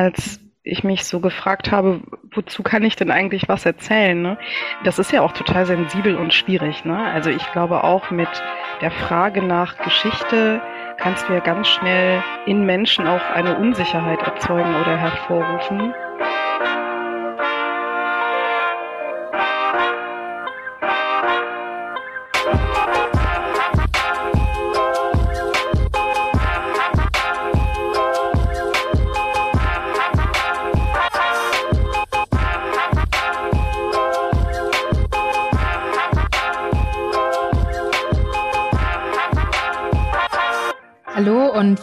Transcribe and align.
als 0.00 0.40
ich 0.62 0.82
mich 0.82 1.04
so 1.04 1.20
gefragt 1.20 1.70
habe, 1.72 2.00
wozu 2.32 2.62
kann 2.62 2.82
ich 2.84 2.96
denn 2.96 3.10
eigentlich 3.10 3.48
was 3.48 3.66
erzählen? 3.66 4.20
Ne? 4.22 4.38
Das 4.82 4.98
ist 4.98 5.12
ja 5.12 5.20
auch 5.20 5.32
total 5.32 5.66
sensibel 5.66 6.16
und 6.16 6.32
schwierig. 6.32 6.86
Ne? 6.86 6.96
Also 6.96 7.28
ich 7.28 7.52
glaube 7.52 7.84
auch 7.84 8.10
mit 8.10 8.28
der 8.80 8.90
Frage 8.90 9.42
nach 9.42 9.76
Geschichte 9.76 10.62
kannst 10.96 11.28
du 11.28 11.34
ja 11.34 11.40
ganz 11.40 11.68
schnell 11.68 12.22
in 12.46 12.64
Menschen 12.64 13.06
auch 13.06 13.22
eine 13.34 13.58
Unsicherheit 13.58 14.22
erzeugen 14.22 14.74
oder 14.80 14.96
hervorrufen. 14.96 15.94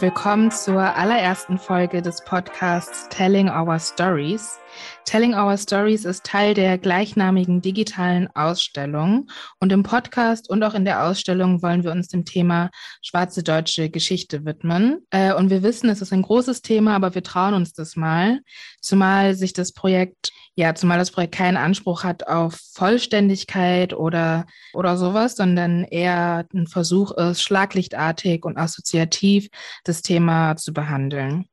Willkommen 0.00 0.52
zur 0.52 0.80
allerersten 0.80 1.58
Folge 1.58 2.02
des 2.02 2.22
Podcasts 2.24 3.08
Telling 3.08 3.48
Our 3.48 3.80
Stories. 3.80 4.58
Telling 5.04 5.34
Our 5.34 5.56
Stories 5.56 6.04
ist 6.04 6.24
Teil 6.24 6.54
der 6.54 6.78
gleichnamigen 6.78 7.60
digitalen 7.62 8.28
Ausstellung 8.36 9.28
und 9.58 9.72
im 9.72 9.82
Podcast 9.82 10.48
und 10.48 10.62
auch 10.62 10.74
in 10.74 10.84
der 10.84 11.04
Ausstellung 11.04 11.62
wollen 11.62 11.82
wir 11.82 11.90
uns 11.90 12.06
dem 12.06 12.24
Thema 12.24 12.70
schwarze 13.02 13.42
deutsche 13.42 13.90
Geschichte 13.90 14.44
widmen. 14.44 15.04
Äh, 15.10 15.34
und 15.34 15.50
wir 15.50 15.64
wissen, 15.64 15.90
es 15.90 16.00
ist 16.00 16.12
ein 16.12 16.22
großes 16.22 16.62
Thema, 16.62 16.94
aber 16.94 17.16
wir 17.16 17.24
trauen 17.24 17.54
uns 17.54 17.72
das 17.72 17.96
mal, 17.96 18.40
zumal 18.80 19.34
sich 19.34 19.52
das 19.52 19.72
Projekt 19.72 20.30
ja, 20.58 20.74
zumal 20.74 20.98
das 20.98 21.12
Projekt 21.12 21.36
keinen 21.36 21.56
Anspruch 21.56 22.02
hat 22.02 22.26
auf 22.26 22.58
Vollständigkeit 22.74 23.94
oder, 23.94 24.44
oder 24.74 24.96
sowas, 24.96 25.36
sondern 25.36 25.84
eher 25.84 26.48
ein 26.52 26.66
Versuch 26.66 27.12
ist, 27.12 27.42
schlaglichtartig 27.42 28.44
und 28.44 28.58
assoziativ 28.58 29.50
das 29.84 30.02
Thema 30.02 30.56
zu 30.56 30.72
behandeln. 30.72 31.44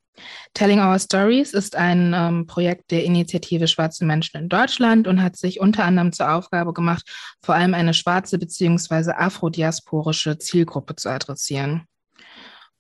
Telling 0.56 0.80
Our 0.80 0.98
Stories 0.98 1.54
ist 1.54 1.76
ein 1.76 2.16
ähm, 2.16 2.48
Projekt 2.48 2.90
der 2.90 3.04
Initiative 3.04 3.68
Schwarze 3.68 4.06
Menschen 4.06 4.38
in 4.38 4.50
Deutschland 4.50 5.08
und 5.08 5.22
hat 5.22 5.36
sich 5.38 5.60
unter 5.60 5.84
anderem 5.84 6.12
zur 6.12 6.34
Aufgabe 6.34 6.74
gemacht, 6.74 7.08
vor 7.44 7.54
allem 7.54 7.76
eine 7.76 7.94
schwarze 7.94 8.40
bzw. 8.40 9.12
afrodiasporische 9.12 10.40
Zielgruppe 10.40 10.96
zu 10.96 11.10
adressieren. 11.10 11.86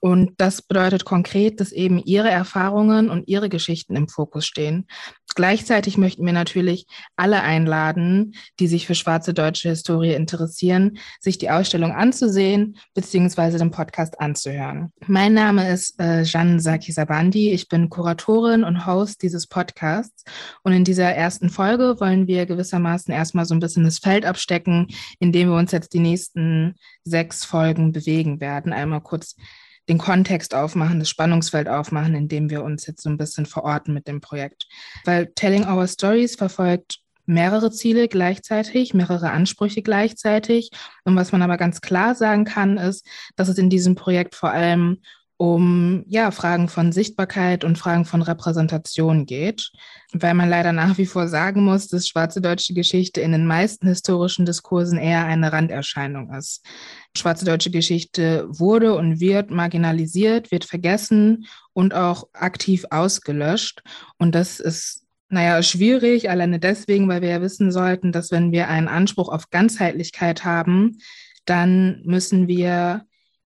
Und 0.05 0.33
das 0.37 0.61
bedeutet 0.61 1.03
konkret, 1.03 1.59
dass 1.59 1.71
eben 1.71 1.97
ihre 1.97 2.29
Erfahrungen 2.29 3.09
und 3.09 3.27
ihre 3.27 3.49
Geschichten 3.49 3.95
im 3.95 4.07
Fokus 4.07 4.45
stehen. 4.45 4.85
Gleichzeitig 5.33 5.97
möchten 5.97 6.23
wir 6.23 6.31
natürlich 6.31 6.85
alle 7.15 7.41
einladen, 7.41 8.35
die 8.59 8.67
sich 8.67 8.85
für 8.85 8.93
schwarze 8.93 9.33
deutsche 9.33 9.69
Historie 9.69 10.13
interessieren, 10.13 10.99
sich 11.19 11.39
die 11.39 11.49
Ausstellung 11.49 11.91
anzusehen 11.91 12.77
bzw. 12.93 13.57
den 13.57 13.71
Podcast 13.71 14.19
anzuhören. 14.19 14.93
Mein 15.07 15.33
Name 15.33 15.71
ist 15.71 15.99
äh, 15.99 16.21
Jeanne 16.21 16.59
Saki-Sabandi. 16.59 17.49
Ich 17.49 17.67
bin 17.67 17.89
Kuratorin 17.89 18.63
und 18.63 18.85
Host 18.85 19.23
dieses 19.23 19.47
Podcasts. 19.47 20.23
Und 20.61 20.73
in 20.73 20.83
dieser 20.83 21.15
ersten 21.15 21.49
Folge 21.49 21.99
wollen 21.99 22.27
wir 22.27 22.45
gewissermaßen 22.45 23.11
erstmal 23.11 23.45
so 23.45 23.55
ein 23.55 23.59
bisschen 23.59 23.85
das 23.85 23.97
Feld 23.97 24.23
abstecken, 24.23 24.85
in 25.17 25.31
dem 25.31 25.49
wir 25.49 25.57
uns 25.57 25.71
jetzt 25.71 25.95
die 25.95 25.99
nächsten 25.99 26.75
sechs 27.03 27.43
Folgen 27.43 27.91
bewegen 27.91 28.39
werden. 28.39 28.71
Einmal 28.71 29.01
kurz 29.01 29.35
den 29.89 29.97
Kontext 29.97 30.55
aufmachen, 30.55 30.99
das 30.99 31.09
Spannungsfeld 31.09 31.67
aufmachen, 31.69 32.15
in 32.15 32.27
dem 32.27 32.49
wir 32.49 32.63
uns 32.63 32.87
jetzt 32.87 33.03
so 33.03 33.09
ein 33.09 33.17
bisschen 33.17 33.45
verorten 33.45 33.93
mit 33.93 34.07
dem 34.07 34.21
Projekt. 34.21 34.67
Weil 35.03 35.27
Telling 35.35 35.67
Our 35.67 35.87
Stories 35.87 36.35
verfolgt 36.35 36.99
mehrere 37.25 37.71
Ziele 37.71 38.07
gleichzeitig, 38.07 38.93
mehrere 38.93 39.31
Ansprüche 39.31 39.81
gleichzeitig. 39.81 40.69
Und 41.03 41.15
was 41.15 41.31
man 41.31 41.41
aber 41.41 41.57
ganz 41.57 41.81
klar 41.81 42.15
sagen 42.15 42.45
kann, 42.45 42.77
ist, 42.77 43.05
dass 43.35 43.47
es 43.47 43.57
in 43.57 43.69
diesem 43.69 43.95
Projekt 43.95 44.35
vor 44.35 44.51
allem 44.51 45.01
um 45.37 46.05
ja, 46.07 46.31
Fragen 46.31 46.69
von 46.69 46.91
Sichtbarkeit 46.93 47.63
und 47.65 47.77
Fragen 47.77 48.05
von 48.05 48.21
Repräsentation 48.21 49.25
geht, 49.25 49.71
weil 50.13 50.33
man 50.33 50.49
leider 50.49 50.71
nach 50.71 50.97
wie 50.97 51.05
vor 51.05 51.27
sagen 51.27 51.63
muss, 51.63 51.87
dass 51.87 52.07
schwarze 52.07 52.39
deutsche 52.39 52.73
Geschichte 52.73 53.19
in 53.19 53.33
den 53.33 53.45
meisten 53.45 53.87
historischen 53.87 54.45
Diskursen 54.45 54.97
eher 54.97 55.25
eine 55.25 55.51
Randerscheinung 55.51 56.33
ist. 56.33 56.65
Schwarze 57.17 57.43
deutsche 57.43 57.71
Geschichte 57.71 58.45
wurde 58.47 58.95
und 58.95 59.19
wird 59.19 59.51
marginalisiert, 59.51 60.51
wird 60.51 60.63
vergessen 60.63 61.45
und 61.73 61.93
auch 61.93 62.27
aktiv 62.33 62.85
ausgelöscht. 62.89 63.83
Und 64.17 64.35
das 64.35 64.59
ist 64.61 65.05
naja, 65.27 65.61
schwierig, 65.63 66.29
alleine 66.29 66.59
deswegen, 66.59 67.09
weil 67.09 67.21
wir 67.21 67.29
ja 67.29 67.41
wissen 67.41 67.71
sollten, 67.71 68.11
dass 68.11 68.31
wenn 68.31 68.51
wir 68.51 68.69
einen 68.69 68.87
Anspruch 68.87 69.29
auf 69.29 69.49
Ganzheitlichkeit 69.49 70.45
haben, 70.45 70.99
dann 71.45 72.01
müssen 72.05 72.47
wir 72.47 73.05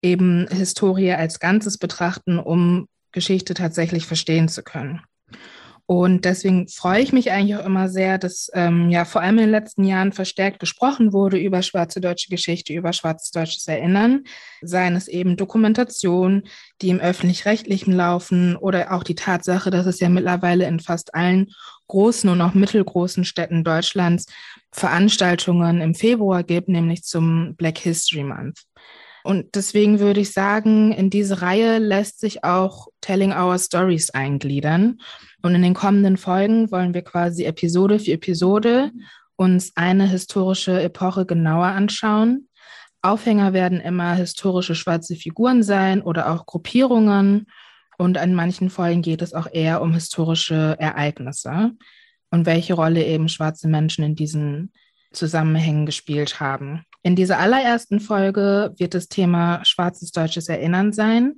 eben 0.02 0.46
Historie 0.48 1.12
als 1.12 1.40
Ganzes 1.40 1.78
betrachten, 1.78 2.38
um 2.38 2.88
Geschichte 3.12 3.54
tatsächlich 3.54 4.06
verstehen 4.06 4.48
zu 4.48 4.62
können. 4.62 5.00
Und 5.88 6.24
deswegen 6.24 6.66
freue 6.66 7.00
ich 7.00 7.12
mich 7.12 7.30
eigentlich 7.30 7.56
auch 7.56 7.64
immer 7.64 7.88
sehr, 7.88 8.18
dass 8.18 8.50
ähm, 8.54 8.90
ja 8.90 9.04
vor 9.04 9.20
allem 9.20 9.38
in 9.38 9.44
den 9.44 9.50
letzten 9.52 9.84
Jahren 9.84 10.10
verstärkt 10.12 10.58
gesprochen 10.58 11.12
wurde 11.12 11.38
über 11.38 11.62
schwarze 11.62 12.00
deutsche 12.00 12.28
Geschichte, 12.28 12.72
über 12.72 12.92
schwarzes 12.92 13.30
deutsches 13.30 13.68
Erinnern, 13.68 14.24
seien 14.62 14.96
es 14.96 15.06
eben 15.06 15.36
Dokumentation, 15.36 16.42
die 16.82 16.88
im 16.88 16.98
öffentlich-rechtlichen 16.98 17.92
laufen 17.92 18.56
oder 18.56 18.92
auch 18.92 19.04
die 19.04 19.14
Tatsache, 19.14 19.70
dass 19.70 19.86
es 19.86 20.00
ja 20.00 20.08
mittlerweile 20.08 20.66
in 20.66 20.80
fast 20.80 21.14
allen 21.14 21.52
großen 21.86 22.28
und 22.28 22.40
auch 22.40 22.54
mittelgroßen 22.54 23.24
Städten 23.24 23.62
Deutschlands 23.62 24.26
Veranstaltungen 24.72 25.80
im 25.80 25.94
Februar 25.94 26.42
gibt, 26.42 26.68
nämlich 26.68 27.04
zum 27.04 27.54
Black 27.54 27.78
History 27.78 28.24
Month. 28.24 28.64
Und 29.26 29.56
deswegen 29.56 29.98
würde 29.98 30.20
ich 30.20 30.32
sagen, 30.32 30.92
in 30.92 31.10
diese 31.10 31.42
Reihe 31.42 31.78
lässt 31.78 32.20
sich 32.20 32.44
auch 32.44 32.86
Telling 33.00 33.32
Our 33.32 33.58
Stories 33.58 34.10
eingliedern. 34.10 34.98
Und 35.42 35.54
in 35.56 35.62
den 35.62 35.74
kommenden 35.74 36.16
Folgen 36.16 36.70
wollen 36.70 36.94
wir 36.94 37.02
quasi 37.02 37.44
Episode 37.44 37.98
für 37.98 38.12
Episode 38.12 38.92
uns 39.34 39.72
eine 39.74 40.08
historische 40.08 40.80
Epoche 40.80 41.26
genauer 41.26 41.66
anschauen. 41.66 42.48
Aufhänger 43.02 43.52
werden 43.52 43.80
immer 43.80 44.14
historische 44.14 44.76
schwarze 44.76 45.16
Figuren 45.16 45.64
sein 45.64 46.02
oder 46.02 46.32
auch 46.32 46.46
Gruppierungen. 46.46 47.46
Und 47.98 48.16
in 48.18 48.32
manchen 48.32 48.70
Folgen 48.70 49.02
geht 49.02 49.22
es 49.22 49.34
auch 49.34 49.48
eher 49.52 49.82
um 49.82 49.92
historische 49.92 50.76
Ereignisse 50.78 51.72
und 52.30 52.46
welche 52.46 52.74
Rolle 52.74 53.04
eben 53.04 53.28
schwarze 53.28 53.66
Menschen 53.66 54.04
in 54.04 54.14
diesen 54.14 54.72
Zusammenhängen 55.12 55.84
gespielt 55.84 56.38
haben. 56.38 56.84
In 57.06 57.14
dieser 57.14 57.38
allerersten 57.38 58.00
Folge 58.00 58.74
wird 58.78 58.92
das 58.92 59.06
Thema 59.06 59.64
schwarzes 59.64 60.10
deutsches 60.10 60.48
Erinnern 60.48 60.92
sein. 60.92 61.34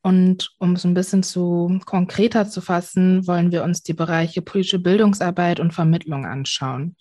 Und 0.00 0.52
um 0.58 0.74
es 0.74 0.84
ein 0.84 0.94
bisschen 0.94 1.24
zu 1.24 1.80
konkreter 1.84 2.48
zu 2.48 2.60
fassen, 2.60 3.26
wollen 3.26 3.50
wir 3.50 3.64
uns 3.64 3.82
die 3.82 3.94
Bereiche 3.94 4.42
politische 4.42 4.78
Bildungsarbeit 4.78 5.58
und 5.58 5.74
Vermittlung 5.74 6.24
anschauen. 6.24 6.94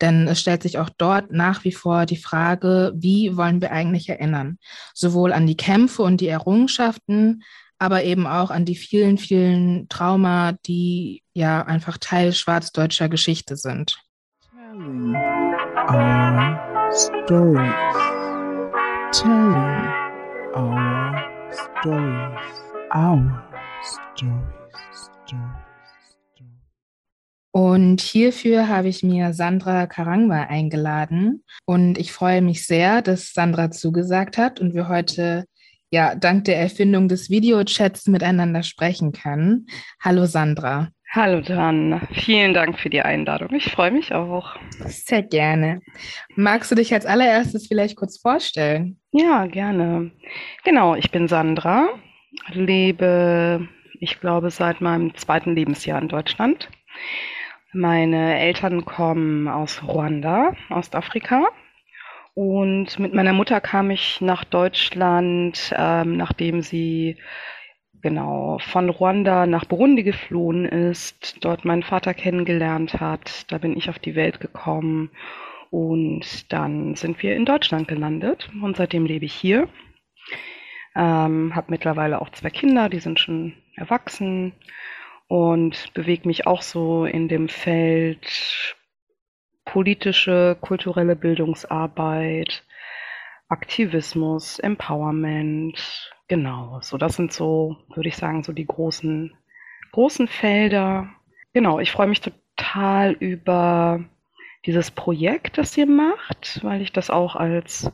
Denn 0.00 0.28
es 0.28 0.40
stellt 0.40 0.62
sich 0.62 0.78
auch 0.78 0.88
dort 0.88 1.32
nach 1.32 1.64
wie 1.64 1.72
vor 1.72 2.06
die 2.06 2.16
Frage, 2.16 2.92
wie 2.94 3.36
wollen 3.36 3.60
wir 3.60 3.72
eigentlich 3.72 4.08
erinnern? 4.08 4.58
Sowohl 4.94 5.32
an 5.32 5.48
die 5.48 5.56
Kämpfe 5.56 6.02
und 6.02 6.20
die 6.20 6.28
Errungenschaften, 6.28 7.42
aber 7.80 8.04
eben 8.04 8.28
auch 8.28 8.52
an 8.52 8.64
die 8.64 8.76
vielen, 8.76 9.18
vielen 9.18 9.88
Trauma, 9.88 10.52
die 10.64 11.24
ja 11.32 11.64
einfach 11.64 11.98
Teil 11.98 12.34
schwarzdeutscher 12.34 13.08
Geschichte 13.08 13.56
sind. 13.56 13.98
Our 15.86 16.63
stories, 16.92 17.96
telling 19.12 19.88
our 20.54 21.24
stories, 21.52 22.72
our 22.94 23.42
stories, 23.82 25.10
stories. 25.24 25.64
Und 27.52 28.00
hierfür 28.00 28.68
habe 28.68 28.88
ich 28.88 29.02
mir 29.02 29.32
Sandra 29.32 29.86
Karangwa 29.86 30.42
eingeladen. 30.42 31.44
Und 31.64 31.98
ich 31.98 32.12
freue 32.12 32.42
mich 32.42 32.66
sehr, 32.66 33.00
dass 33.00 33.32
Sandra 33.32 33.70
zugesagt 33.70 34.38
hat 34.38 34.60
und 34.60 34.74
wir 34.74 34.88
heute 34.88 35.44
ja 35.92 36.16
dank 36.16 36.44
der 36.44 36.58
Erfindung 36.58 37.08
des 37.08 37.30
Videochats 37.30 38.08
miteinander 38.08 38.64
sprechen 38.64 39.12
können. 39.12 39.66
Hallo 40.00 40.26
Sandra. 40.26 40.88
Hallo 41.16 41.40
Dan, 41.40 42.00
vielen 42.10 42.54
Dank 42.54 42.76
für 42.76 42.90
die 42.90 43.02
Einladung. 43.02 43.54
Ich 43.54 43.70
freue 43.70 43.92
mich 43.92 44.12
auch. 44.12 44.56
Sehr 44.80 45.22
gerne. 45.22 45.80
Magst 46.34 46.72
du 46.72 46.74
dich 46.74 46.92
als 46.92 47.06
allererstes 47.06 47.68
vielleicht 47.68 47.94
kurz 47.94 48.18
vorstellen? 48.18 48.98
Ja, 49.12 49.46
gerne. 49.46 50.10
Genau, 50.64 50.96
ich 50.96 51.12
bin 51.12 51.28
Sandra, 51.28 51.86
lebe, 52.48 53.68
ich 54.00 54.18
glaube, 54.18 54.50
seit 54.50 54.80
meinem 54.80 55.14
zweiten 55.14 55.54
Lebensjahr 55.54 56.02
in 56.02 56.08
Deutschland. 56.08 56.68
Meine 57.72 58.36
Eltern 58.40 58.84
kommen 58.84 59.46
aus 59.46 59.84
Ruanda, 59.84 60.56
Ostafrika. 60.68 61.44
Und 62.34 62.98
mit 62.98 63.14
meiner 63.14 63.32
Mutter 63.32 63.60
kam 63.60 63.92
ich 63.92 64.20
nach 64.20 64.42
Deutschland, 64.42 65.72
ähm, 65.78 66.16
nachdem 66.16 66.60
sie 66.60 67.18
genau 68.04 68.58
von 68.58 68.90
Ruanda 68.90 69.46
nach 69.46 69.64
Burundi 69.64 70.02
geflohen 70.02 70.66
ist, 70.66 71.42
dort 71.42 71.64
meinen 71.64 71.82
Vater 71.82 72.12
kennengelernt 72.12 73.00
hat. 73.00 73.50
Da 73.50 73.56
bin 73.56 73.74
ich 73.76 73.88
auf 73.88 73.98
die 73.98 74.14
Welt 74.14 74.40
gekommen 74.40 75.10
und 75.70 76.52
dann 76.52 76.96
sind 76.96 77.22
wir 77.22 77.34
in 77.34 77.46
Deutschland 77.46 77.88
gelandet 77.88 78.50
und 78.62 78.76
seitdem 78.76 79.06
lebe 79.06 79.24
ich 79.24 79.32
hier. 79.32 79.68
Ähm, 80.94 81.56
habe 81.56 81.70
mittlerweile 81.70 82.20
auch 82.20 82.28
zwei 82.28 82.50
Kinder, 82.50 82.90
die 82.90 83.00
sind 83.00 83.18
schon 83.18 83.54
erwachsen 83.74 84.52
und 85.26 85.94
bewege 85.94 86.28
mich 86.28 86.46
auch 86.46 86.60
so 86.60 87.06
in 87.06 87.28
dem 87.28 87.48
Feld 87.48 88.76
politische, 89.64 90.58
kulturelle 90.60 91.16
Bildungsarbeit, 91.16 92.64
Aktivismus, 93.48 94.58
Empowerment, 94.58 96.13
genau. 96.28 96.80
So, 96.80 96.98
das 96.98 97.16
sind 97.16 97.32
so, 97.32 97.76
würde 97.94 98.08
ich 98.08 98.16
sagen, 98.16 98.42
so 98.42 98.52
die 98.52 98.66
großen, 98.66 99.34
großen 99.92 100.28
Felder. 100.28 101.08
Genau, 101.52 101.78
ich 101.78 101.92
freue 101.92 102.08
mich 102.08 102.20
total 102.20 103.12
über 103.12 104.04
dieses 104.66 104.90
Projekt, 104.90 105.58
das 105.58 105.76
ihr 105.76 105.86
macht, 105.86 106.60
weil 106.62 106.80
ich 106.80 106.92
das 106.92 107.10
auch 107.10 107.36
als, 107.36 107.92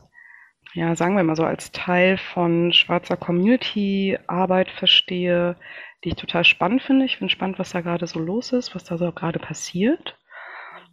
ja, 0.73 0.95
sagen 0.95 1.17
wir 1.17 1.23
mal 1.23 1.35
so, 1.35 1.43
als 1.43 1.71
Teil 1.71 2.17
von 2.17 2.71
schwarzer 2.73 3.17
Community-Arbeit 3.17 4.69
verstehe, 4.71 5.57
die 6.03 6.09
ich 6.09 6.15
total 6.15 6.43
spannend 6.45 6.81
finde. 6.81 7.05
Ich 7.05 7.17
finde 7.17 7.31
spannend, 7.31 7.59
was 7.59 7.71
da 7.71 7.81
gerade 7.81 8.07
so 8.07 8.19
los 8.19 8.53
ist, 8.53 8.73
was 8.73 8.83
da 8.83 8.97
so 8.97 9.11
gerade 9.11 9.39
passiert. 9.39 10.17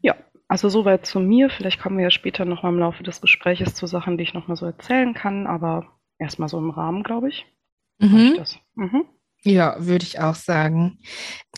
Ja, 0.03 0.17
also 0.49 0.69
soweit 0.69 1.07
zu 1.07 1.21
mir. 1.21 1.49
Vielleicht 1.49 1.81
kommen 1.81 1.97
wir 1.97 2.05
ja 2.05 2.11
später 2.11 2.45
noch 2.45 2.63
mal 2.63 2.71
im 2.71 2.79
Laufe 2.79 3.03
des 3.03 3.21
Gesprächs 3.21 3.75
zu 3.75 3.87
Sachen, 3.87 4.17
die 4.17 4.25
ich 4.25 4.35
noch 4.35 4.49
mal 4.49 4.57
so 4.57 4.67
erzählen 4.67 5.15
kann, 5.15 5.47
aber 5.47 5.98
erstmal 6.19 6.49
so 6.49 6.59
im 6.59 6.71
Rahmen, 6.71 7.03
glaube 7.03 7.29
ich. 7.29 7.47
Mhm. 7.99 8.39
Ich 8.43 8.63
mhm. 8.75 9.05
Ja, 9.45 9.77
würde 9.79 10.05
ich 10.05 10.19
auch 10.19 10.35
sagen. 10.35 10.99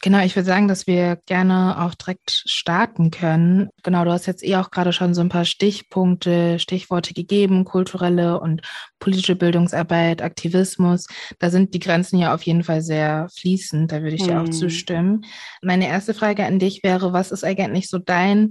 Genau, 0.03 0.23
ich 0.23 0.37
würde 0.37 0.47
sagen, 0.47 0.69
dass 0.69 0.87
wir 0.87 1.19
gerne 1.27 1.81
auch 1.83 1.95
direkt 1.95 2.43
starten 2.45 3.11
können. 3.11 3.71
Genau, 3.83 4.05
du 4.05 4.12
hast 4.12 4.27
jetzt 4.27 4.45
eh 4.45 4.57
auch 4.57 4.71
gerade 4.71 4.93
schon 4.93 5.15
so 5.15 5.23
ein 5.23 5.31
paar 5.31 5.47
Stichpunkte, 5.47 6.59
Stichworte 6.59 7.15
gegeben, 7.15 7.65
kulturelle 7.65 8.39
und 8.39 8.61
politische 8.99 9.35
Bildungsarbeit, 9.35 10.21
Aktivismus. 10.21 11.06
Da 11.39 11.51
sind 11.51 11.73
die 11.73 11.81
Grenzen 11.81 12.19
ja 12.19 12.35
auf 12.35 12.43
jeden 12.43 12.65
Fall 12.65 12.83
sehr 12.83 13.29
fließend, 13.35 13.91
da 13.91 14.03
würde 14.03 14.17
ich 14.17 14.23
hm. 14.23 14.29
dir 14.29 14.41
auch 14.41 14.47
mhm. 14.47 14.53
zustimmen. 14.53 15.25
Meine 15.63 15.89
erste 15.89 16.13
Frage 16.13 16.45
an 16.45 16.59
dich 16.59 16.83
wäre, 16.83 17.15
was 17.15 17.33
ist 17.33 17.45
eigentlich 17.45 17.89
so 17.89 17.99
dein 17.99 18.51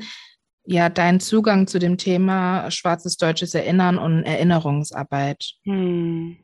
ja, 0.70 0.88
dein 0.88 1.20
Zugang 1.20 1.66
zu 1.66 1.80
dem 1.80 1.98
Thema 1.98 2.70
schwarzes 2.70 3.18
deutsches 3.18 3.56
Erinnern 3.56 3.98
und 3.98 4.24
Erinnerungsarbeit? 4.24 5.54
Hm. 5.64 6.38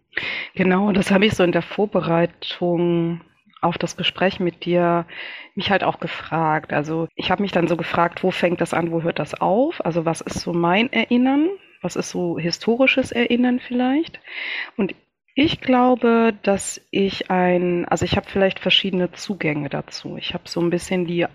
Genau, 0.56 0.92
das 0.92 1.12
habe 1.12 1.27
ich 1.27 1.36
so 1.36 1.44
in 1.44 1.51
der 1.51 1.62
Vorbereitung 1.62 3.22
auf 3.62 3.77
das 3.77 3.98
Gespräch 3.98 4.39
mit 4.39 4.66
dir 4.66 5.06
mich 5.54 5.69
halt 5.69 5.83
auch 5.83 6.00
gefragt. 6.00 6.74
Also 6.74 7.07
ich 7.16 7.30
habe 7.30 7.44
mich 7.44 7.51
dann 7.51 7.68
so 7.68 7.77
gefragt, 7.77 8.24
wo 8.24 8.31
fängt 8.31 8.62
das 8.62 8.74
an, 8.74 8.92
wo 8.92 9.04
hört 9.04 9.19
das 9.19 9.36
auf? 9.36 9.86
Also 9.86 10.06
was 10.06 10.22
ist 10.22 10.39
so 10.39 10.54
mein 10.54 10.92
Erinnern? 10.92 11.50
Was 11.83 11.95
ist 11.95 12.10
so 12.10 12.39
historisches 12.39 13.12
Erinnern 13.12 13.60
vielleicht? 13.60 14.19
Und 14.75 14.95
ich 15.38 15.60
glaube, 15.60 16.34
dass 16.44 16.80
ich 16.92 17.30
ein, 17.30 17.84
also 17.86 18.06
ich 18.06 18.16
habe 18.16 18.26
vielleicht 18.30 18.60
verschiedene 18.60 19.12
Zugänge 19.12 19.68
dazu. 19.68 20.16
Ich 20.16 20.34
habe 20.34 20.48
so 20.48 20.62
ein 20.62 20.70
bisschen 20.70 21.06
die 21.06 21.26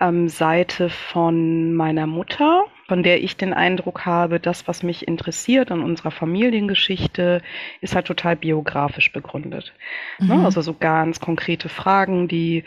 ähm, 0.00 0.30
Seite 0.30 0.88
von 0.88 1.74
meiner 1.74 2.06
Mutter, 2.06 2.64
von 2.88 3.02
der 3.02 3.22
ich 3.22 3.36
den 3.36 3.52
Eindruck 3.52 4.06
habe, 4.06 4.40
das, 4.40 4.66
was 4.66 4.82
mich 4.82 5.06
interessiert 5.06 5.70
an 5.70 5.82
unserer 5.82 6.10
Familiengeschichte, 6.10 7.42
ist 7.82 7.94
halt 7.94 8.06
total 8.06 8.34
biografisch 8.34 9.12
begründet. 9.12 9.74
Ne? 10.18 10.36
Mhm. 10.36 10.46
Also 10.46 10.62
so 10.62 10.72
ganz 10.72 11.20
konkrete 11.20 11.68
Fragen, 11.68 12.28
die 12.28 12.64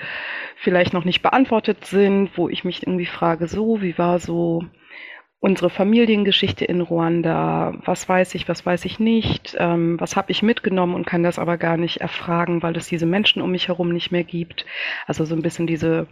vielleicht 0.57 0.93
noch 0.93 1.05
nicht 1.05 1.23
beantwortet 1.23 1.85
sind, 1.85 2.37
wo 2.37 2.49
ich 2.49 2.63
mich 2.63 2.83
irgendwie 2.83 3.07
frage, 3.07 3.47
so, 3.47 3.81
wie 3.81 3.97
war 3.97 4.19
so 4.19 4.63
unsere 5.39 5.69
Familiengeschichte 5.69 6.65
in 6.65 6.81
Ruanda, 6.81 7.73
was 7.85 8.09
weiß 8.09 8.33
ich, 8.35 8.49
was 8.49 8.65
weiß 8.65 8.85
ich 8.85 8.99
nicht, 8.99 9.55
ähm, 9.59 9.99
was 9.99 10.15
habe 10.15 10.31
ich 10.31 10.41
mitgenommen 10.41 10.95
und 10.95 11.05
kann 11.05 11.23
das 11.23 11.37
aber 11.37 11.57
gar 11.57 11.77
nicht 11.77 11.97
erfragen, 11.97 12.63
weil 12.63 12.75
es 12.75 12.87
diese 12.87 13.05
Menschen 13.05 13.41
um 13.41 13.51
mich 13.51 13.67
herum 13.67 13.93
nicht 13.93 14.11
mehr 14.11 14.23
gibt. 14.23 14.65
Also 15.05 15.25
so 15.25 15.35
ein 15.35 15.43
bisschen 15.43 15.67
diese 15.67 16.07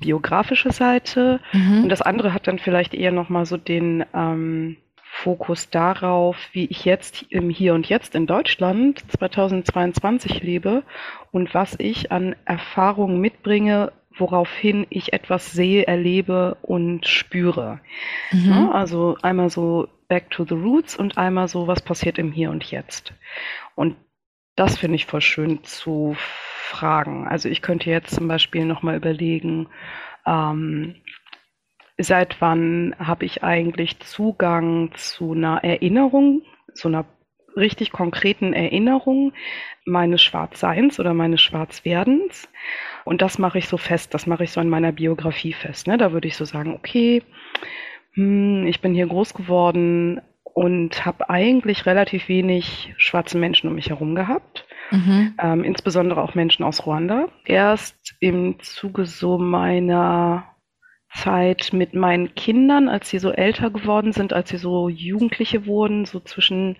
biografische 0.00 0.72
Seite. 0.72 1.40
Mhm. 1.52 1.84
Und 1.84 1.88
das 1.88 2.02
andere 2.02 2.32
hat 2.32 2.48
dann 2.48 2.58
vielleicht 2.58 2.94
eher 2.94 3.12
nochmal 3.12 3.46
so 3.46 3.56
den 3.56 4.04
ähm, 4.12 4.76
Fokus 5.04 5.70
darauf, 5.70 6.36
wie 6.52 6.66
ich 6.66 6.84
jetzt 6.84 7.26
im 7.30 7.48
Hier 7.48 7.74
und 7.74 7.88
Jetzt 7.88 8.16
in 8.16 8.26
Deutschland 8.26 9.04
2022 9.12 10.42
lebe 10.42 10.82
und 11.30 11.54
was 11.54 11.76
ich 11.78 12.10
an 12.10 12.34
Erfahrungen 12.44 13.20
mitbringe, 13.20 13.92
woraufhin 14.16 14.86
ich 14.90 15.12
etwas 15.12 15.52
sehe, 15.52 15.86
erlebe 15.86 16.56
und 16.62 17.06
spüre. 17.06 17.80
Mhm. 18.30 18.50
Ja, 18.50 18.70
also 18.70 19.16
einmal 19.22 19.50
so 19.50 19.88
back 20.08 20.30
to 20.30 20.44
the 20.44 20.54
roots 20.54 20.96
und 20.96 21.18
einmal 21.18 21.48
so, 21.48 21.66
was 21.66 21.82
passiert 21.82 22.18
im 22.18 22.32
Hier 22.32 22.50
und 22.50 22.70
Jetzt. 22.70 23.12
Und 23.74 23.96
das 24.56 24.78
finde 24.78 24.96
ich 24.96 25.06
voll 25.06 25.20
schön 25.20 25.64
zu 25.64 26.14
fragen. 26.16 27.26
Also 27.26 27.48
ich 27.48 27.62
könnte 27.62 27.90
jetzt 27.90 28.14
zum 28.14 28.28
Beispiel 28.28 28.64
nochmal 28.64 28.96
überlegen, 28.96 29.68
ähm, 30.26 30.96
seit 31.98 32.40
wann 32.40 32.94
habe 32.98 33.24
ich 33.24 33.42
eigentlich 33.42 34.00
Zugang 34.00 34.92
zu 34.94 35.32
einer 35.32 35.62
Erinnerung, 35.64 36.42
zu 36.74 36.88
einer 36.88 37.04
richtig 37.56 37.92
konkreten 37.92 38.52
Erinnerung 38.52 39.32
meines 39.84 40.22
Schwarzseins 40.22 40.98
oder 40.98 41.14
meines 41.14 41.40
Schwarzwerdens. 41.40 42.48
Und 43.04 43.22
das 43.22 43.38
mache 43.38 43.58
ich 43.58 43.68
so 43.68 43.76
fest, 43.76 44.14
das 44.14 44.26
mache 44.26 44.44
ich 44.44 44.52
so 44.52 44.60
in 44.60 44.68
meiner 44.68 44.92
Biografie 44.92 45.52
fest. 45.52 45.86
Ne? 45.86 45.98
Da 45.98 46.12
würde 46.12 46.28
ich 46.28 46.36
so 46.36 46.44
sagen, 46.44 46.74
okay, 46.74 47.22
hm, 48.14 48.66
ich 48.66 48.80
bin 48.80 48.94
hier 48.94 49.06
groß 49.06 49.34
geworden 49.34 50.20
und 50.42 51.04
habe 51.04 51.28
eigentlich 51.28 51.84
relativ 51.84 52.28
wenig 52.28 52.94
schwarze 52.96 53.36
Menschen 53.36 53.68
um 53.68 53.74
mich 53.74 53.90
herum 53.90 54.14
gehabt. 54.14 54.66
Mhm. 54.90 55.34
Ähm, 55.38 55.64
insbesondere 55.64 56.22
auch 56.22 56.34
Menschen 56.34 56.64
aus 56.64 56.86
Ruanda. 56.86 57.28
Erst 57.44 58.14
im 58.20 58.60
Zuge 58.60 59.06
so 59.06 59.38
meiner 59.38 60.44
Zeit 61.12 61.70
mit 61.72 61.94
meinen 61.94 62.34
Kindern, 62.34 62.88
als 62.88 63.08
sie 63.08 63.18
so 63.18 63.30
älter 63.30 63.70
geworden 63.70 64.12
sind, 64.12 64.32
als 64.32 64.48
sie 64.50 64.56
so 64.56 64.88
Jugendliche 64.88 65.66
wurden, 65.66 66.04
so 66.04 66.20
zwischen 66.20 66.76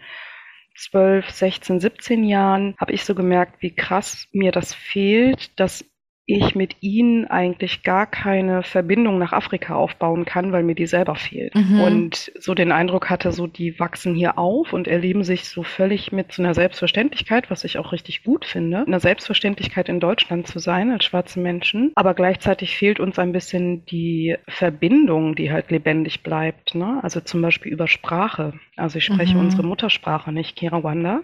12, 0.76 1.30
16, 1.30 1.80
17 1.80 2.24
Jahren, 2.24 2.74
habe 2.78 2.92
ich 2.92 3.04
so 3.04 3.14
gemerkt, 3.14 3.62
wie 3.62 3.74
krass 3.74 4.26
mir 4.32 4.52
das 4.52 4.74
fehlt, 4.74 5.58
dass 5.58 5.84
ich 6.26 6.54
mit 6.54 6.76
ihnen 6.80 7.26
eigentlich 7.26 7.82
gar 7.82 8.06
keine 8.06 8.62
Verbindung 8.62 9.18
nach 9.18 9.32
Afrika 9.32 9.74
aufbauen 9.74 10.24
kann, 10.24 10.52
weil 10.52 10.62
mir 10.62 10.74
die 10.74 10.86
selber 10.86 11.16
fehlt. 11.16 11.54
Mhm. 11.54 11.80
Und 11.80 12.32
so 12.38 12.54
den 12.54 12.72
Eindruck 12.72 13.10
hatte, 13.10 13.30
so 13.30 13.46
die 13.46 13.78
wachsen 13.78 14.14
hier 14.14 14.38
auf 14.38 14.72
und 14.72 14.88
erleben 14.88 15.22
sich 15.22 15.44
so 15.44 15.62
völlig 15.62 16.12
mit 16.12 16.32
so 16.32 16.42
einer 16.42 16.54
Selbstverständlichkeit, 16.54 17.50
was 17.50 17.64
ich 17.64 17.78
auch 17.78 17.92
richtig 17.92 18.24
gut 18.24 18.46
finde, 18.46 18.84
eine 18.86 19.00
Selbstverständlichkeit 19.00 19.88
in 19.90 20.00
Deutschland 20.00 20.46
zu 20.46 20.58
sein 20.58 20.90
als 20.90 21.04
schwarze 21.04 21.40
Menschen. 21.40 21.92
Aber 21.94 22.14
gleichzeitig 22.14 22.76
fehlt 22.76 23.00
uns 23.00 23.18
ein 23.18 23.32
bisschen 23.32 23.84
die 23.84 24.36
Verbindung, 24.48 25.34
die 25.34 25.52
halt 25.52 25.70
lebendig 25.70 26.22
bleibt. 26.22 26.74
Ne? 26.74 27.00
Also 27.02 27.20
zum 27.20 27.42
Beispiel 27.42 27.70
über 27.70 27.86
Sprache. 27.86 28.54
Also 28.76 28.96
ich 28.98 29.04
spreche 29.04 29.34
mhm. 29.34 29.40
unsere 29.40 29.62
Muttersprache 29.62 30.32
nicht, 30.32 30.56
Kirawanda. 30.56 31.20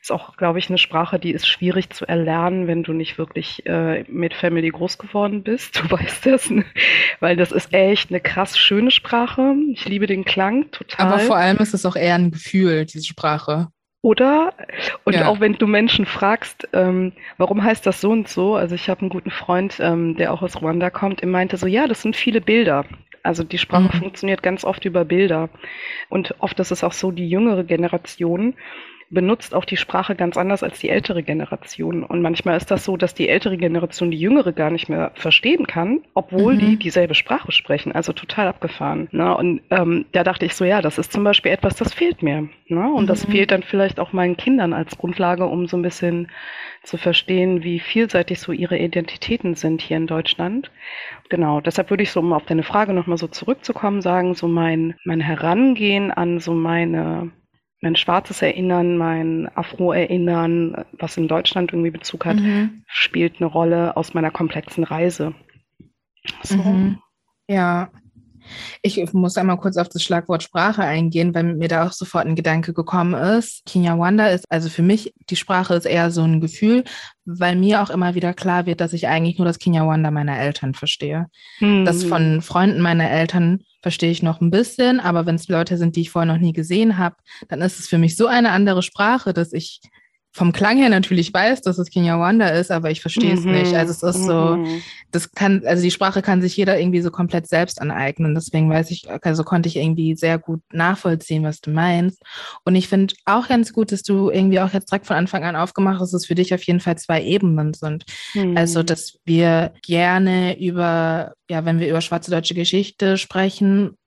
Ist 0.00 0.12
auch, 0.12 0.36
glaube 0.36 0.58
ich, 0.58 0.68
eine 0.68 0.78
Sprache, 0.78 1.18
die 1.18 1.32
ist 1.32 1.46
schwierig 1.48 1.90
zu 1.90 2.06
erlernen, 2.06 2.66
wenn 2.66 2.82
du 2.82 2.92
nicht 2.92 3.18
wirklich 3.18 3.66
äh, 3.66 4.04
mit 4.08 4.34
Family 4.34 4.70
groß 4.70 4.98
geworden 4.98 5.42
bist. 5.42 5.80
Du 5.80 5.90
weißt 5.90 6.26
das, 6.26 6.50
ne? 6.50 6.64
weil 7.20 7.36
das 7.36 7.52
ist 7.52 7.72
echt 7.72 8.10
eine 8.10 8.20
krass 8.20 8.58
schöne 8.58 8.90
Sprache. 8.90 9.54
Ich 9.72 9.86
liebe 9.86 10.06
den 10.06 10.24
Klang 10.24 10.70
total. 10.70 11.06
Aber 11.06 11.18
vor 11.18 11.36
allem 11.36 11.58
ist 11.58 11.74
es 11.74 11.84
auch 11.84 11.96
eher 11.96 12.14
ein 12.14 12.30
Gefühl, 12.30 12.84
diese 12.86 13.04
Sprache. 13.04 13.68
Oder? 14.00 14.54
Und 15.04 15.14
ja. 15.14 15.26
auch 15.26 15.40
wenn 15.40 15.54
du 15.54 15.66
Menschen 15.66 16.06
fragst, 16.06 16.68
ähm, 16.72 17.12
warum 17.36 17.64
heißt 17.64 17.84
das 17.84 18.00
so 18.00 18.10
und 18.10 18.28
so? 18.28 18.54
Also 18.54 18.76
ich 18.76 18.88
habe 18.88 19.00
einen 19.00 19.10
guten 19.10 19.32
Freund, 19.32 19.78
ähm, 19.80 20.16
der 20.16 20.32
auch 20.32 20.42
aus 20.42 20.62
Ruanda 20.62 20.90
kommt, 20.90 21.20
der 21.20 21.28
meinte 21.28 21.56
so, 21.56 21.66
ja, 21.66 21.88
das 21.88 22.02
sind 22.02 22.14
viele 22.14 22.40
Bilder. 22.40 22.84
Also 23.24 23.42
die 23.42 23.58
Sprache 23.58 23.94
mhm. 23.96 24.00
funktioniert 24.00 24.42
ganz 24.42 24.64
oft 24.64 24.84
über 24.84 25.04
Bilder. 25.04 25.50
Und 26.08 26.34
oft 26.38 26.58
ist 26.60 26.70
es 26.70 26.84
auch 26.84 26.92
so, 26.92 27.10
die 27.10 27.28
jüngere 27.28 27.64
Generation 27.64 28.54
benutzt 29.10 29.54
auch 29.54 29.64
die 29.64 29.76
Sprache 29.76 30.14
ganz 30.14 30.36
anders 30.36 30.62
als 30.62 30.78
die 30.80 30.90
ältere 30.90 31.22
Generation. 31.22 32.04
Und 32.04 32.20
manchmal 32.20 32.56
ist 32.56 32.70
das 32.70 32.84
so, 32.84 32.96
dass 32.96 33.14
die 33.14 33.28
ältere 33.28 33.56
Generation 33.56 34.10
die 34.10 34.18
jüngere 34.18 34.52
gar 34.52 34.70
nicht 34.70 34.88
mehr 34.88 35.12
verstehen 35.14 35.66
kann, 35.66 36.00
obwohl 36.14 36.54
mhm. 36.54 36.58
die 36.58 36.76
dieselbe 36.76 37.14
Sprache 37.14 37.52
sprechen. 37.52 37.92
Also 37.92 38.12
total 38.12 38.48
abgefahren. 38.48 39.08
Ne? 39.10 39.34
Und 39.36 39.62
ähm, 39.70 40.06
da 40.12 40.24
dachte 40.24 40.44
ich 40.44 40.54
so, 40.54 40.64
ja, 40.64 40.82
das 40.82 40.98
ist 40.98 41.12
zum 41.12 41.24
Beispiel 41.24 41.52
etwas, 41.52 41.76
das 41.76 41.94
fehlt 41.94 42.22
mir. 42.22 42.48
Ne? 42.66 42.92
Und 42.92 43.04
mhm. 43.04 43.06
das 43.06 43.24
fehlt 43.24 43.50
dann 43.50 43.62
vielleicht 43.62 43.98
auch 43.98 44.12
meinen 44.12 44.36
Kindern 44.36 44.72
als 44.72 44.98
Grundlage, 44.98 45.46
um 45.46 45.66
so 45.66 45.76
ein 45.76 45.82
bisschen 45.82 46.28
zu 46.82 46.96
verstehen, 46.96 47.64
wie 47.64 47.80
vielseitig 47.80 48.40
so 48.40 48.52
ihre 48.52 48.78
Identitäten 48.78 49.54
sind 49.54 49.80
hier 49.80 49.96
in 49.96 50.06
Deutschland. 50.06 50.70
Genau, 51.28 51.60
deshalb 51.60 51.90
würde 51.90 52.02
ich 52.02 52.10
so, 52.10 52.20
um 52.20 52.32
auf 52.32 52.44
deine 52.44 52.62
Frage 52.62 52.92
nochmal 52.92 53.18
so 53.18 53.26
zurückzukommen, 53.26 54.00
sagen, 54.00 54.34
so 54.34 54.48
mein, 54.48 54.94
mein 55.04 55.20
Herangehen 55.20 56.10
an 56.10 56.40
so 56.40 56.52
meine 56.52 57.30
mein 57.80 57.96
schwarzes 57.96 58.42
Erinnern, 58.42 58.96
mein 58.96 59.48
Afro-Erinnern, 59.54 60.84
was 60.92 61.16
in 61.16 61.28
Deutschland 61.28 61.72
irgendwie 61.72 61.90
Bezug 61.90 62.26
hat, 62.26 62.36
mhm. 62.36 62.82
spielt 62.86 63.40
eine 63.40 63.46
Rolle 63.46 63.96
aus 63.96 64.14
meiner 64.14 64.30
komplexen 64.30 64.84
Reise. 64.84 65.34
So. 66.42 66.56
Mhm. 66.56 66.98
Ja, 67.48 67.90
ich 68.82 69.12
muss 69.12 69.36
einmal 69.36 69.58
kurz 69.58 69.76
auf 69.76 69.88
das 69.88 70.02
Schlagwort 70.02 70.42
Sprache 70.42 70.82
eingehen, 70.82 71.34
weil 71.34 71.44
mir 71.44 71.68
da 71.68 71.86
auch 71.86 71.92
sofort 71.92 72.26
ein 72.26 72.36
Gedanke 72.36 72.72
gekommen 72.72 73.14
ist. 73.14 73.64
Kinyarwanda 73.66 74.28
ist, 74.28 74.44
also 74.48 74.68
für 74.68 74.82
mich, 74.82 75.12
die 75.30 75.36
Sprache 75.36 75.74
ist 75.74 75.86
eher 75.86 76.10
so 76.10 76.22
ein 76.22 76.40
Gefühl, 76.40 76.84
weil 77.24 77.56
mir 77.56 77.82
auch 77.82 77.90
immer 77.90 78.14
wieder 78.14 78.32
klar 78.32 78.66
wird, 78.66 78.80
dass 78.80 78.92
ich 78.92 79.08
eigentlich 79.08 79.38
nur 79.38 79.46
das 79.46 79.58
Kinyarwanda 79.58 80.10
meiner 80.10 80.38
Eltern 80.38 80.74
verstehe. 80.74 81.26
Mhm. 81.60 81.84
Das 81.84 82.04
von 82.04 82.42
Freunden 82.42 82.80
meiner 82.80 83.10
Eltern 83.10 83.60
verstehe 83.82 84.10
ich 84.10 84.22
noch 84.22 84.40
ein 84.40 84.50
bisschen, 84.50 85.00
aber 85.00 85.26
wenn 85.26 85.36
es 85.36 85.48
Leute 85.48 85.76
sind, 85.76 85.96
die 85.96 86.02
ich 86.02 86.10
vorher 86.10 86.32
noch 86.32 86.40
nie 86.40 86.52
gesehen 86.52 86.98
habe, 86.98 87.16
dann 87.48 87.60
ist 87.60 87.78
es 87.78 87.88
für 87.88 87.98
mich 87.98 88.16
so 88.16 88.26
eine 88.26 88.50
andere 88.50 88.82
Sprache, 88.82 89.32
dass 89.32 89.52
ich 89.52 89.80
vom 90.38 90.52
Klang 90.52 90.78
her 90.78 90.88
natürlich 90.88 91.34
weiß, 91.34 91.62
dass 91.62 91.78
es 91.78 91.90
Kinyarwanda 91.90 92.48
ist, 92.50 92.70
aber 92.70 92.92
ich 92.92 93.00
verstehe 93.00 93.34
es 93.34 93.44
mhm. 93.44 93.52
nicht. 93.52 93.74
Also 93.74 93.90
es 93.90 94.14
ist 94.14 94.24
so, 94.24 94.56
mhm. 94.56 94.82
das 95.10 95.32
kann, 95.32 95.62
also 95.66 95.82
die 95.82 95.90
Sprache 95.90 96.22
kann 96.22 96.40
sich 96.40 96.56
jeder 96.56 96.78
irgendwie 96.78 97.00
so 97.00 97.10
komplett 97.10 97.48
selbst 97.48 97.82
aneignen. 97.82 98.36
Deswegen 98.36 98.70
weiß 98.70 98.92
ich, 98.92 99.08
also 99.22 99.42
konnte 99.42 99.68
ich 99.68 99.76
irgendwie 99.76 100.14
sehr 100.14 100.38
gut 100.38 100.60
nachvollziehen, 100.72 101.42
was 101.42 101.60
du 101.60 101.70
meinst. 101.70 102.22
Und 102.64 102.76
ich 102.76 102.86
finde 102.86 103.14
auch 103.24 103.48
ganz 103.48 103.72
gut, 103.72 103.90
dass 103.90 104.04
du 104.04 104.30
irgendwie 104.30 104.60
auch 104.60 104.72
jetzt 104.72 104.92
direkt 104.92 105.08
von 105.08 105.16
Anfang 105.16 105.42
an 105.42 105.56
aufgemacht 105.56 106.00
hast, 106.00 106.12
dass 106.12 106.22
es 106.22 106.26
für 106.26 106.36
dich 106.36 106.54
auf 106.54 106.62
jeden 106.62 106.80
Fall 106.80 106.96
zwei 106.96 107.20
Ebenen 107.20 107.74
sind. 107.74 108.04
Mhm. 108.34 108.56
Also, 108.56 108.84
dass 108.84 109.18
wir 109.24 109.72
gerne 109.84 110.56
über, 110.60 111.34
ja, 111.50 111.64
wenn 111.64 111.80
wir 111.80 111.88
über 111.88 112.00
schwarze 112.00 112.30
deutsche 112.30 112.54
Geschichte 112.54 113.18
sprechen, 113.18 113.97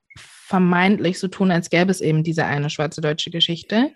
vermeintlich 0.52 1.18
so 1.18 1.30
tun, 1.30 1.50
als 1.50 1.70
gäbe 1.70 1.92
es 1.92 2.02
eben 2.02 2.26
diese 2.26 2.44
eine 2.44 2.70
schwarze 2.70 3.00
deutsche 3.00 3.32
Geschichte. 3.32 3.92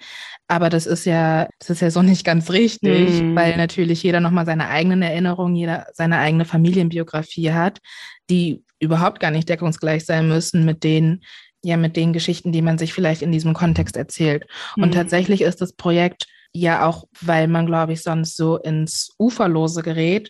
Aber 0.47 0.69
das 0.69 0.85
ist 0.85 1.05
ja, 1.05 1.49
das 1.59 1.69
ist 1.69 1.81
ja 1.81 1.91
so 1.91 2.01
nicht 2.01 2.23
ganz 2.23 2.49
richtig, 2.49 3.21
mhm. 3.21 3.35
weil 3.35 3.57
natürlich 3.57 4.01
jeder 4.03 4.21
nochmal 4.21 4.45
seine 4.45 4.69
eigenen 4.69 5.01
Erinnerungen, 5.01 5.57
jeder 5.57 5.87
seine 5.91 6.17
eigene 6.19 6.45
Familienbiografie 6.45 7.51
hat, 7.51 7.79
die 8.29 8.63
überhaupt 8.79 9.19
gar 9.19 9.31
nicht 9.31 9.49
deckungsgleich 9.49 10.05
sein 10.05 10.29
müssen 10.29 10.63
mit 10.63 10.85
den, 10.85 11.25
ja, 11.61 11.75
mit 11.75 11.97
den 11.97 12.13
Geschichten, 12.13 12.53
die 12.53 12.61
man 12.61 12.77
sich 12.77 12.93
vielleicht 12.93 13.21
in 13.21 13.33
diesem 13.33 13.53
Kontext 13.53 13.97
erzählt. 13.97 14.45
Mhm. 14.77 14.83
Und 14.83 14.93
tatsächlich 14.93 15.41
ist 15.41 15.59
das 15.59 15.73
Projekt 15.73 16.25
ja 16.53 16.87
auch, 16.87 17.03
weil 17.19 17.49
man, 17.49 17.65
glaube 17.65 17.91
ich, 17.91 18.01
sonst 18.01 18.37
so 18.37 18.57
ins 18.57 19.13
Uferlose 19.19 19.83
gerät, 19.83 20.29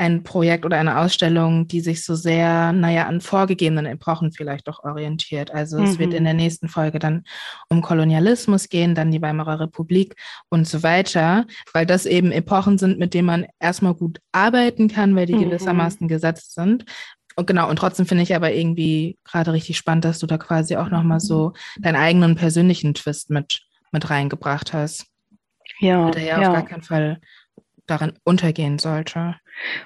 ein 0.00 0.22
Projekt 0.22 0.64
oder 0.64 0.78
eine 0.78 0.98
Ausstellung, 0.98 1.68
die 1.68 1.82
sich 1.82 2.06
so 2.06 2.14
sehr, 2.14 2.72
naja, 2.72 3.06
an 3.06 3.20
vorgegebenen 3.20 3.84
Epochen 3.84 4.32
vielleicht 4.32 4.66
doch 4.66 4.82
orientiert. 4.82 5.50
Also 5.50 5.78
mhm. 5.78 5.84
es 5.84 5.98
wird 5.98 6.14
in 6.14 6.24
der 6.24 6.32
mhm. 6.32 6.40
nächsten 6.40 6.68
Folge 6.68 6.98
dann 6.98 7.24
um 7.68 7.82
Kolonialismus 7.82 8.70
gehen, 8.70 8.94
dann 8.94 9.10
die 9.10 9.20
Weimarer 9.20 9.60
Republik 9.60 10.16
und 10.48 10.66
so 10.66 10.82
weiter, 10.82 11.44
weil 11.74 11.84
das 11.84 12.06
eben 12.06 12.32
Epochen 12.32 12.78
sind, 12.78 12.98
mit 12.98 13.12
denen 13.12 13.26
man 13.26 13.46
erstmal 13.58 13.92
gut 13.92 14.20
arbeiten 14.32 14.88
kann, 14.88 15.14
weil 15.14 15.26
die 15.26 15.34
mhm. 15.34 15.50
gewissermaßen 15.50 16.08
gesetzt 16.08 16.54
sind. 16.54 16.86
Und 17.36 17.46
genau, 17.46 17.68
und 17.68 17.76
trotzdem 17.76 18.06
finde 18.06 18.22
ich 18.22 18.34
aber 18.34 18.54
irgendwie 18.54 19.18
gerade 19.24 19.52
richtig 19.52 19.76
spannend, 19.76 20.06
dass 20.06 20.18
du 20.18 20.26
da 20.26 20.38
quasi 20.38 20.76
auch 20.76 20.88
nochmal 20.88 21.20
so 21.20 21.52
deinen 21.78 21.96
eigenen 21.96 22.36
persönlichen 22.36 22.94
Twist 22.94 23.28
mit, 23.28 23.60
mit 23.92 24.08
reingebracht 24.08 24.72
hast. 24.72 25.04
Ja. 25.78 26.10
Der 26.10 26.22
ja, 26.22 26.40
ja 26.40 26.48
auf 26.48 26.54
gar 26.54 26.64
keinen 26.64 26.82
Fall 26.82 27.20
darin 27.86 28.12
untergehen 28.24 28.78
sollte. 28.78 29.36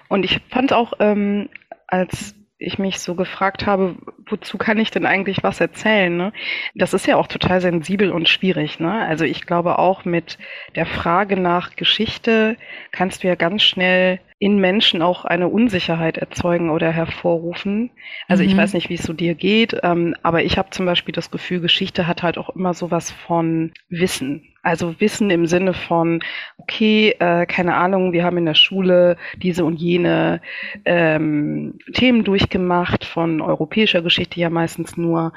Und 0.09 0.25
ich 0.25 0.41
fand 0.51 0.73
auch, 0.73 0.95
ähm, 1.01 1.49
als 1.87 2.35
ich 2.59 2.79
mich 2.79 3.01
so 3.01 3.15
gefragt 3.15 3.67
habe, 3.67 3.97
wozu 4.27 4.59
kann 4.59 4.79
ich 4.79 4.91
denn 4.91 5.07
eigentlich 5.07 5.43
was 5.43 5.61
erzählen? 5.61 6.17
Ne? 6.17 6.33
Das 6.75 6.95
ist 6.95 7.07
ja 7.07 7.17
auch 7.17 7.27
total 7.27 7.61
sensibel 7.61 8.11
und 8.11 8.29
schwierig. 8.29 8.81
Ne? 8.81 8.93
Also 9.07 9.25
ich 9.25 9.47
glaube 9.47 9.79
auch 9.79 10.05
mit 10.05 10.39
der 10.75 10.87
Frage 10.87 11.37
nach 11.37 11.77
Geschichte 11.77 12.57
kannst 12.93 13.23
du 13.23 13.29
ja 13.29 13.35
ganz 13.35 13.63
schnell 13.63 14.21
in 14.39 14.59
Menschen 14.59 15.03
auch 15.03 15.25
eine 15.25 15.49
Unsicherheit 15.49 16.19
erzeugen 16.19 16.71
oder 16.71 16.93
hervorrufen. 16.93 17.91
Also 18.29 18.43
mhm. 18.43 18.51
ich 18.51 18.57
weiß 18.57 18.75
nicht, 18.75 18.89
wie 18.89 18.95
es 18.95 19.03
so 19.03 19.13
dir 19.13 19.35
geht, 19.35 19.77
ähm, 19.83 20.15
aber 20.23 20.43
ich 20.45 20.59
habe 20.59 20.71
zum 20.71 20.87
Beispiel 20.87 21.13
das 21.13 21.31
Gefühl, 21.31 21.61
Geschichte 21.61 22.07
hat 22.07 22.23
halt 22.23 22.39
auch 22.39 22.51
immer 22.51 22.75
sowas 22.75 23.11
von 23.11 23.73
Wissen. 23.89 24.54
Also 24.65 24.99
Wissen 24.99 25.31
im 25.31 25.47
Sinne 25.47 25.75
von, 25.75 26.21
okay, 26.57 27.15
äh, 27.19 27.45
keine 27.47 27.75
Ahnung, 27.75 28.13
wir 28.13 28.25
haben 28.25 28.39
in 28.39 28.47
der 28.47 28.55
Schule 28.55 29.17
diese 29.37 29.65
und 29.65 29.77
jene 29.77 30.41
ähm, 30.87 31.79
Themen 31.93 32.25
durchgemacht, 32.25 33.05
von 33.05 33.43
europäischer 33.43 34.01
Geschichte 34.01 34.41
ja 34.41 34.49
meistens 34.49 34.97
nur. 34.97 35.35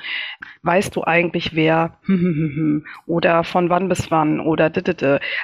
Weißt 0.64 0.96
du 0.96 1.04
eigentlich, 1.04 1.56
wer 1.56 1.98
oder 3.06 3.44
von 3.44 3.70
wann 3.70 3.90
bis 3.90 4.10
wann 4.10 4.40
oder 4.40 4.72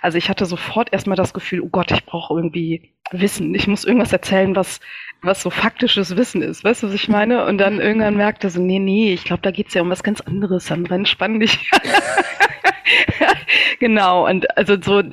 also 0.01 0.17
ich 0.17 0.29
hatte 0.29 0.45
sofort 0.45 0.93
erstmal 0.93 1.17
das 1.17 1.33
Gefühl, 1.33 1.61
oh 1.61 1.69
Gott, 1.69 1.91
ich 1.91 2.05
brauche 2.05 2.33
irgendwie 2.33 2.93
Wissen. 3.11 3.53
Ich 3.53 3.67
muss 3.67 3.83
irgendwas 3.83 4.13
erzählen, 4.13 4.55
was 4.55 4.79
was 5.23 5.41
so 5.41 5.49
faktisches 5.49 6.17
Wissen 6.17 6.41
ist. 6.41 6.63
Weißt 6.63 6.83
du, 6.83 6.87
was 6.87 6.93
ich 6.93 7.07
meine? 7.07 7.45
Und 7.45 7.57
dann 7.57 7.79
irgendwann 7.79 8.17
merkte 8.17 8.49
so, 8.49 8.61
nee, 8.61 8.79
nee, 8.79 9.13
ich 9.13 9.23
glaube, 9.23 9.41
da 9.41 9.51
geht's 9.51 9.73
ja 9.73 9.81
um 9.81 9.89
was 9.89 10.03
ganz 10.03 10.19
anderes. 10.21 10.67
Sandra, 10.67 10.95
entspann 10.95 11.39
dich. 11.39 11.71
genau, 13.79 14.27
und 14.27 14.57
also 14.57 14.75
so 14.81 15.03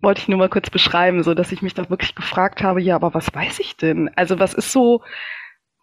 wollte 0.00 0.22
ich 0.22 0.28
nur 0.28 0.38
mal 0.38 0.48
kurz 0.48 0.70
beschreiben, 0.70 1.22
so 1.22 1.34
dass 1.34 1.52
ich 1.52 1.62
mich 1.62 1.74
da 1.74 1.90
wirklich 1.90 2.14
gefragt 2.14 2.62
habe, 2.62 2.80
ja, 2.80 2.94
aber 2.96 3.14
was 3.14 3.34
weiß 3.34 3.60
ich 3.60 3.76
denn? 3.76 4.10
Also 4.16 4.38
was 4.38 4.54
ist 4.54 4.72
so 4.72 5.02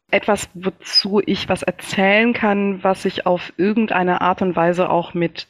etwas, 0.10 0.50
wozu 0.54 1.22
ich 1.26 1.50
was 1.50 1.64
erzählen 1.64 2.34
kann, 2.34 2.84
was 2.84 3.04
sich 3.04 3.26
auf 3.26 3.54
irgendeine 3.58 4.22
Art 4.22 4.42
und 4.42 4.56
Weise 4.56 4.90
auch 4.90 5.14
mit 5.14 5.48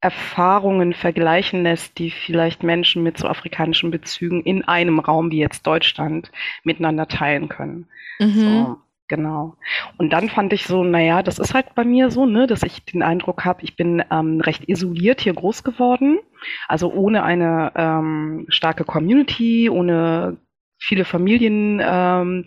Erfahrungen 0.00 0.92
vergleichen 0.92 1.62
lässt, 1.62 1.98
die 1.98 2.10
vielleicht 2.10 2.62
Menschen 2.62 3.02
mit 3.02 3.16
so 3.16 3.26
afrikanischen 3.26 3.90
Bezügen 3.90 4.42
in 4.42 4.62
einem 4.62 4.98
Raum 4.98 5.30
wie 5.30 5.38
jetzt 5.38 5.66
Deutschland 5.66 6.30
miteinander 6.62 7.08
teilen 7.08 7.48
können. 7.48 7.88
Mhm. 8.18 8.28
So. 8.34 8.76
Genau. 9.08 9.56
Und 9.98 10.12
dann 10.12 10.28
fand 10.28 10.52
ich 10.52 10.66
so, 10.66 10.82
naja, 10.82 11.22
das 11.22 11.38
ist 11.38 11.54
halt 11.54 11.74
bei 11.76 11.84
mir 11.84 12.10
so, 12.10 12.26
ne, 12.26 12.46
dass 12.48 12.64
ich 12.64 12.84
den 12.84 13.02
Eindruck 13.02 13.44
habe, 13.44 13.62
ich 13.62 13.76
bin 13.76 14.02
ähm, 14.10 14.40
recht 14.40 14.68
isoliert 14.68 15.20
hier 15.20 15.34
groß 15.34 15.62
geworden. 15.62 16.18
Also 16.66 16.92
ohne 16.92 17.22
eine 17.22 17.72
ähm, 17.76 18.46
starke 18.48 18.84
Community, 18.84 19.70
ohne 19.70 20.38
viele 20.78 21.04
Familien, 21.04 21.80
ähm, 21.82 22.44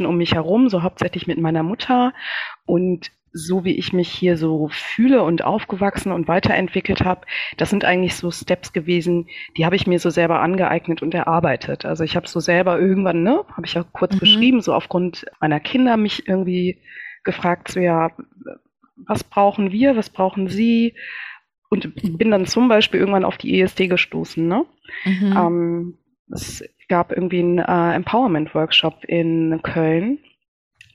um 0.00 0.16
mich 0.16 0.34
herum, 0.34 0.68
so 0.68 0.82
hauptsächlich 0.82 1.26
mit 1.26 1.38
meiner 1.38 1.62
Mutter. 1.62 2.12
Und 2.66 3.10
so 3.36 3.64
wie 3.64 3.76
ich 3.76 3.92
mich 3.92 4.08
hier 4.08 4.36
so 4.36 4.68
fühle 4.70 5.24
und 5.24 5.44
aufgewachsen 5.44 6.12
und 6.12 6.28
weiterentwickelt 6.28 7.04
habe, 7.04 7.26
das 7.56 7.68
sind 7.68 7.84
eigentlich 7.84 8.14
so 8.14 8.30
Steps 8.30 8.72
gewesen, 8.72 9.26
die 9.56 9.66
habe 9.66 9.74
ich 9.74 9.88
mir 9.88 9.98
so 9.98 10.08
selber 10.08 10.40
angeeignet 10.40 11.02
und 11.02 11.14
erarbeitet. 11.14 11.84
Also 11.84 12.04
ich 12.04 12.14
habe 12.14 12.28
so 12.28 12.38
selber 12.38 12.78
irgendwann, 12.78 13.24
ne, 13.24 13.44
habe 13.50 13.66
ich 13.66 13.74
ja 13.74 13.84
kurz 13.92 14.14
mhm. 14.14 14.20
beschrieben, 14.20 14.60
so 14.60 14.72
aufgrund 14.72 15.26
meiner 15.40 15.58
Kinder 15.58 15.96
mich 15.96 16.28
irgendwie 16.28 16.80
gefragt, 17.24 17.72
so 17.72 17.80
ja, 17.80 18.12
was 18.96 19.24
brauchen 19.24 19.72
wir, 19.72 19.96
was 19.96 20.10
brauchen 20.10 20.46
sie? 20.46 20.94
Und 21.70 21.92
bin 22.18 22.30
dann 22.30 22.46
zum 22.46 22.68
Beispiel 22.68 23.00
irgendwann 23.00 23.24
auf 23.24 23.36
die 23.36 23.60
ESD 23.60 23.88
gestoßen, 23.88 24.46
ne? 24.46 24.64
Mhm. 25.04 25.36
Ähm, 25.36 25.98
es 26.30 26.64
gab 26.88 27.10
irgendwie 27.10 27.40
einen 27.40 27.58
äh, 27.58 27.94
Empowerment-Workshop 27.96 29.04
in 29.04 29.60
Köln 29.64 30.20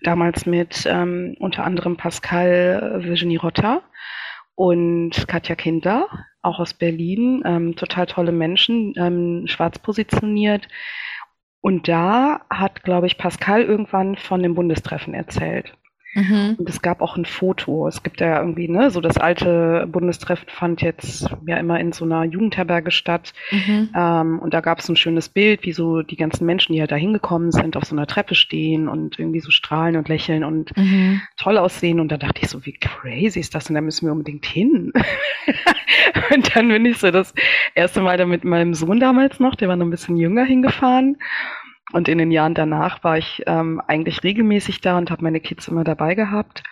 damals 0.01 0.45
mit 0.45 0.85
ähm, 0.85 1.35
unter 1.39 1.63
anderem 1.63 1.97
Pascal 1.97 3.01
Virginie 3.03 3.39
Rotter 3.39 3.81
und 4.55 5.27
Katja 5.27 5.55
Kinder, 5.55 6.07
auch 6.41 6.59
aus 6.59 6.73
Berlin, 6.73 7.41
ähm, 7.45 7.75
total 7.75 8.07
tolle 8.07 8.31
Menschen, 8.31 8.93
ähm, 8.97 9.47
schwarz 9.47 9.79
positioniert. 9.79 10.67
Und 11.61 11.87
da 11.87 12.41
hat, 12.49 12.83
glaube 12.83 13.07
ich, 13.07 13.17
Pascal 13.17 13.63
irgendwann 13.63 14.15
von 14.15 14.43
dem 14.43 14.55
Bundestreffen 14.55 15.13
erzählt. 15.13 15.73
Mhm. 16.13 16.55
Und 16.57 16.69
es 16.69 16.81
gab 16.81 17.01
auch 17.01 17.17
ein 17.17 17.25
Foto. 17.25 17.87
Es 17.87 18.01
gibt 18.01 18.19
ja 18.19 18.39
irgendwie, 18.39 18.67
ne, 18.67 18.89
so 18.89 18.99
das 18.99 19.17
alte 19.17 19.87
Bundestreffen 19.91 20.49
fand 20.49 20.81
jetzt 20.81 21.29
ja 21.45 21.57
immer 21.57 21.79
in 21.79 21.91
so 21.91 22.05
einer 22.05 22.23
Jugendherberge 22.23 22.91
statt. 22.91 23.33
Mhm. 23.51 23.89
Ähm, 23.95 24.39
und 24.39 24.53
da 24.53 24.61
gab 24.61 24.79
es 24.79 24.89
ein 24.89 24.95
schönes 24.95 25.29
Bild, 25.29 25.63
wie 25.63 25.71
so 25.71 26.01
die 26.01 26.15
ganzen 26.15 26.45
Menschen, 26.45 26.73
die 26.73 26.81
halt 26.81 26.91
da 26.91 26.95
hingekommen 26.95 27.51
sind, 27.51 27.77
auf 27.77 27.85
so 27.85 27.95
einer 27.95 28.07
Treppe 28.07 28.33
stehen 28.35 28.87
und 28.87 29.19
irgendwie 29.19 29.39
so 29.39 29.51
strahlen 29.51 29.97
und 29.97 30.09
lächeln 30.09 30.43
und 30.43 30.75
mhm. 30.75 31.21
toll 31.37 31.57
aussehen. 31.57 31.99
Und 31.99 32.11
da 32.11 32.17
dachte 32.17 32.41
ich 32.41 32.49
so, 32.49 32.65
wie 32.65 32.73
crazy 32.73 33.39
ist 33.39 33.53
das? 33.53 33.69
Und 33.69 33.75
da 33.75 33.81
müssen 33.81 34.07
wir 34.07 34.11
unbedingt 34.11 34.45
hin. 34.45 34.91
und 36.33 36.55
dann 36.55 36.69
bin 36.69 36.85
ich 36.85 36.97
so 36.97 37.11
das 37.11 37.33
erste 37.75 38.01
Mal 38.01 38.17
da 38.17 38.25
mit 38.25 38.43
meinem 38.43 38.73
Sohn 38.73 38.99
damals 38.99 39.39
noch, 39.39 39.55
der 39.55 39.67
war 39.67 39.75
noch 39.75 39.85
ein 39.85 39.91
bisschen 39.91 40.17
jünger 40.17 40.43
hingefahren. 40.43 41.17
Und 41.91 42.07
in 42.07 42.17
den 42.17 42.31
Jahren 42.31 42.53
danach 42.53 43.03
war 43.03 43.17
ich 43.17 43.43
ähm, 43.47 43.81
eigentlich 43.87 44.23
regelmäßig 44.23 44.81
da 44.81 44.97
und 44.97 45.09
habe 45.11 45.23
meine 45.23 45.39
Kids 45.39 45.67
immer 45.67 45.83
dabei 45.83 46.15
gehabt. 46.15 46.63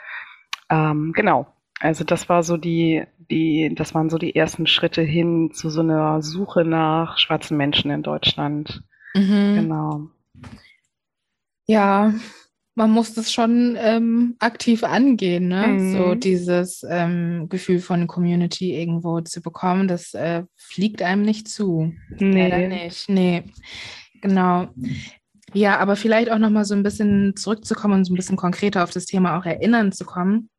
Ähm, 0.69 1.13
genau. 1.15 1.47
Also 1.79 2.03
das 2.03 2.27
war 2.29 2.43
so 2.43 2.57
die, 2.57 3.03
die, 3.29 3.71
das 3.75 3.93
waren 3.93 4.09
so 4.09 4.17
die 4.17 4.35
ersten 4.35 4.67
Schritte 4.67 5.01
hin 5.01 5.51
zu 5.53 5.69
so 5.69 5.81
einer 5.81 6.21
Suche 6.21 6.65
nach 6.65 7.17
schwarzen 7.17 7.57
Menschen 7.57 7.91
in 7.91 8.03
Deutschland. 8.03 8.83
Mhm. 9.13 9.55
Genau. 9.55 10.01
Ja, 11.67 12.13
man 12.77 12.91
muss 12.91 13.13
das 13.15 13.31
schon 13.33 13.75
ähm, 13.79 14.35
aktiv 14.39 14.83
angehen, 14.83 15.47
ne? 15.47 15.67
Mhm. 15.67 15.91
So 15.93 16.15
dieses 16.15 16.85
ähm, 16.87 17.49
Gefühl 17.49 17.79
von 17.79 18.05
Community 18.05 18.79
irgendwo 18.79 19.19
zu 19.21 19.41
bekommen, 19.41 19.87
das 19.87 20.13
äh, 20.13 20.43
fliegt 20.55 21.01
einem 21.01 21.23
nicht 21.23 21.47
zu. 21.47 21.93
Nee. 22.19 22.49
Leider 22.49 22.67
nicht. 22.67 23.09
Nee. 23.09 23.45
Genau. 24.21 24.69
Ja, 25.53 25.79
aber 25.79 25.95
vielleicht 25.95 26.29
auch 26.29 26.39
nochmal 26.39 26.65
so 26.65 26.75
ein 26.75 26.83
bisschen 26.83 27.35
zurückzukommen 27.35 27.95
und 27.95 28.05
so 28.05 28.13
ein 28.13 28.17
bisschen 28.17 28.37
konkreter 28.37 28.83
auf 28.83 28.91
das 28.91 29.05
Thema 29.05 29.37
auch 29.37 29.45
erinnern 29.45 29.91
zu 29.91 30.05
kommen. 30.05 30.49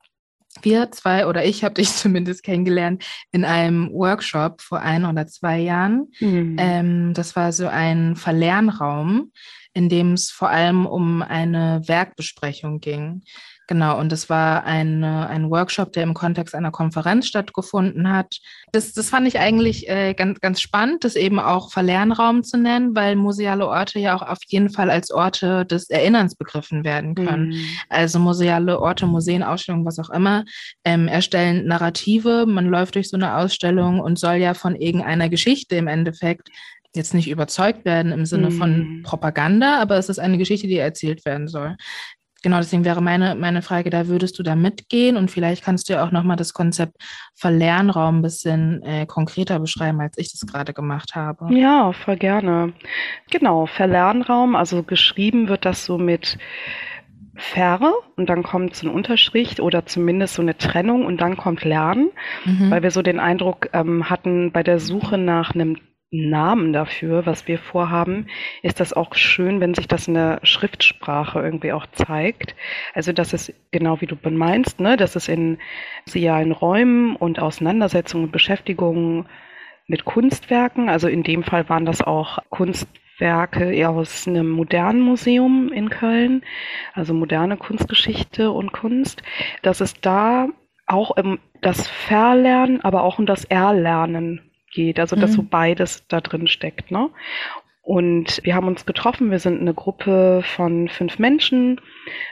Wir 0.62 0.90
zwei 0.92 1.26
oder 1.26 1.44
ich 1.44 1.62
habe 1.62 1.74
dich 1.80 1.90
zumindest 1.90 2.42
kennengelernt 2.42 3.04
in 3.32 3.44
einem 3.44 3.90
Workshop 3.92 4.62
vor 4.62 4.80
ein 4.80 5.04
oder 5.04 5.26
zwei 5.26 5.58
Jahren. 5.58 6.08
Mhm. 6.20 6.56
Ähm, 6.58 7.14
das 7.14 7.36
war 7.36 7.52
so 7.52 7.68
ein 7.68 8.16
Verlernraum, 8.16 9.32
in 9.74 9.88
dem 9.88 10.14
es 10.14 10.30
vor 10.30 10.48
allem 10.48 10.86
um 10.86 11.22
eine 11.22 11.82
Werkbesprechung 11.86 12.80
ging. 12.80 13.22
Genau, 13.68 14.00
und 14.00 14.10
das 14.10 14.30
war 14.30 14.64
ein, 14.64 15.04
ein 15.04 15.50
Workshop, 15.50 15.92
der 15.92 16.02
im 16.02 16.14
Kontext 16.14 16.54
einer 16.54 16.70
Konferenz 16.70 17.26
stattgefunden 17.26 18.10
hat. 18.10 18.38
Das, 18.72 18.94
das 18.94 19.10
fand 19.10 19.28
ich 19.28 19.38
eigentlich 19.38 19.90
äh, 19.90 20.14
ganz, 20.14 20.40
ganz 20.40 20.62
spannend, 20.62 21.04
das 21.04 21.16
eben 21.16 21.38
auch 21.38 21.70
Verlernraum 21.70 22.42
zu 22.42 22.56
nennen, 22.56 22.96
weil 22.96 23.14
museale 23.14 23.68
Orte 23.68 23.98
ja 23.98 24.16
auch 24.16 24.22
auf 24.22 24.38
jeden 24.46 24.70
Fall 24.70 24.88
als 24.88 25.10
Orte 25.10 25.66
des 25.66 25.90
Erinnerns 25.90 26.34
begriffen 26.34 26.82
werden 26.82 27.14
können. 27.14 27.48
Mhm. 27.48 27.64
Also 27.90 28.18
museale 28.18 28.80
Orte, 28.80 29.06
Museen, 29.06 29.42
Ausstellungen, 29.42 29.84
was 29.84 29.98
auch 29.98 30.10
immer, 30.10 30.46
ähm, 30.84 31.06
erstellen 31.06 31.66
Narrative. 31.66 32.46
Man 32.46 32.64
läuft 32.64 32.94
durch 32.94 33.10
so 33.10 33.18
eine 33.18 33.36
Ausstellung 33.36 34.00
und 34.00 34.18
soll 34.18 34.36
ja 34.36 34.54
von 34.54 34.76
irgendeiner 34.76 35.28
Geschichte 35.28 35.76
im 35.76 35.88
Endeffekt 35.88 36.48
jetzt 36.94 37.12
nicht 37.12 37.28
überzeugt 37.28 37.84
werden 37.84 38.12
im 38.12 38.24
Sinne 38.24 38.50
von 38.50 38.78
mhm. 38.78 39.02
Propaganda, 39.02 39.78
aber 39.78 39.98
es 39.98 40.08
ist 40.08 40.18
eine 40.18 40.38
Geschichte, 40.38 40.66
die 40.66 40.78
erzählt 40.78 41.26
werden 41.26 41.46
soll. 41.46 41.76
Genau, 42.42 42.58
deswegen 42.58 42.84
wäre 42.84 43.02
meine, 43.02 43.34
meine 43.34 43.62
Frage, 43.62 43.90
da 43.90 44.06
würdest 44.06 44.38
du 44.38 44.44
da 44.44 44.54
mitgehen 44.54 45.16
und 45.16 45.30
vielleicht 45.30 45.64
kannst 45.64 45.88
du 45.88 45.94
ja 45.94 46.04
auch 46.04 46.12
nochmal 46.12 46.36
das 46.36 46.52
Konzept 46.52 46.96
Verlernraum 47.34 48.18
ein 48.18 48.22
bisschen 48.22 48.82
äh, 48.84 49.06
konkreter 49.06 49.58
beschreiben, 49.58 50.00
als 50.00 50.16
ich 50.18 50.30
das 50.30 50.46
gerade 50.46 50.72
gemacht 50.72 51.16
habe. 51.16 51.52
Ja, 51.52 51.92
voll 51.92 52.16
gerne. 52.16 52.72
Genau, 53.30 53.66
Verlernraum, 53.66 54.54
also 54.54 54.84
geschrieben 54.84 55.48
wird 55.48 55.64
das 55.64 55.84
so 55.84 55.98
mit 55.98 56.38
Fähre 57.34 57.92
und 58.16 58.28
dann 58.28 58.42
kommt 58.42 58.74
so 58.76 58.86
eine 58.86 58.94
Unterschrift 58.94 59.60
oder 59.60 59.86
zumindest 59.86 60.34
so 60.34 60.42
eine 60.42 60.56
Trennung 60.58 61.06
und 61.06 61.20
dann 61.20 61.36
kommt 61.36 61.64
Lernen, 61.64 62.10
mhm. 62.44 62.70
weil 62.70 62.82
wir 62.82 62.90
so 62.90 63.02
den 63.02 63.20
Eindruck 63.20 63.68
ähm, 63.72 64.10
hatten 64.10 64.52
bei 64.52 64.62
der 64.62 64.80
Suche 64.80 65.18
nach 65.18 65.54
einem 65.54 65.76
Namen 66.10 66.72
dafür, 66.72 67.26
was 67.26 67.46
wir 67.48 67.58
vorhaben, 67.58 68.28
ist 68.62 68.80
das 68.80 68.94
auch 68.94 69.14
schön, 69.14 69.60
wenn 69.60 69.74
sich 69.74 69.88
das 69.88 70.08
in 70.08 70.14
der 70.14 70.40
Schriftsprache 70.42 71.38
irgendwie 71.40 71.72
auch 71.72 71.86
zeigt. 71.92 72.56
Also, 72.94 73.12
dass 73.12 73.34
es 73.34 73.52
genau 73.70 74.00
wie 74.00 74.06
du 74.06 74.16
meinst, 74.30 74.80
ne, 74.80 74.96
dass 74.96 75.16
es 75.16 75.28
in 75.28 75.58
realen 76.14 76.52
Räumen 76.52 77.14
und 77.14 77.40
Auseinandersetzungen 77.40 78.24
und 78.24 78.32
Beschäftigungen 78.32 79.28
mit 79.86 80.04
Kunstwerken, 80.04 80.88
also 80.88 81.08
in 81.08 81.22
dem 81.22 81.42
Fall 81.42 81.68
waren 81.68 81.86
das 81.86 82.02
auch 82.02 82.38
Kunstwerke 82.50 83.88
aus 83.88 84.26
einem 84.26 84.48
modernen 84.50 85.00
Museum 85.00 85.72
in 85.72 85.90
Köln, 85.90 86.42
also 86.94 87.12
moderne 87.12 87.56
Kunstgeschichte 87.56 88.50
und 88.50 88.72
Kunst, 88.72 89.22
dass 89.62 89.80
es 89.80 90.00
da 90.00 90.48
auch 90.86 91.16
um 91.16 91.38
das 91.60 91.86
Verlernen, 91.86 92.82
aber 92.82 93.02
auch 93.02 93.18
um 93.18 93.26
das 93.26 93.44
Erlernen 93.44 94.47
geht, 94.70 95.00
also 95.00 95.16
dass 95.16 95.32
mhm. 95.32 95.36
so 95.36 95.42
beides 95.42 96.06
da 96.08 96.20
drin 96.20 96.46
steckt. 96.46 96.90
Ne? 96.90 97.10
Und 97.88 98.40
wir 98.44 98.54
haben 98.54 98.66
uns 98.66 98.84
getroffen, 98.84 99.30
wir 99.30 99.38
sind 99.38 99.62
eine 99.62 99.72
Gruppe 99.72 100.42
von 100.44 100.88
fünf 100.88 101.18
Menschen, 101.18 101.80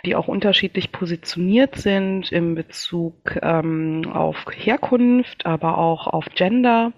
die 0.04 0.14
auch 0.14 0.28
unterschiedlich 0.28 0.92
positioniert 0.92 1.76
sind 1.76 2.30
in 2.30 2.54
Bezug 2.54 3.38
ähm, 3.40 4.02
auf 4.12 4.44
Herkunft, 4.52 5.46
aber 5.46 5.78
auch 5.78 6.08
auf 6.08 6.26
Gender. 6.34 6.92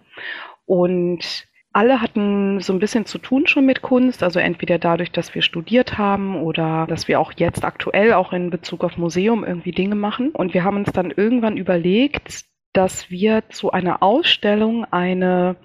Und 0.66 1.47
alle 1.73 2.00
hatten 2.00 2.61
so 2.61 2.73
ein 2.73 2.80
bisschen 2.80 3.07
zu 3.07 3.18
tun 3.18 3.47
schon 3.47 3.64
mit 3.64 3.80
Kunst, 3.80 4.25
also 4.25 4.40
entweder 4.40 4.80
dadurch, 4.80 5.12
dass 5.12 5.37
wir 5.37 5.42
studiert 5.42 5.97
haben 5.97 6.42
oder 6.42 6.87
dass 6.88 7.07
wir 7.07 7.21
auch 7.21 7.33
jetzt 7.37 7.64
aktuell 7.64 8.14
auch 8.14 8.33
in 8.33 8.50
Bezug 8.50 8.83
auf 8.83 8.97
Museum 8.97 9.45
irgendwie 9.45 9.71
Dinge 9.71 9.95
machen. 9.95 10.30
Und 10.30 10.52
wir 10.52 10.64
haben 10.64 10.78
uns 10.78 10.90
dann 10.90 11.12
irgendwann 11.12 11.57
überlegt, 11.57 12.44
dass 12.72 13.11
wir 13.11 13.48
zu 13.48 13.70
einer 13.70 14.02
Ausstellung 14.02 14.85
eine 14.85 15.57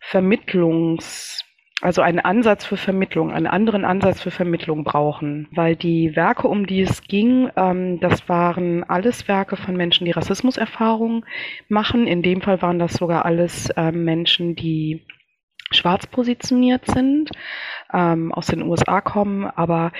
Vermittlungs, 0.00 1.44
also 1.80 2.02
einen 2.02 2.20
Ansatz 2.20 2.64
für 2.64 2.76
Vermittlung, 2.76 3.32
einen 3.32 3.46
anderen 3.46 3.84
Ansatz 3.84 4.20
für 4.20 4.30
Vermittlung 4.30 4.84
brauchen, 4.84 5.48
weil 5.52 5.76
die 5.76 6.16
Werke, 6.16 6.48
um 6.48 6.66
die 6.66 6.80
es 6.80 7.02
ging, 7.02 7.50
ähm, 7.56 8.00
das 8.00 8.28
waren 8.28 8.84
alles 8.84 9.28
Werke 9.28 9.56
von 9.56 9.76
Menschen, 9.76 10.04
die 10.04 10.10
Rassismuserfahrungen 10.10 11.24
machen. 11.68 12.06
In 12.06 12.22
dem 12.22 12.40
Fall 12.40 12.62
waren 12.62 12.78
das 12.78 12.94
sogar 12.94 13.24
alles 13.24 13.70
äh, 13.70 13.92
Menschen, 13.92 14.56
die 14.56 15.06
schwarz 15.70 16.06
positioniert 16.06 16.86
sind, 16.86 17.30
ähm, 17.92 18.32
aus 18.32 18.46
den 18.46 18.62
USA 18.62 19.00
kommen, 19.00 19.44
aber 19.44 19.92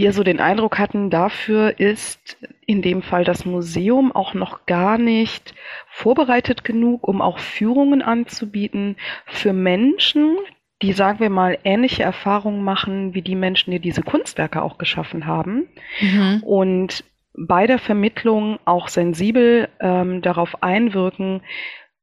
wir 0.00 0.14
so 0.14 0.24
den 0.24 0.40
Eindruck 0.40 0.78
hatten, 0.78 1.10
dafür 1.10 1.78
ist 1.78 2.38
in 2.64 2.80
dem 2.80 3.02
Fall 3.02 3.22
das 3.22 3.44
Museum 3.44 4.12
auch 4.12 4.32
noch 4.32 4.64
gar 4.64 4.96
nicht 4.96 5.54
vorbereitet 5.90 6.64
genug, 6.64 7.06
um 7.06 7.20
auch 7.20 7.38
Führungen 7.38 8.00
anzubieten 8.00 8.96
für 9.26 9.52
Menschen, 9.52 10.38
die, 10.80 10.94
sagen 10.94 11.20
wir 11.20 11.28
mal, 11.28 11.58
ähnliche 11.64 12.02
Erfahrungen 12.02 12.64
machen 12.64 13.12
wie 13.12 13.20
die 13.20 13.34
Menschen, 13.34 13.72
die 13.72 13.78
diese 13.78 14.00
Kunstwerke 14.00 14.62
auch 14.62 14.78
geschaffen 14.78 15.26
haben. 15.26 15.68
Mhm. 16.00 16.42
Und 16.44 17.04
bei 17.34 17.66
der 17.66 17.78
Vermittlung 17.78 18.58
auch 18.64 18.88
sensibel 18.88 19.68
ähm, 19.80 20.22
darauf 20.22 20.62
einwirken, 20.62 21.42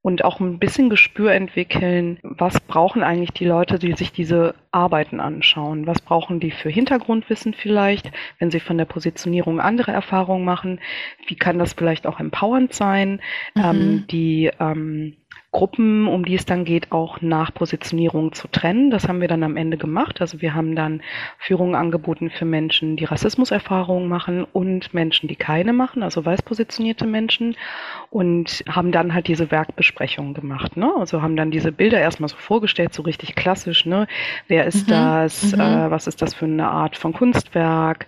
und 0.08 0.24
auch 0.24 0.40
ein 0.40 0.58
bisschen 0.58 0.90
Gespür 0.90 1.34
entwickeln, 1.34 2.18
was 2.24 2.62
brauchen 2.62 3.04
eigentlich 3.04 3.34
die 3.34 3.44
Leute, 3.44 3.78
die 3.78 3.92
sich 3.92 4.14
diese 4.14 4.56
Arbeiten 4.72 5.20
anschauen? 5.20 5.86
Was 5.86 6.00
brauchen 6.00 6.40
die 6.40 6.52
für 6.52 6.70
Hintergrundwissen 6.70 7.54
vielleicht, 7.54 8.10
wenn 8.40 8.50
sie 8.50 8.62
von 8.62 8.78
der 8.78 8.86
Positionierung 8.86 9.60
andere 9.60 9.92
Erfahrungen 9.92 10.46
machen? 10.46 10.80
Wie 11.28 11.36
kann 11.36 11.60
das 11.60 11.74
vielleicht 11.74 12.08
auch 12.08 12.22
empowernd 12.22 12.72
sein? 12.72 13.20
Mhm. 13.54 13.62
Ähm, 13.66 14.06
die 14.10 14.50
ähm, 14.62 15.18
Gruppen, 15.58 16.08
um 16.08 16.24
die 16.24 16.36
es 16.36 16.46
dann 16.46 16.66
geht, 16.66 16.92
auch 16.92 17.20
nach 17.20 17.52
Positionierung 17.52 18.32
zu 18.32 18.48
trennen. 18.48 18.92
Das 18.92 19.08
haben 19.08 19.22
wir 19.22 19.28
dann 19.28 19.42
am 19.42 19.58
Ende 19.58 19.76
gemacht. 19.76 20.22
Also 20.22 20.40
wir 20.40 20.54
haben 20.54 20.76
dann 20.76 21.02
Führungen 21.40 21.74
angeboten 21.74 22.30
für 22.30 22.46
Menschen, 22.46 22.96
die 22.96 23.06
Rassismuserfahrungen 23.06 24.08
machen 24.08 24.44
und 24.44 24.94
Menschen, 24.94 25.28
die 25.28 25.36
keine 25.36 25.74
machen, 25.74 26.04
also 26.04 26.24
weiß 26.24 26.44
positionierte 26.44 27.08
Menschen 27.08 27.56
und 28.12 28.64
haben 28.70 28.92
dann 28.92 29.16
halt 29.16 29.28
diese 29.28 29.50
Werkbesprechungen 29.50 30.36
gemacht. 30.36 30.78
Ne? 30.78 30.94
Also 30.96 31.24
haben 31.24 31.36
dann 31.36 31.50
diese 31.50 31.72
Bilder 31.72 32.00
erstmal 32.00 32.30
so 32.30 32.38
vorgestellt, 32.38 32.94
so 32.94 33.02
richtig 33.02 33.34
klassisch. 33.34 33.88
Ne? 33.88 34.06
Wer 34.48 34.68
ist 34.68 34.88
mhm. 34.88 34.92
das? 34.92 35.54
Mhm. 35.54 35.60
Äh, 35.60 35.90
was 35.90 36.06
ist 36.06 36.22
das 36.22 36.36
für 36.36 36.46
eine 36.46 36.70
Art 36.70 36.96
von 36.96 37.14
Kunstwerk? 37.14 38.06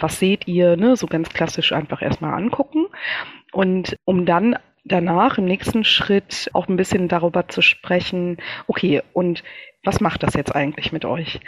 Was 0.00 0.18
seht 0.18 0.46
ihr? 0.46 0.76
Ne? 0.76 0.96
So 0.96 1.06
ganz 1.06 1.30
klassisch 1.30 1.72
einfach 1.72 2.02
erstmal 2.02 2.34
angucken. 2.34 2.88
Und 3.52 3.96
um 4.04 4.26
dann 4.26 4.56
danach 4.84 5.38
im 5.38 5.44
nächsten 5.44 5.84
Schritt 5.84 6.50
auch 6.52 6.68
ein 6.68 6.76
bisschen 6.76 7.08
darüber 7.08 7.48
zu 7.48 7.62
sprechen, 7.62 8.38
okay, 8.66 9.02
und 9.12 9.42
was 9.82 10.00
macht 10.00 10.22
das 10.22 10.34
jetzt 10.34 10.54
eigentlich 10.54 10.92
mit 10.92 11.04
euch? 11.04 11.40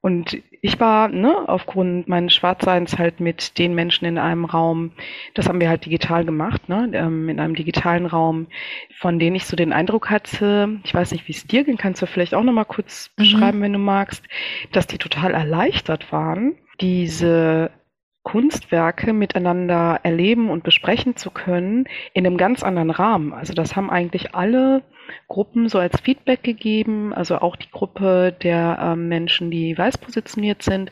Und 0.00 0.42
ich 0.62 0.80
war 0.80 1.08
ne, 1.08 1.48
aufgrund 1.48 2.08
meines 2.08 2.34
Schwarzseins 2.34 2.98
halt 2.98 3.20
mit 3.20 3.58
den 3.58 3.74
Menschen 3.74 4.06
in 4.06 4.18
einem 4.18 4.44
Raum, 4.44 4.92
das 5.34 5.48
haben 5.48 5.60
wir 5.60 5.68
halt 5.68 5.84
digital 5.84 6.24
gemacht, 6.24 6.68
ne, 6.68 6.90
ähm, 6.92 7.28
in 7.28 7.40
einem 7.40 7.54
digitalen 7.54 8.06
Raum, 8.06 8.46
von 8.98 9.18
denen 9.18 9.36
ich 9.36 9.46
so 9.46 9.56
den 9.56 9.72
Eindruck 9.72 10.10
hatte, 10.10 10.80
ich 10.84 10.94
weiß 10.94 11.12
nicht, 11.12 11.28
wie 11.28 11.32
es 11.32 11.46
dir 11.46 11.64
ging, 11.64 11.76
kannst 11.76 12.00
du 12.00 12.06
vielleicht 12.06 12.34
auch 12.34 12.42
nochmal 12.42 12.64
kurz 12.64 13.10
mhm. 13.16 13.22
beschreiben, 13.22 13.60
wenn 13.62 13.72
du 13.72 13.78
magst, 13.78 14.24
dass 14.72 14.86
die 14.86 14.98
total 14.98 15.34
erleichtert 15.34 16.10
waren, 16.12 16.54
diese 16.80 17.70
Kunstwerke 18.24 19.12
miteinander 19.12 20.00
erleben 20.02 20.50
und 20.50 20.64
besprechen 20.64 21.14
zu 21.14 21.30
können 21.30 21.86
in 22.14 22.26
einem 22.26 22.36
ganz 22.36 22.62
anderen 22.64 22.90
Rahmen. 22.90 23.32
Also 23.32 23.52
das 23.52 23.76
haben 23.76 23.90
eigentlich 23.90 24.34
alle 24.34 24.82
Gruppen 25.28 25.68
so 25.68 25.78
als 25.78 26.00
Feedback 26.00 26.42
gegeben, 26.42 27.12
also 27.12 27.38
auch 27.38 27.56
die 27.56 27.70
Gruppe 27.70 28.34
der 28.42 28.78
ähm, 28.80 29.08
Menschen, 29.08 29.50
die 29.50 29.76
weiß 29.76 29.98
positioniert 29.98 30.62
sind, 30.62 30.90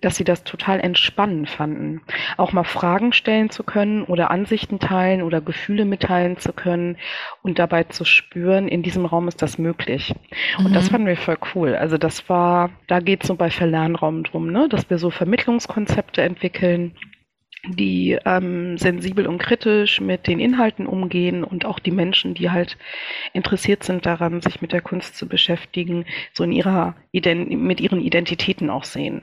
dass 0.00 0.16
sie 0.16 0.24
das 0.24 0.44
total 0.44 0.80
entspannend 0.80 1.48
fanden. 1.48 2.02
Auch 2.36 2.52
mal 2.52 2.64
Fragen 2.64 3.12
stellen 3.12 3.50
zu 3.50 3.62
können 3.64 4.04
oder 4.04 4.30
Ansichten 4.30 4.78
teilen 4.78 5.22
oder 5.22 5.40
Gefühle 5.40 5.84
mitteilen 5.84 6.36
zu 6.38 6.52
können 6.52 6.96
und 7.42 7.58
dabei 7.58 7.84
zu 7.84 8.04
spüren, 8.04 8.68
in 8.68 8.82
diesem 8.82 9.06
Raum 9.06 9.28
ist 9.28 9.42
das 9.42 9.58
möglich. 9.58 10.14
Mhm. 10.58 10.66
Und 10.66 10.74
das 10.74 10.86
mhm. 10.86 10.90
fanden 10.90 11.06
wir 11.06 11.16
voll 11.16 11.38
cool. 11.54 11.74
Also 11.74 11.98
das 11.98 12.28
war, 12.28 12.70
da 12.86 13.00
geht 13.00 13.22
es 13.22 13.28
so 13.28 13.34
bei 13.34 13.50
Verlernraum 13.50 14.22
drum, 14.22 14.50
ne? 14.50 14.68
dass 14.68 14.90
wir 14.90 14.98
so 14.98 15.10
Vermittlungskonzepte 15.10 16.22
entwickeln 16.22 16.94
die 17.68 18.18
ähm, 18.24 18.78
sensibel 18.78 19.26
und 19.26 19.38
kritisch 19.38 20.00
mit 20.00 20.26
den 20.26 20.40
Inhalten 20.40 20.86
umgehen 20.86 21.44
und 21.44 21.64
auch 21.66 21.78
die 21.78 21.90
Menschen, 21.90 22.34
die 22.34 22.50
halt 22.50 22.78
interessiert 23.32 23.84
sind 23.84 24.06
daran, 24.06 24.40
sich 24.40 24.62
mit 24.62 24.72
der 24.72 24.80
Kunst 24.80 25.16
zu 25.16 25.28
beschäftigen, 25.28 26.06
so 26.32 26.44
in 26.44 26.52
ihrer 26.52 26.94
Ident 27.12 27.50
mit 27.50 27.80
ihren 27.80 28.00
Identitäten 28.00 28.70
auch 28.70 28.84
sehen. 28.84 29.22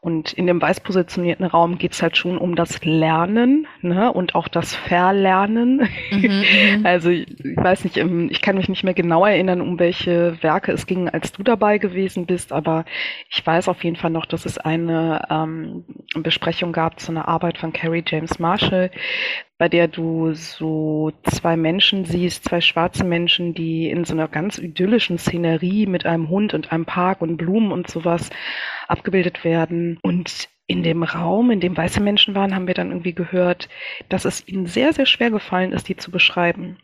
Und 0.00 0.32
in 0.32 0.46
dem 0.46 0.62
weiß 0.62 0.80
positionierten 0.80 1.44
Raum 1.44 1.76
geht 1.76 1.92
es 1.92 2.02
halt 2.02 2.16
schon 2.16 2.38
um 2.38 2.54
das 2.54 2.84
Lernen 2.84 3.66
ne? 3.82 4.12
und 4.12 4.36
auch 4.36 4.46
das 4.46 4.76
Verlernen. 4.76 5.88
Mhm, 6.12 6.20
mhm. 6.20 6.80
also 6.86 7.10
ich, 7.10 7.28
ich 7.44 7.56
weiß 7.56 7.82
nicht, 7.82 7.96
ich 7.96 8.40
kann 8.40 8.56
mich 8.56 8.68
nicht 8.68 8.84
mehr 8.84 8.94
genau 8.94 9.24
erinnern, 9.24 9.60
um 9.60 9.80
welche 9.80 10.40
Werke 10.40 10.70
es 10.70 10.86
ging, 10.86 11.08
als 11.08 11.32
du 11.32 11.42
dabei 11.42 11.78
gewesen 11.78 12.26
bist, 12.26 12.52
aber 12.52 12.84
ich 13.28 13.44
weiß 13.44 13.68
auf 13.68 13.82
jeden 13.82 13.96
Fall 13.96 14.10
noch, 14.10 14.26
dass 14.26 14.46
es 14.46 14.56
eine 14.56 15.26
ähm, 15.30 15.84
Besprechung 16.14 16.72
gab 16.72 17.00
zu 17.00 17.10
einer 17.10 17.26
Arbeit 17.26 17.58
von 17.58 17.72
Carrie 17.72 18.04
James 18.06 18.38
Marshall, 18.38 18.92
bei 19.58 19.68
der 19.68 19.88
du 19.88 20.32
so 20.32 21.10
zwei 21.24 21.56
Menschen 21.56 22.04
siehst, 22.04 22.44
zwei 22.44 22.60
schwarze 22.60 23.02
Menschen, 23.02 23.52
die 23.52 23.90
in 23.90 24.04
so 24.04 24.14
einer 24.14 24.28
ganz 24.28 24.58
idyllischen 24.58 25.18
Szenerie 25.18 25.86
mit 25.86 26.06
einem 26.06 26.28
Hund 26.28 26.54
und 26.54 26.70
einem 26.70 26.84
Park 26.84 27.20
und 27.20 27.36
Blumen 27.36 27.72
und 27.72 27.90
sowas 27.90 28.30
abgebildet 28.88 29.44
werden. 29.44 29.98
Und 30.02 30.48
in 30.66 30.82
dem 30.82 31.02
Raum, 31.02 31.50
in 31.50 31.60
dem 31.60 31.76
weiße 31.76 32.00
Menschen 32.02 32.34
waren, 32.34 32.54
haben 32.54 32.66
wir 32.66 32.74
dann 32.74 32.90
irgendwie 32.90 33.14
gehört, 33.14 33.68
dass 34.10 34.26
es 34.26 34.46
ihnen 34.46 34.66
sehr, 34.66 34.92
sehr 34.92 35.06
schwer 35.06 35.30
gefallen 35.30 35.72
ist, 35.72 35.88
die 35.88 35.96
zu 35.96 36.10
beschreiben. 36.10 36.76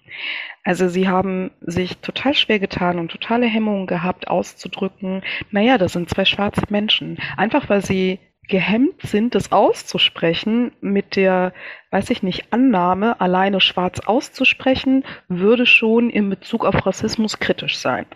Also 0.65 0.89
sie 0.89 1.07
haben 1.07 1.51
sich 1.61 1.99
total 1.99 2.33
schwer 2.35 2.59
getan 2.59 2.99
und 2.99 3.11
totale 3.11 3.47
Hemmungen 3.47 3.87
gehabt, 3.87 4.27
auszudrücken, 4.29 5.23
naja, 5.51 5.77
das 5.77 5.93
sind 5.93 6.09
zwei 6.09 6.25
schwarze 6.25 6.63
Menschen. 6.71 7.19
Einfach 7.37 7.69
weil 7.69 7.85
sie 7.85 8.21
gehemmt 8.49 9.03
sind, 9.03 9.35
das 9.35 9.53
auszusprechen, 9.53 10.73
mit 10.81 11.17
der, 11.17 11.53
weiß 11.91 12.11
ich 12.11 12.23
nicht, 12.23 12.53
Annahme, 12.53 13.21
alleine 13.21 13.61
schwarz 13.61 14.01
auszusprechen, 14.01 15.05
würde 15.29 15.67
schon 15.67 16.11
in 16.11 16.31
Bezug 16.31 16.65
auf 16.65 16.87
Rassismus 16.87 17.39
kritisch 17.39 17.79
sein. 17.79 18.07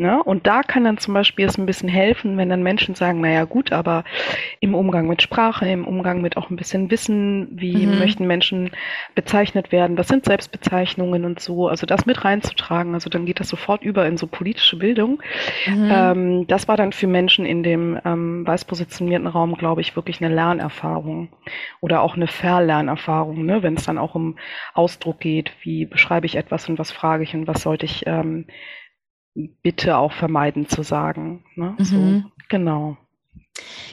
Ne? 0.00 0.22
Und 0.22 0.46
da 0.46 0.62
kann 0.62 0.84
dann 0.84 0.98
zum 0.98 1.12
Beispiel 1.12 1.44
es 1.44 1.58
ein 1.58 1.66
bisschen 1.66 1.88
helfen, 1.88 2.36
wenn 2.36 2.48
dann 2.48 2.62
Menschen 2.62 2.94
sagen, 2.94 3.20
naja 3.20 3.42
gut, 3.44 3.72
aber 3.72 4.04
im 4.60 4.76
Umgang 4.76 5.08
mit 5.08 5.22
Sprache, 5.22 5.68
im 5.68 5.84
Umgang 5.84 6.20
mit 6.20 6.36
auch 6.36 6.50
ein 6.50 6.56
bisschen 6.56 6.88
Wissen, 6.92 7.48
wie 7.50 7.84
mhm. 7.84 7.98
möchten 7.98 8.24
Menschen 8.28 8.70
bezeichnet 9.16 9.72
werden, 9.72 9.98
was 9.98 10.06
sind 10.06 10.24
Selbstbezeichnungen 10.24 11.24
und 11.24 11.40
so, 11.40 11.66
also 11.66 11.84
das 11.84 12.06
mit 12.06 12.24
reinzutragen, 12.24 12.94
also 12.94 13.10
dann 13.10 13.26
geht 13.26 13.40
das 13.40 13.48
sofort 13.48 13.82
über 13.82 14.06
in 14.06 14.16
so 14.16 14.28
politische 14.28 14.78
Bildung. 14.78 15.20
Mhm. 15.66 15.90
Ähm, 15.92 16.46
das 16.46 16.68
war 16.68 16.76
dann 16.76 16.92
für 16.92 17.08
Menschen 17.08 17.44
in 17.44 17.64
dem 17.64 17.98
ähm, 18.04 18.46
weiß 18.46 18.66
positionierten 18.66 19.26
Raum, 19.26 19.56
glaube 19.56 19.80
ich, 19.80 19.96
wirklich 19.96 20.22
eine 20.22 20.32
Lernerfahrung 20.32 21.30
oder 21.80 22.02
auch 22.02 22.14
eine 22.14 22.28
Verlernerfahrung, 22.28 23.44
ne? 23.44 23.64
wenn 23.64 23.74
es 23.74 23.86
dann 23.86 23.98
auch 23.98 24.14
um 24.14 24.38
Ausdruck 24.74 25.18
geht, 25.18 25.50
wie 25.62 25.86
beschreibe 25.86 26.26
ich 26.26 26.36
etwas 26.36 26.68
und 26.68 26.78
was 26.78 26.92
frage 26.92 27.24
ich 27.24 27.34
und 27.34 27.48
was 27.48 27.62
sollte 27.62 27.84
ich 27.84 28.04
ähm, 28.06 28.46
bitte 29.62 29.96
auch 29.96 30.12
vermeiden 30.12 30.68
zu 30.68 30.82
sagen. 30.82 31.44
Ne? 31.54 31.74
Mhm. 31.78 31.84
So, 31.84 32.22
genau. 32.48 32.96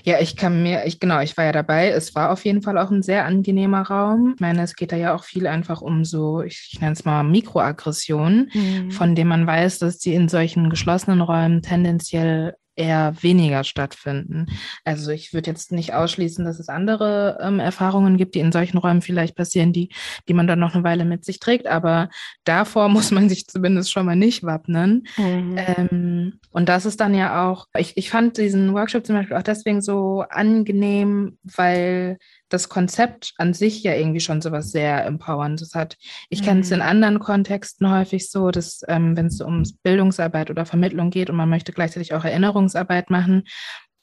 Ja, 0.03 0.19
ich 0.19 0.35
kann 0.35 0.61
mir, 0.61 0.85
ich 0.85 0.99
genau, 0.99 1.19
ich 1.21 1.35
war 1.37 1.45
ja 1.45 1.51
dabei. 1.51 1.89
Es 1.89 2.13
war 2.13 2.31
auf 2.31 2.45
jeden 2.45 2.61
Fall 2.61 2.77
auch 2.77 2.91
ein 2.91 3.01
sehr 3.01 3.25
angenehmer 3.25 3.81
Raum. 3.81 4.33
Ich 4.35 4.41
meine, 4.41 4.61
es 4.61 4.75
geht 4.75 4.91
da 4.91 4.95
ja 4.95 5.15
auch 5.15 5.23
viel 5.23 5.47
einfach 5.47 5.81
um 5.81 6.05
so, 6.05 6.41
ich, 6.41 6.69
ich 6.71 6.81
nenne 6.81 6.93
es 6.93 7.05
mal 7.05 7.23
Mikroaggressionen, 7.23 8.51
mhm. 8.53 8.91
von 8.91 9.15
denen 9.15 9.29
man 9.29 9.47
weiß, 9.47 9.79
dass 9.79 9.97
die 9.97 10.13
in 10.13 10.29
solchen 10.29 10.69
geschlossenen 10.69 11.21
Räumen 11.21 11.61
tendenziell 11.61 12.55
eher 12.75 13.15
weniger 13.21 13.63
stattfinden. 13.63 14.47
Also 14.83 15.11
ich 15.11 15.33
würde 15.33 15.49
jetzt 15.49 15.71
nicht 15.71 15.93
ausschließen, 15.93 16.43
dass 16.43 16.59
es 16.59 16.69
andere 16.69 17.39
ähm, 17.41 17.59
Erfahrungen 17.59 18.17
gibt, 18.17 18.35
die 18.35 18.39
in 18.39 18.51
solchen 18.51 18.77
Räumen 18.77 19.01
vielleicht 19.01 19.35
passieren, 19.35 19.73
die, 19.73 19.89
die 20.27 20.33
man 20.33 20.47
dann 20.47 20.59
noch 20.59 20.75
eine 20.75 20.83
Weile 20.83 21.05
mit 21.05 21.25
sich 21.25 21.39
trägt. 21.39 21.67
Aber 21.67 22.09
davor 22.43 22.89
muss 22.89 23.11
man 23.11 23.29
sich 23.29 23.47
zumindest 23.47 23.91
schon 23.91 24.05
mal 24.05 24.15
nicht 24.15 24.43
wappnen. 24.43 25.07
Mhm. 25.17 25.55
Ähm, 25.57 26.39
und 26.51 26.69
das 26.69 26.85
ist 26.85 26.99
dann 26.99 27.13
ja 27.13 27.49
auch, 27.49 27.67
ich, 27.77 27.97
ich 27.97 28.09
fand 28.09 28.37
diesen 28.37 28.73
Workshop 28.73 29.05
zum 29.05 29.15
Beispiel 29.15 29.37
auch 29.37 29.43
deswegen 29.43 29.81
so 29.81 30.25
angenehm, 30.29 31.37
weil 31.43 32.17
das 32.49 32.69
Konzept 32.69 33.33
an 33.37 33.53
sich 33.53 33.81
ja 33.83 33.93
irgendwie 33.93 34.19
schon 34.19 34.41
so 34.41 34.51
was 34.51 34.71
sehr 34.71 35.05
Empowerndes 35.05 35.73
hat. 35.73 35.97
Ich 36.29 36.41
mhm. 36.41 36.45
kenne 36.45 36.59
es 36.61 36.71
in 36.71 36.81
anderen 36.81 37.19
Kontexten 37.19 37.89
häufig 37.89 38.29
so, 38.29 38.51
dass 38.51 38.81
ähm, 38.87 39.17
wenn 39.17 39.27
es 39.27 39.41
um 39.41 39.63
Bildungsarbeit 39.83 40.49
oder 40.49 40.65
Vermittlung 40.65 41.09
geht 41.09 41.29
und 41.29 41.35
man 41.35 41.49
möchte 41.49 41.73
gleichzeitig 41.73 42.13
auch 42.13 42.23
Erinnerungsarbeit 42.23 43.09
machen, 43.09 43.43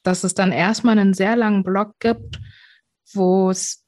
dass 0.02 0.24
es 0.24 0.34
dann 0.34 0.52
erstmal 0.52 0.98
einen 0.98 1.14
sehr 1.14 1.36
langen 1.36 1.62
Block 1.62 1.94
gibt, 2.00 2.40
wo 3.12 3.50
es 3.50 3.81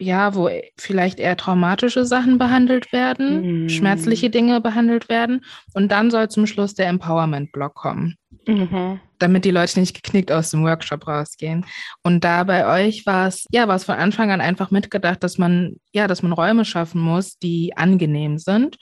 ja, 0.00 0.34
wo 0.34 0.48
vielleicht 0.76 1.20
eher 1.20 1.36
traumatische 1.36 2.04
Sachen 2.04 2.38
behandelt 2.38 2.92
werden, 2.92 3.62
mhm. 3.62 3.68
schmerzliche 3.68 4.30
Dinge 4.30 4.60
behandelt 4.60 5.08
werden. 5.08 5.44
Und 5.74 5.92
dann 5.92 6.10
soll 6.10 6.28
zum 6.28 6.46
Schluss 6.46 6.74
der 6.74 6.88
Empowerment-Block 6.88 7.74
kommen. 7.74 8.16
Mhm 8.46 9.00
damit 9.20 9.44
die 9.44 9.50
Leute 9.50 9.78
nicht 9.78 9.94
geknickt 9.94 10.32
aus 10.32 10.50
dem 10.50 10.64
Workshop 10.64 11.06
rausgehen. 11.06 11.64
Und 12.02 12.24
da 12.24 12.44
bei 12.44 12.86
euch 12.86 13.06
war 13.06 13.28
es, 13.28 13.46
ja, 13.50 13.68
war 13.68 13.76
es 13.76 13.84
von 13.84 13.94
Anfang 13.94 14.30
an 14.30 14.40
einfach 14.40 14.70
mitgedacht, 14.70 15.22
dass 15.22 15.38
man, 15.38 15.76
ja, 15.92 16.08
dass 16.08 16.22
man 16.22 16.32
Räume 16.32 16.64
schaffen 16.64 17.00
muss, 17.00 17.38
die 17.38 17.76
angenehm 17.76 18.38
sind. 18.38 18.78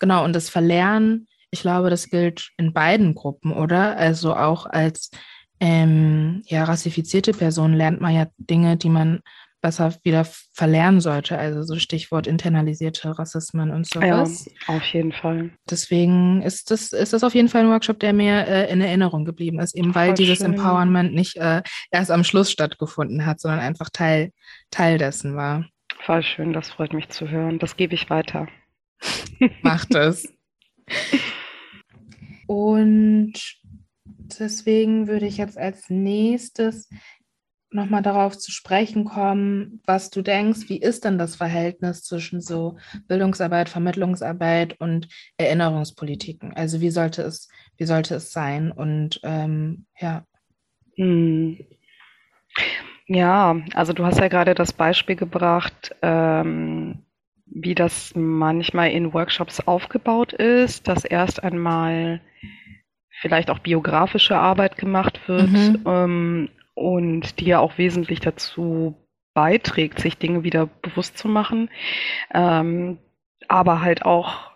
Genau, 0.00 0.24
und 0.24 0.34
das 0.34 0.48
Verlernen, 0.48 1.28
ich 1.50 1.60
glaube, 1.60 1.90
das 1.90 2.08
gilt 2.08 2.50
in 2.56 2.72
beiden 2.72 3.14
Gruppen, 3.14 3.52
oder? 3.52 3.96
Also 3.96 4.34
auch 4.34 4.66
als 4.66 5.10
ähm, 5.60 6.42
ja, 6.46 6.64
rassifizierte 6.64 7.32
Person 7.32 7.74
lernt 7.74 8.00
man 8.00 8.14
ja 8.14 8.26
Dinge, 8.36 8.76
die 8.76 8.88
man 8.88 9.20
besser 9.62 9.94
wieder 10.02 10.26
verlernen 10.52 11.00
sollte. 11.00 11.38
Also 11.38 11.62
so 11.62 11.78
Stichwort 11.78 12.26
internalisierte 12.26 13.18
Rassismen 13.18 13.70
und 13.70 13.88
sowas. 13.88 14.44
Ja, 14.68 14.74
auf 14.74 14.84
jeden 14.86 15.12
Fall. 15.12 15.52
Deswegen 15.70 16.42
ist 16.42 16.70
das, 16.70 16.92
ist 16.92 17.14
das 17.14 17.24
auf 17.24 17.34
jeden 17.34 17.48
Fall 17.48 17.62
ein 17.62 17.70
Workshop, 17.70 17.98
der 18.00 18.12
mir 18.12 18.46
äh, 18.46 18.70
in 18.70 18.82
Erinnerung 18.82 19.24
geblieben 19.24 19.60
ist, 19.60 19.74
eben 19.74 19.94
weil 19.94 20.08
Voll 20.08 20.16
dieses 20.16 20.38
schön. 20.38 20.52
Empowerment 20.54 21.14
nicht 21.14 21.36
äh, 21.36 21.62
erst 21.90 22.10
am 22.10 22.24
Schluss 22.24 22.50
stattgefunden 22.50 23.24
hat, 23.24 23.40
sondern 23.40 23.60
einfach 23.60 23.88
Teil, 23.90 24.32
Teil 24.70 24.98
dessen 24.98 25.36
war. 25.36 25.64
Voll 26.04 26.22
schön, 26.22 26.52
das 26.52 26.70
freut 26.70 26.92
mich 26.92 27.08
zu 27.08 27.30
hören. 27.30 27.58
Das 27.58 27.76
gebe 27.76 27.94
ich 27.94 28.10
weiter. 28.10 28.48
Macht 29.62 29.94
es. 29.94 30.28
Und 32.46 33.34
deswegen 34.40 35.06
würde 35.06 35.26
ich 35.26 35.36
jetzt 35.36 35.56
als 35.56 35.88
nächstes 35.88 36.88
nochmal 37.74 38.02
darauf 38.02 38.38
zu 38.38 38.50
sprechen 38.50 39.04
kommen, 39.04 39.80
was 39.86 40.10
du 40.10 40.22
denkst, 40.22 40.68
wie 40.68 40.78
ist 40.78 41.04
denn 41.04 41.18
das 41.18 41.36
Verhältnis 41.36 42.02
zwischen 42.02 42.40
so 42.40 42.76
Bildungsarbeit, 43.08 43.68
Vermittlungsarbeit 43.68 44.80
und 44.80 45.08
Erinnerungspolitiken? 45.36 46.52
Also 46.54 46.80
wie 46.80 46.90
sollte 46.90 47.22
es, 47.22 47.48
wie 47.76 47.84
sollte 47.84 48.16
es 48.16 48.32
sein? 48.32 48.72
Und 48.72 49.20
ähm, 49.22 49.86
ja. 49.98 50.24
Hm. 50.96 51.58
Ja, 53.06 53.56
also 53.74 53.92
du 53.92 54.04
hast 54.04 54.20
ja 54.20 54.28
gerade 54.28 54.54
das 54.54 54.72
Beispiel 54.72 55.16
gebracht, 55.16 55.94
ähm, 56.02 57.02
wie 57.46 57.74
das 57.74 58.14
manchmal 58.14 58.90
in 58.90 59.12
Workshops 59.12 59.60
aufgebaut 59.60 60.32
ist, 60.32 60.88
dass 60.88 61.04
erst 61.04 61.42
einmal 61.42 62.20
vielleicht 63.20 63.50
auch 63.50 63.58
biografische 63.58 64.36
Arbeit 64.36 64.78
gemacht 64.78 65.20
wird, 65.26 65.50
mhm. 65.50 65.82
ähm, 65.86 66.48
und 66.74 67.40
die 67.40 67.46
ja 67.46 67.58
auch 67.60 67.78
wesentlich 67.78 68.20
dazu 68.20 68.94
beiträgt, 69.34 69.98
sich 69.98 70.18
Dinge 70.18 70.44
wieder 70.44 70.66
bewusst 70.66 71.16
zu 71.16 71.28
machen, 71.28 71.70
ähm, 72.34 72.98
aber 73.48 73.80
halt 73.80 74.04
auch 74.04 74.52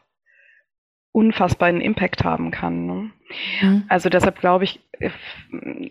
unfassbaren 1.13 1.81
Impact 1.81 2.25
haben 2.25 2.51
kann. 2.51 2.87
Ne? 2.87 3.11
Mhm. 3.63 3.85
Also 3.89 4.11
deshalb 4.11 4.39
glaube 4.39 4.65
ich, 4.65 4.81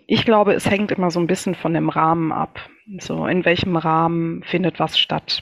ich 0.07 0.23
glaube, 0.23 0.53
es 0.53 0.69
hängt 0.69 0.91
immer 0.91 1.09
so 1.09 1.19
ein 1.19 1.27
bisschen 1.27 1.55
von 1.55 1.73
dem 1.73 1.89
Rahmen 1.89 2.31
ab. 2.31 2.59
So, 2.99 3.25
in 3.25 3.43
welchem 3.45 3.75
Rahmen 3.75 4.43
findet 4.43 4.79
was 4.79 4.99
statt? 4.99 5.41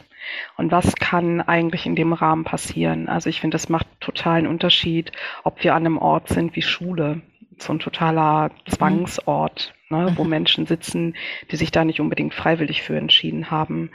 Und 0.55 0.71
was 0.71 0.95
kann 0.95 1.41
eigentlich 1.41 1.85
in 1.85 1.95
dem 1.95 2.13
Rahmen 2.13 2.45
passieren? 2.45 3.09
Also 3.09 3.29
ich 3.29 3.41
finde, 3.41 3.55
das 3.55 3.67
macht 3.67 3.87
totalen 3.99 4.47
Unterschied, 4.47 5.11
ob 5.43 5.61
wir 5.63 5.75
an 5.75 5.85
einem 5.85 5.97
Ort 5.97 6.29
sind 6.29 6.55
wie 6.55 6.61
Schule, 6.61 7.21
so 7.57 7.73
ein 7.73 7.79
totaler 7.79 8.51
Zwangsort 8.69 9.73
ne, 9.93 10.13
wo. 10.15 10.23
Menschen 10.23 10.65
sitzen, 10.65 11.15
die 11.51 11.55
sich 11.55 11.71
da 11.71 11.85
nicht 11.85 11.99
unbedingt 11.99 12.33
freiwillig 12.33 12.81
für 12.81 12.97
entschieden 12.97 13.51
haben, 13.51 13.91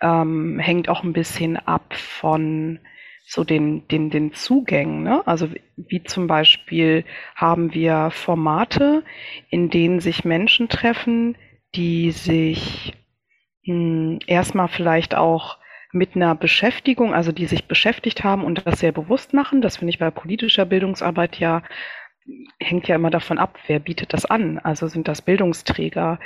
ähm, 0.00 0.58
hängt 0.58 0.88
auch 0.88 1.02
ein 1.02 1.12
bisschen 1.12 1.56
ab 1.56 1.94
von 1.94 2.78
so 3.26 3.44
den, 3.44 3.86
den, 3.88 4.10
den 4.10 4.32
Zugängen. 4.32 5.04
Ne? 5.04 5.26
Also 5.26 5.48
wie 5.76 6.02
zum 6.02 6.26
Beispiel 6.26 7.04
haben 7.36 7.72
wir 7.74 8.10
Formate, 8.10 9.04
in 9.50 9.70
denen 9.70 10.00
sich 10.00 10.24
Menschen 10.24 10.68
treffen, 10.68 11.36
die 11.76 12.10
sich 12.10 12.94
hm, 13.64 14.18
erstmal 14.26 14.68
vielleicht 14.68 15.14
auch 15.14 15.58
mit 15.92 16.14
einer 16.14 16.34
Beschäftigung, 16.34 17.14
also 17.14 17.32
die 17.32 17.46
sich 17.46 17.66
beschäftigt 17.66 18.24
haben 18.24 18.44
und 18.44 18.66
das 18.66 18.80
sehr 18.80 18.92
bewusst 18.92 19.32
machen. 19.32 19.60
Das 19.60 19.78
finde 19.78 19.90
ich 19.90 19.98
bei 19.98 20.10
politischer 20.10 20.64
Bildungsarbeit 20.64 21.38
ja 21.38 21.62
hängt 22.58 22.88
ja 22.88 22.96
immer 22.96 23.10
davon 23.10 23.38
ab, 23.38 23.58
wer 23.66 23.78
bietet 23.78 24.12
das 24.12 24.26
an. 24.26 24.58
Also 24.58 24.88
sind 24.88 25.08
das 25.08 25.22
Bildungsträger, 25.22 26.18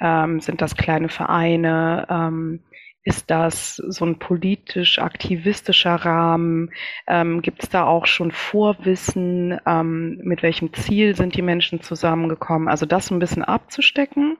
ähm, 0.00 0.40
sind 0.40 0.60
das 0.60 0.76
kleine 0.76 1.08
Vereine, 1.08 2.06
ähm, 2.10 2.60
ist 3.02 3.30
das 3.30 3.76
so 3.76 4.04
ein 4.04 4.18
politisch-aktivistischer 4.18 5.94
Rahmen? 5.94 6.70
Ähm, 7.06 7.40
Gibt 7.40 7.62
es 7.62 7.70
da 7.70 7.86
auch 7.86 8.06
schon 8.06 8.30
Vorwissen? 8.30 9.58
Ähm, 9.66 10.18
mit 10.22 10.42
welchem 10.42 10.74
Ziel 10.74 11.16
sind 11.16 11.34
die 11.34 11.42
Menschen 11.42 11.80
zusammengekommen? 11.80 12.68
Also 12.68 12.84
das 12.84 13.10
ein 13.10 13.18
bisschen 13.18 13.42
abzustecken, 13.42 14.36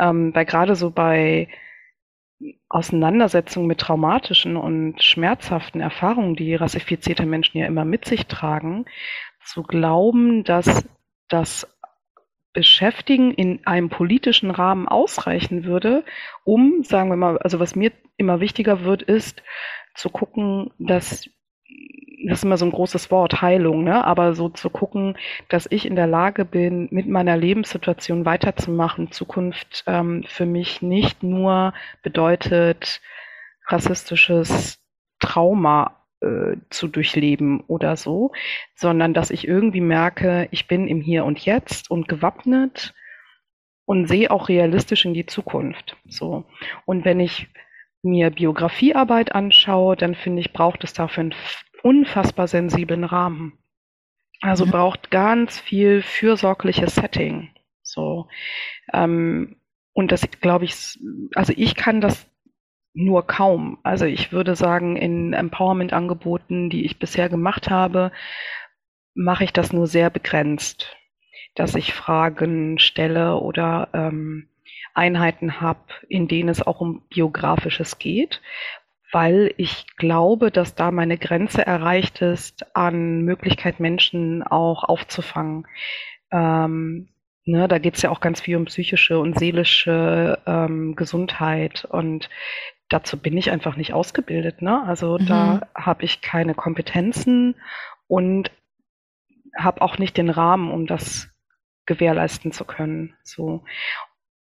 ähm, 0.00 0.34
weil 0.34 0.46
gerade 0.46 0.74
so 0.74 0.90
bei 0.90 1.48
Auseinandersetzungen 2.68 3.68
mit 3.68 3.78
traumatischen 3.78 4.56
und 4.56 5.00
schmerzhaften 5.00 5.80
Erfahrungen, 5.80 6.34
die 6.34 6.56
rassifizierte 6.56 7.24
Menschen 7.24 7.58
ja 7.58 7.66
immer 7.66 7.84
mit 7.84 8.04
sich 8.04 8.26
tragen, 8.26 8.84
zu 9.44 9.62
glauben, 9.62 10.44
dass 10.44 10.86
das 11.28 11.66
Beschäftigen 12.52 13.32
in 13.32 13.66
einem 13.66 13.88
politischen 13.88 14.50
Rahmen 14.50 14.86
ausreichen 14.86 15.64
würde, 15.64 16.04
um, 16.44 16.84
sagen 16.84 17.08
wir 17.08 17.16
mal, 17.16 17.38
also 17.38 17.60
was 17.60 17.74
mir 17.74 17.92
immer 18.16 18.40
wichtiger 18.40 18.84
wird, 18.84 19.02
ist 19.02 19.42
zu 19.94 20.10
gucken, 20.10 20.70
dass 20.78 21.28
das 22.24 22.38
ist 22.38 22.44
immer 22.44 22.56
so 22.56 22.64
ein 22.64 22.72
großes 22.72 23.10
Wort, 23.10 23.42
Heilung, 23.42 23.82
ne? 23.84 24.04
aber 24.04 24.34
so 24.34 24.48
zu 24.48 24.70
gucken, 24.70 25.16
dass 25.48 25.66
ich 25.68 25.86
in 25.86 25.96
der 25.96 26.06
Lage 26.06 26.44
bin, 26.44 26.88
mit 26.90 27.08
meiner 27.08 27.36
Lebenssituation 27.36 28.24
weiterzumachen. 28.24 29.10
Zukunft 29.10 29.82
ähm, 29.86 30.24
für 30.28 30.46
mich 30.46 30.82
nicht 30.82 31.22
nur 31.22 31.74
bedeutet 32.02 33.00
rassistisches 33.66 34.78
Trauma 35.18 36.01
äh, 36.22 36.56
zu 36.70 36.88
durchleben 36.88 37.60
oder 37.66 37.96
so, 37.96 38.32
sondern 38.74 39.12
dass 39.14 39.30
ich 39.30 39.46
irgendwie 39.46 39.80
merke, 39.80 40.48
ich 40.50 40.68
bin 40.68 40.88
im 40.88 41.00
Hier 41.00 41.24
und 41.24 41.44
Jetzt 41.44 41.90
und 41.90 42.08
gewappnet 42.08 42.94
und 43.84 44.06
sehe 44.06 44.30
auch 44.30 44.48
realistisch 44.48 45.04
in 45.04 45.14
die 45.14 45.26
Zukunft. 45.26 45.96
So. 46.06 46.44
Und 46.86 47.04
wenn 47.04 47.20
ich 47.20 47.48
mir 48.02 48.30
Biografiearbeit 48.30 49.34
anschaue, 49.34 49.96
dann 49.96 50.14
finde 50.14 50.40
ich, 50.40 50.52
braucht 50.52 50.84
es 50.84 50.92
dafür 50.92 51.22
einen 51.22 51.34
unfassbar 51.82 52.46
sensiblen 52.48 53.04
Rahmen. 53.04 53.58
Also 54.40 54.66
mhm. 54.66 54.70
braucht 54.70 55.10
ganz 55.10 55.58
viel 55.58 56.02
fürsorgliches 56.02 56.94
Setting. 56.94 57.50
So. 57.82 58.28
Ähm, 58.92 59.56
und 59.92 60.10
das 60.10 60.28
glaube 60.40 60.64
ich, 60.64 60.98
also 61.34 61.52
ich 61.56 61.74
kann 61.74 62.00
das 62.00 62.31
nur 62.94 63.26
kaum. 63.26 63.78
Also 63.82 64.04
ich 64.04 64.32
würde 64.32 64.54
sagen, 64.56 64.96
in 64.96 65.32
Empowerment-Angeboten, 65.32 66.70
die 66.70 66.84
ich 66.84 66.98
bisher 66.98 67.28
gemacht 67.28 67.70
habe, 67.70 68.12
mache 69.14 69.44
ich 69.44 69.52
das 69.52 69.72
nur 69.72 69.86
sehr 69.86 70.10
begrenzt, 70.10 70.96
dass 71.54 71.74
ich 71.74 71.94
Fragen 71.94 72.78
stelle 72.78 73.36
oder 73.36 73.88
ähm, 73.92 74.48
Einheiten 74.94 75.60
habe, 75.60 75.80
in 76.08 76.28
denen 76.28 76.48
es 76.48 76.66
auch 76.66 76.80
um 76.80 77.02
biografisches 77.08 77.98
geht, 77.98 78.40
weil 79.10 79.52
ich 79.56 79.86
glaube, 79.96 80.50
dass 80.50 80.74
da 80.74 80.90
meine 80.90 81.18
Grenze 81.18 81.64
erreicht 81.66 82.22
ist, 82.22 82.74
an 82.74 83.22
Möglichkeit 83.22 83.80
Menschen 83.80 84.42
auch 84.42 84.84
aufzufangen. 84.84 85.66
Ähm, 86.30 87.08
ne, 87.44 87.68
da 87.68 87.78
geht 87.78 87.96
es 87.96 88.02
ja 88.02 88.10
auch 88.10 88.20
ganz 88.20 88.40
viel 88.40 88.56
um 88.56 88.64
psychische 88.66 89.18
und 89.18 89.38
seelische 89.38 90.38
ähm, 90.46 90.96
Gesundheit 90.96 91.84
und 91.84 92.30
dazu 92.92 93.16
bin 93.18 93.36
ich 93.36 93.50
einfach 93.50 93.76
nicht 93.76 93.92
ausgebildet. 93.92 94.62
Ne? 94.62 94.82
Also 94.84 95.18
mhm. 95.18 95.26
da 95.26 95.68
habe 95.74 96.04
ich 96.04 96.20
keine 96.20 96.54
Kompetenzen 96.54 97.54
und 98.06 98.50
habe 99.56 99.82
auch 99.82 99.98
nicht 99.98 100.16
den 100.16 100.30
Rahmen, 100.30 100.70
um 100.70 100.86
das 100.86 101.28
gewährleisten 101.86 102.52
zu 102.52 102.64
können. 102.64 103.14
So. 103.22 103.64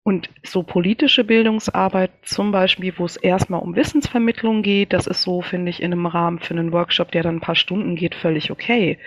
Und 0.03 0.31
so 0.45 0.63
politische 0.63 1.25
Bildungsarbeit 1.25 2.13
zum 2.23 2.53
Beispiel, 2.53 2.97
wo 2.97 3.05
es 3.05 3.17
erstmal 3.17 3.61
um 3.61 3.75
Wissensvermittlung 3.75 4.63
geht, 4.63 4.93
das 4.93 5.09
ist 5.09 5.23
so, 5.23 5.43
finde 5.43 5.71
ich, 5.71 5.83
in 5.83 5.93
einem 5.93 6.07
Rahmen 6.07 6.39
für 6.39 6.55
einen 6.55 6.73
Workshop, 6.73 7.11
der 7.11 7.25
dann 7.25 7.37
ein 7.37 7.41
paar 7.41 7.57
Stunden 7.57 7.97
geht, 7.97 8.15
völlig 8.15 8.53
okay. 8.53 9.01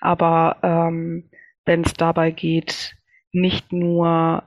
Aber 0.00 0.56
ähm, 0.62 1.30
wenn 1.64 1.82
es 1.82 1.94
dabei 1.94 2.32
geht, 2.32 2.96
nicht 3.32 3.72
nur 3.72 4.42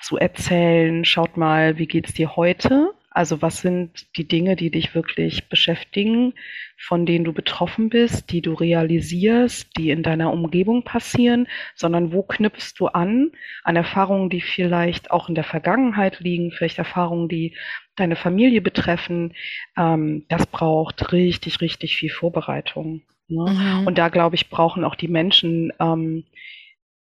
zu 0.00 0.18
erzählen, 0.18 1.04
schaut 1.04 1.36
mal, 1.36 1.78
wie 1.78 1.86
geht's 1.86 2.14
dir 2.14 2.36
heute, 2.36 2.92
also 3.14 3.40
was 3.42 3.60
sind 3.60 4.08
die 4.16 4.26
Dinge, 4.26 4.56
die 4.56 4.72
dich 4.72 4.92
wirklich 4.94 5.48
beschäftigen, 5.48 6.34
von 6.76 7.06
denen 7.06 7.24
du 7.24 7.32
betroffen 7.32 7.88
bist, 7.88 8.32
die 8.32 8.42
du 8.42 8.54
realisierst, 8.54 9.70
die 9.78 9.90
in 9.90 10.02
deiner 10.02 10.32
Umgebung 10.32 10.82
passieren, 10.82 11.46
sondern 11.76 12.12
wo 12.12 12.24
knüpfst 12.24 12.74
du 12.76 12.88
an 12.88 13.30
an 13.62 13.76
Erfahrungen, 13.76 14.30
die 14.30 14.40
vielleicht 14.40 15.12
auch 15.12 15.28
in 15.28 15.36
der 15.36 15.44
Vergangenheit 15.44 16.18
liegen, 16.18 16.50
vielleicht 16.50 16.78
Erfahrungen, 16.78 17.28
die 17.28 17.56
deine 17.94 18.16
Familie 18.16 18.60
betreffen. 18.60 19.34
Ähm, 19.76 20.26
das 20.28 20.46
braucht 20.46 21.12
richtig, 21.12 21.60
richtig 21.60 21.96
viel 21.96 22.10
Vorbereitung. 22.10 23.02
Ne? 23.28 23.48
Mhm. 23.48 23.86
Und 23.86 23.96
da 23.96 24.08
glaube 24.08 24.34
ich, 24.34 24.50
brauchen 24.50 24.82
auch 24.82 24.96
die 24.96 25.08
Menschen 25.08 25.72
ähm, 25.78 26.24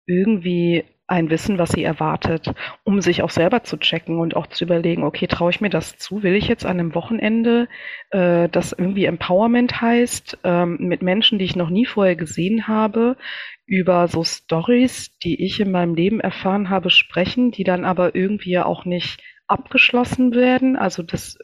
irgendwie 0.07 0.85
ein 1.11 1.29
Wissen, 1.29 1.59
was 1.59 1.71
sie 1.71 1.83
erwartet, 1.83 2.55
um 2.85 3.01
sich 3.01 3.23
auch 3.23 3.31
selber 3.31 3.65
zu 3.65 3.77
checken 3.79 4.21
und 4.21 4.37
auch 4.37 4.47
zu 4.47 4.65
überlegen, 4.65 5.03
okay, 5.03 5.27
traue 5.27 5.51
ich 5.51 5.61
mir 5.61 5.69
das 5.69 5.99
zu? 5.99 6.23
Will 6.23 6.37
ich 6.37 6.47
jetzt 6.47 6.65
an 6.65 6.79
einem 6.79 6.95
Wochenende, 6.95 7.69
äh, 8.11 8.49
das 8.49 8.73
irgendwie 8.73 9.07
Empowerment 9.07 9.81
heißt, 9.81 10.39
ähm, 10.45 10.77
mit 10.79 11.03
Menschen, 11.03 11.41
die 11.41 11.45
ich 11.45 11.57
noch 11.57 11.69
nie 11.69 11.85
vorher 11.85 12.15
gesehen 12.15 12.69
habe, 12.69 13.17
über 13.67 14.07
so 14.07 14.23
Stories, 14.23 15.19
die 15.19 15.45
ich 15.45 15.59
in 15.59 15.73
meinem 15.73 15.95
Leben 15.97 16.21
erfahren 16.21 16.71
habe, 16.71 16.91
sprechen, 16.91 17.51
die 17.51 17.65
dann 17.65 17.85
aber 17.85 18.15
irgendwie 18.15 18.59
auch 18.61 18.85
nicht 18.85 19.21
abgeschlossen 19.49 20.33
werden. 20.33 20.77
Also 20.77 21.03
das, 21.03 21.39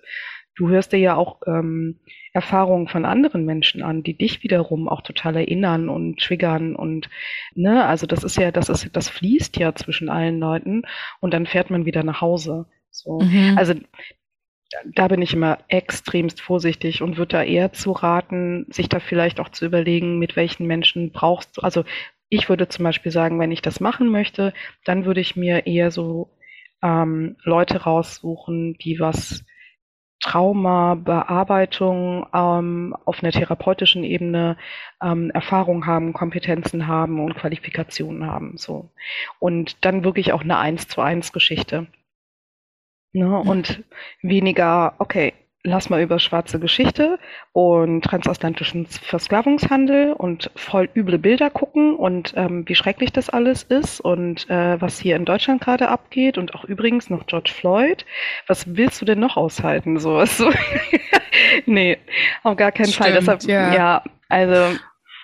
du 0.54 0.68
hörst 0.68 0.92
dir 0.92 0.98
ja 0.98 1.16
auch 1.16 1.40
ähm, 1.46 1.98
Erfahrungen 2.36 2.86
von 2.86 3.06
anderen 3.06 3.46
Menschen 3.46 3.82
an, 3.82 4.02
die 4.02 4.12
dich 4.12 4.42
wiederum 4.42 4.90
auch 4.90 5.00
total 5.00 5.36
erinnern 5.36 5.88
und 5.88 6.20
triggern 6.20 6.76
und 6.76 7.08
ne, 7.54 7.86
also 7.86 8.06
das 8.06 8.24
ist 8.24 8.36
ja, 8.36 8.50
das 8.52 8.68
ist, 8.68 8.90
das 8.92 9.08
fließt 9.08 9.56
ja 9.56 9.74
zwischen 9.74 10.10
allen 10.10 10.38
Leuten 10.38 10.82
und 11.20 11.32
dann 11.32 11.46
fährt 11.46 11.70
man 11.70 11.86
wieder 11.86 12.04
nach 12.04 12.20
Hause. 12.20 12.66
So. 12.90 13.20
Mhm. 13.20 13.54
Also 13.56 13.72
da 14.94 15.08
bin 15.08 15.22
ich 15.22 15.32
immer 15.32 15.60
extremst 15.68 16.42
vorsichtig 16.42 17.00
und 17.00 17.16
würde 17.16 17.36
da 17.36 17.42
eher 17.42 17.72
zu 17.72 17.92
raten, 17.92 18.66
sich 18.68 18.90
da 18.90 19.00
vielleicht 19.00 19.40
auch 19.40 19.48
zu 19.48 19.64
überlegen, 19.64 20.18
mit 20.18 20.36
welchen 20.36 20.66
Menschen 20.66 21.12
brauchst 21.12 21.56
du, 21.56 21.62
also 21.62 21.84
ich 22.28 22.50
würde 22.50 22.68
zum 22.68 22.82
Beispiel 22.82 23.12
sagen, 23.12 23.40
wenn 23.40 23.52
ich 23.52 23.62
das 23.62 23.80
machen 23.80 24.10
möchte, 24.10 24.52
dann 24.84 25.06
würde 25.06 25.22
ich 25.22 25.36
mir 25.36 25.66
eher 25.66 25.90
so 25.90 26.28
ähm, 26.82 27.36
Leute 27.44 27.84
raussuchen, 27.84 28.76
die 28.76 29.00
was 29.00 29.42
Traumabearbeitung 30.20 32.26
ähm, 32.32 32.96
auf 33.04 33.22
einer 33.22 33.32
therapeutischen 33.32 34.02
Ebene 34.02 34.56
ähm, 35.02 35.30
Erfahrung 35.30 35.86
haben, 35.86 36.12
Kompetenzen 36.12 36.86
haben 36.86 37.22
und 37.22 37.36
Qualifikationen 37.36 38.26
haben. 38.26 38.56
So. 38.56 38.90
Und 39.38 39.84
dann 39.84 40.04
wirklich 40.04 40.32
auch 40.32 40.42
eine 40.42 40.58
Eins 40.58 40.88
zu 40.88 41.00
eins 41.00 41.32
Geschichte. 41.32 41.86
Ne? 43.12 43.26
Mhm. 43.26 43.34
Und 43.34 43.84
weniger, 44.22 44.94
okay, 44.98 45.34
lass 45.66 45.90
mal 45.90 46.00
über 46.00 46.18
schwarze 46.18 46.58
Geschichte 46.58 47.18
und 47.52 48.02
transatlantischen 48.02 48.86
Versklavungshandel 48.86 50.12
und 50.12 50.50
voll 50.54 50.88
üble 50.94 51.18
Bilder 51.18 51.50
gucken 51.50 51.96
und 51.96 52.32
ähm, 52.36 52.66
wie 52.66 52.74
schrecklich 52.74 53.12
das 53.12 53.28
alles 53.28 53.64
ist 53.64 54.00
und 54.00 54.48
äh, 54.48 54.80
was 54.80 54.98
hier 54.98 55.16
in 55.16 55.24
Deutschland 55.24 55.60
gerade 55.60 55.88
abgeht 55.88 56.38
und 56.38 56.54
auch 56.54 56.64
übrigens 56.64 57.10
noch 57.10 57.26
George 57.26 57.52
Floyd. 57.52 58.06
Was 58.46 58.76
willst 58.76 59.00
du 59.00 59.04
denn 59.04 59.18
noch 59.18 59.36
aushalten? 59.36 59.98
So, 59.98 60.24
so. 60.24 60.50
nee, 61.66 61.98
auf 62.44 62.56
gar 62.56 62.72
keinen 62.72 62.86
Stimmt, 62.86 62.96
Fall. 62.96 63.12
Deshalb, 63.14 63.42
ja. 63.42 63.74
ja, 63.74 64.02
also 64.28 64.78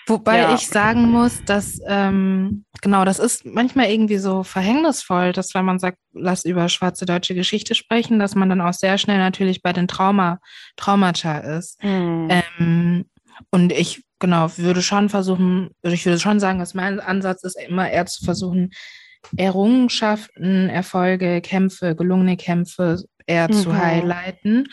Wobei 0.06 0.38
ja. 0.38 0.54
ich 0.54 0.68
sagen 0.68 1.10
muss, 1.10 1.44
dass 1.44 1.80
ähm, 1.86 2.64
genau, 2.80 3.04
das 3.04 3.18
ist 3.18 3.46
manchmal 3.46 3.90
irgendwie 3.90 4.18
so 4.18 4.42
verhängnisvoll, 4.42 5.32
dass 5.32 5.54
wenn 5.54 5.64
man 5.64 5.78
sagt, 5.78 5.98
lass 6.12 6.44
über 6.44 6.68
schwarze 6.68 7.06
deutsche 7.06 7.34
Geschichte 7.34 7.74
sprechen, 7.74 8.18
dass 8.18 8.34
man 8.34 8.48
dann 8.48 8.60
auch 8.60 8.72
sehr 8.72 8.98
schnell 8.98 9.18
natürlich 9.18 9.62
bei 9.62 9.72
den 9.72 9.88
Trauma, 9.88 10.40
Traumata 10.76 11.38
ist. 11.38 11.82
Mhm. 11.82 12.28
Ähm, 12.30 13.04
und 13.50 13.72
ich 13.72 14.02
genau 14.18 14.50
würde 14.56 14.82
schon 14.82 15.08
versuchen, 15.08 15.70
ich 15.82 16.04
würde 16.04 16.18
schon 16.18 16.40
sagen, 16.40 16.58
dass 16.58 16.74
mein 16.74 17.00
Ansatz 17.00 17.44
ist 17.44 17.58
immer 17.60 17.90
eher 17.90 18.06
zu 18.06 18.24
versuchen, 18.24 18.70
Errungenschaften, 19.36 20.68
Erfolge, 20.68 21.40
Kämpfe, 21.40 21.94
gelungene 21.94 22.36
Kämpfe 22.36 23.04
eher 23.26 23.48
mhm. 23.48 23.52
zu 23.52 23.76
highlighten 23.76 24.66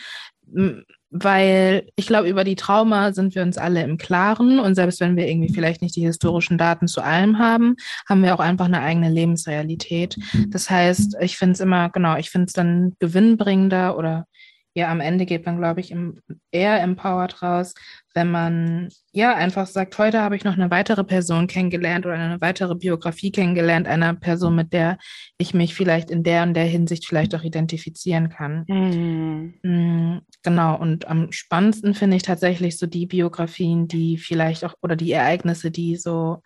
weil 1.10 1.88
ich 1.96 2.06
glaube, 2.06 2.28
über 2.28 2.44
die 2.44 2.54
Trauma 2.54 3.12
sind 3.12 3.34
wir 3.34 3.42
uns 3.42 3.58
alle 3.58 3.82
im 3.82 3.98
Klaren 3.98 4.60
und 4.60 4.76
selbst 4.76 5.00
wenn 5.00 5.16
wir 5.16 5.28
irgendwie 5.28 5.52
vielleicht 5.52 5.82
nicht 5.82 5.96
die 5.96 6.06
historischen 6.06 6.56
Daten 6.56 6.86
zu 6.86 7.02
allem 7.02 7.38
haben, 7.38 7.74
haben 8.08 8.22
wir 8.22 8.34
auch 8.34 8.40
einfach 8.40 8.66
eine 8.66 8.80
eigene 8.80 9.10
Lebensrealität. 9.10 10.16
Das 10.48 10.70
heißt, 10.70 11.16
ich 11.20 11.36
finde 11.36 11.54
es 11.54 11.60
immer, 11.60 11.90
genau, 11.90 12.16
ich 12.16 12.30
finde 12.30 12.46
es 12.46 12.52
dann 12.52 12.94
gewinnbringender 13.00 13.98
oder 13.98 14.26
ja, 14.74 14.90
am 14.90 15.00
Ende 15.00 15.26
geht 15.26 15.46
man, 15.46 15.58
glaube 15.58 15.80
ich, 15.80 15.90
im, 15.90 16.20
eher 16.52 16.80
empowered 16.80 17.42
raus, 17.42 17.74
wenn 18.14 18.30
man 18.30 18.88
ja 19.12 19.34
einfach 19.34 19.66
sagt, 19.66 19.98
heute 19.98 20.20
habe 20.20 20.36
ich 20.36 20.44
noch 20.44 20.54
eine 20.54 20.70
weitere 20.70 21.02
Person 21.02 21.48
kennengelernt 21.48 22.06
oder 22.06 22.14
eine 22.14 22.40
weitere 22.40 22.76
Biografie 22.76 23.32
kennengelernt, 23.32 23.88
einer 23.88 24.14
Person, 24.14 24.54
mit 24.54 24.72
der 24.72 24.98
ich 25.38 25.54
mich 25.54 25.74
vielleicht 25.74 26.10
in 26.10 26.22
der 26.22 26.44
und 26.44 26.54
der 26.54 26.64
Hinsicht 26.64 27.06
vielleicht 27.06 27.34
auch 27.34 27.42
identifizieren 27.42 28.28
kann. 28.28 28.64
Mhm. 28.68 30.20
Genau, 30.42 30.78
und 30.78 31.08
am 31.08 31.32
spannendsten 31.32 31.94
finde 31.94 32.16
ich 32.16 32.22
tatsächlich 32.22 32.78
so 32.78 32.86
die 32.86 33.06
Biografien, 33.06 33.88
die 33.88 34.18
vielleicht 34.18 34.64
auch, 34.64 34.74
oder 34.82 34.94
die 34.94 35.12
Ereignisse, 35.12 35.72
die 35.72 35.96
so, 35.96 36.42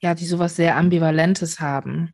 ja, 0.00 0.14
die 0.14 0.26
sowas 0.26 0.56
sehr 0.56 0.76
Ambivalentes 0.76 1.60
haben. 1.60 2.12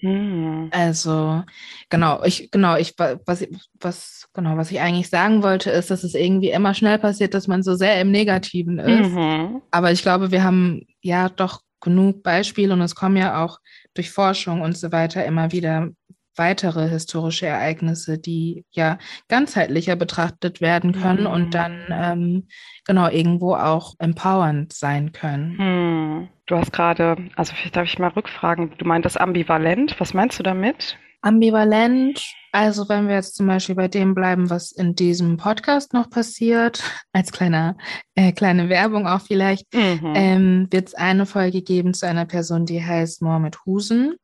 Mhm. 0.00 0.68
Also, 0.72 1.42
genau, 1.88 2.22
ich, 2.24 2.50
genau, 2.50 2.76
ich, 2.76 2.94
was, 2.98 3.46
was, 3.80 4.28
genau, 4.34 4.56
was 4.56 4.70
ich 4.70 4.80
eigentlich 4.80 5.08
sagen 5.08 5.42
wollte, 5.42 5.70
ist, 5.70 5.90
dass 5.90 6.04
es 6.04 6.14
irgendwie 6.14 6.50
immer 6.50 6.74
schnell 6.74 6.98
passiert, 6.98 7.34
dass 7.34 7.48
man 7.48 7.62
so 7.62 7.74
sehr 7.74 8.00
im 8.00 8.10
Negativen 8.10 8.78
ist. 8.78 9.10
Mhm. 9.10 9.62
Aber 9.70 9.92
ich 9.92 10.02
glaube, 10.02 10.30
wir 10.30 10.44
haben 10.44 10.86
ja 11.00 11.28
doch 11.28 11.60
genug 11.80 12.22
Beispiele 12.22 12.72
und 12.72 12.80
es 12.80 12.94
kommen 12.94 13.16
ja 13.16 13.44
auch 13.44 13.58
durch 13.94 14.10
Forschung 14.10 14.62
und 14.62 14.76
so 14.76 14.90
weiter 14.90 15.24
immer 15.24 15.52
wieder 15.52 15.90
weitere 16.36 16.88
historische 16.88 17.46
Ereignisse, 17.46 18.18
die 18.18 18.64
ja 18.72 18.98
ganzheitlicher 19.28 19.96
betrachtet 19.96 20.60
werden 20.60 20.92
können 20.92 21.24
mhm. 21.24 21.30
und 21.30 21.54
dann 21.54 21.84
ähm, 21.90 22.48
genau 22.86 23.08
irgendwo 23.08 23.54
auch 23.54 23.94
empowernd 23.98 24.72
sein 24.72 25.12
können. 25.12 25.56
Mhm. 25.56 26.28
Du 26.46 26.56
hast 26.56 26.72
gerade, 26.72 27.16
also 27.36 27.54
vielleicht 27.54 27.74
darf 27.74 27.86
ich 27.86 27.98
mal 27.98 28.08
rückfragen, 28.08 28.72
du 28.76 28.84
meintest 28.84 29.18
ambivalent, 29.18 29.98
was 29.98 30.12
meinst 30.12 30.38
du 30.38 30.42
damit? 30.42 30.98
Ambivalent, 31.22 32.22
also 32.52 32.86
wenn 32.90 33.08
wir 33.08 33.14
jetzt 33.14 33.36
zum 33.36 33.46
Beispiel 33.46 33.74
bei 33.74 33.88
dem 33.88 34.14
bleiben, 34.14 34.50
was 34.50 34.70
in 34.70 34.94
diesem 34.94 35.38
Podcast 35.38 35.94
noch 35.94 36.10
passiert, 36.10 36.82
als 37.14 37.32
kleiner, 37.32 37.78
äh, 38.14 38.32
kleine 38.32 38.68
Werbung 38.68 39.06
auch 39.06 39.22
vielleicht, 39.22 39.72
mhm. 39.72 40.12
ähm, 40.14 40.68
wird 40.70 40.88
es 40.88 40.94
eine 40.94 41.24
Folge 41.24 41.62
geben 41.62 41.94
zu 41.94 42.06
einer 42.06 42.26
Person, 42.26 42.66
die 42.66 42.84
heißt 42.84 43.22
Mohamed 43.22 43.64
Husen. 43.64 44.16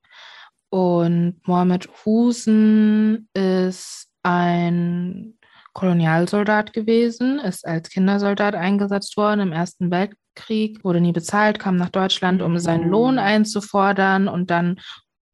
Und 0.69 1.41
Mohamed 1.47 1.89
Husen 2.05 3.29
ist 3.33 4.09
ein 4.23 5.39
Kolonialsoldat 5.73 6.75
gewesen, 6.75 7.39
ist 7.39 7.67
als 7.67 7.89
Kindersoldat 7.89 8.55
eingesetzt 8.55 9.17
worden 9.17 9.41
im 9.41 9.53
Ersten 9.53 9.91
Weltkrieg, 10.41 10.85
wurde 10.85 11.01
nie 11.01 11.13
bezahlt, 11.13 11.59
kam 11.59 11.77
nach 11.77 11.91
Deutschland, 11.91 12.43
um 12.43 12.59
seinen. 12.59 12.89
Lohn 12.89 13.19
einzufordern 13.19 14.29
und 14.29 14.51
dann 14.51 14.81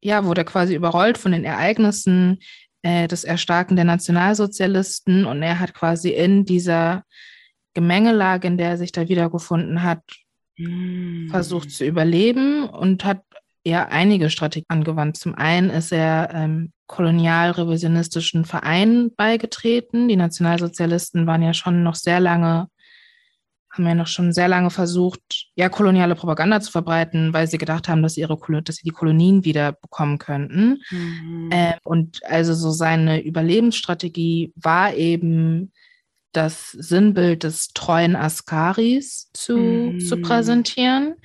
ja, 0.01 0.25
wurde 0.25 0.41
er 0.41 0.45
quasi 0.45 0.75
überrollt 0.75 1.17
von 1.17 1.31
den 1.31 1.43
Ereignissen 1.43 2.39
äh, 2.83 3.07
des 3.07 3.23
Erstarken 3.23 3.75
der 3.75 3.85
Nationalsozialisten 3.85 5.25
und 5.25 5.41
er 5.41 5.59
hat 5.59 5.73
quasi 5.73 6.09
in 6.09 6.45
dieser 6.45 7.03
Gemengelage, 7.73 8.47
in 8.47 8.57
der 8.57 8.69
er 8.69 8.77
sich 8.77 8.91
da 8.91 9.07
wiedergefunden 9.07 9.83
hat, 9.83 10.03
mm. 10.57 11.29
versucht 11.29 11.71
zu 11.71 11.85
überleben 11.85 12.69
und 12.69 13.05
hat 13.05 13.23
eher 13.63 13.91
einige 13.91 14.29
Strategien 14.29 14.65
angewandt. 14.69 15.17
Zum 15.17 15.35
einen 15.35 15.69
ist 15.69 15.91
er 15.91 16.29
ähm, 16.33 16.71
kolonialrevisionistischen 16.87 18.45
Vereinen 18.45 19.13
beigetreten. 19.15 20.07
Die 20.07 20.15
Nationalsozialisten 20.15 21.27
waren 21.27 21.41
ja 21.41 21.53
schon 21.53 21.83
noch 21.83 21.95
sehr 21.95 22.19
lange, 22.19 22.69
haben 23.77 23.87
ja 23.87 23.95
noch 23.95 24.07
schon 24.07 24.33
sehr 24.33 24.47
lange 24.47 24.69
versucht, 24.69 25.47
ja, 25.55 25.69
koloniale 25.69 26.15
Propaganda 26.15 26.59
zu 26.61 26.71
verbreiten, 26.71 27.33
weil 27.33 27.47
sie 27.47 27.57
gedacht 27.57 27.87
haben, 27.87 28.01
dass 28.01 28.15
sie, 28.15 28.21
ihre, 28.21 28.37
dass 28.63 28.77
sie 28.77 28.83
die 28.83 28.91
Kolonien 28.91 29.45
wieder 29.45 29.73
bekommen 29.73 30.17
könnten. 30.17 30.81
Mhm. 30.89 31.49
Äh, 31.51 31.73
und 31.83 32.23
also 32.25 32.53
so 32.53 32.71
seine 32.71 33.23
Überlebensstrategie 33.23 34.53
war 34.55 34.93
eben, 34.93 35.71
das 36.37 36.71
Sinnbild 36.71 37.43
des 37.43 37.69
treuen 37.73 38.15
Askaris 38.15 39.31
zu, 39.33 39.57
mhm. 39.57 39.99
zu 39.99 40.17
präsentieren. 40.17 41.15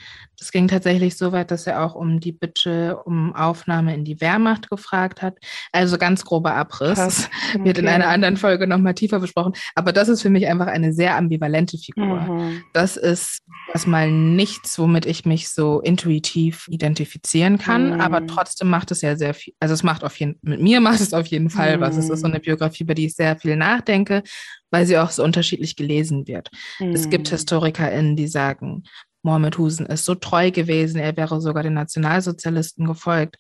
Es 0.42 0.50
ging 0.50 0.66
tatsächlich 0.66 1.16
so 1.16 1.31
weit, 1.31 1.52
dass 1.52 1.68
er 1.68 1.85
auch 1.85 1.94
um 1.94 2.18
die 2.18 2.33
Bitte 2.33 2.96
um 3.05 3.33
Aufnahme 3.33 3.94
in 3.94 4.05
die 4.05 4.20
Wehrmacht 4.20 4.68
gefragt 4.68 5.22
hat. 5.22 5.38
Also 5.70 5.98
ganz 5.98 6.24
grober 6.24 6.55
Abriss. 6.55 6.98
Krass. 6.98 7.31
Okay. 7.55 7.64
Wird 7.64 7.78
in 7.78 7.87
einer 7.87 8.09
anderen 8.09 8.37
Folge 8.37 8.66
nochmal 8.66 8.94
tiefer 8.94 9.20
besprochen. 9.20 9.52
Aber 9.76 9.92
das 9.92 10.09
ist 10.09 10.20
für 10.20 10.31
mich 10.31 10.48
einfach 10.48 10.66
eine 10.66 10.92
sehr 10.92 11.16
ambivalente 11.16 11.78
Figur. 11.78 12.22
Mhm. 12.22 12.64
Das 12.72 12.96
ist 12.96 13.38
erstmal 13.72 14.11
nichts, 14.11 14.81
womit 14.81 15.07
ich 15.07 15.24
mich 15.24 15.48
so 15.48 15.81
intuitiv 15.81 16.66
identifizieren 16.68 17.59
kann. 17.59 17.94
Mhm. 17.94 18.00
Aber 18.00 18.26
trotzdem 18.26 18.68
macht 18.68 18.90
es 18.90 19.00
ja 19.00 19.14
sehr 19.16 19.35
viel. 19.35 19.55
Also 19.61 19.74
es 19.74 19.85
macht 19.85 20.02
auf 20.02 20.18
jeden 20.18 20.40
mit 20.42 20.61
mir 20.61 20.81
macht 20.81 21.00
es 21.00 21.14
auf 21.14 21.28
jeden 21.28 21.50
Fall 21.50 21.76
mhm. 21.76 21.83
was. 21.83 21.96
Es 21.96 22.11
ist 22.11 22.20
so 22.20 22.26
eine 22.26 22.40
Biografie, 22.40 22.83
über 22.83 22.94
die 22.94 23.07
ich 23.07 23.14
sehr 23.14 23.37
viel 23.37 23.57
nachdenke, 23.57 24.24
weil 24.72 24.87
sie 24.87 24.98
auch 24.98 25.11
so 25.11 25.22
unterschiedlich 25.22 25.76
gelesen 25.76 26.26
wird. 26.26 26.50
Es 26.81 27.09
gibt 27.11 27.28
mhm. 27.28 27.37
HistorikerInnen, 27.37 28.16
die 28.16 28.26
sagen, 28.26 28.83
Mohamed 29.22 29.58
Husen 29.58 29.87
ist 29.87 30.04
so 30.04 30.14
treu 30.14 30.50
gewesen, 30.50 30.98
er 30.98 31.16
wäre 31.16 31.40
sogar 31.40 31.62
den 31.62 31.74
Nationalsozialisten 31.74 32.87
gefolgt. 32.87 33.37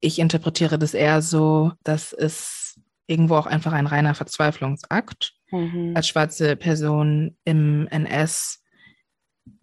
Ich 0.00 0.18
interpretiere 0.18 0.78
das 0.78 0.94
eher 0.94 1.20
so, 1.20 1.72
dass 1.82 2.12
es 2.12 2.80
irgendwo 3.06 3.36
auch 3.36 3.46
einfach 3.46 3.72
ein 3.72 3.86
reiner 3.86 4.14
Verzweiflungsakt 4.14 5.32
mhm. 5.50 5.92
als 5.94 6.08
schwarze 6.08 6.56
Person 6.56 7.36
im 7.44 7.88
NS 7.88 8.60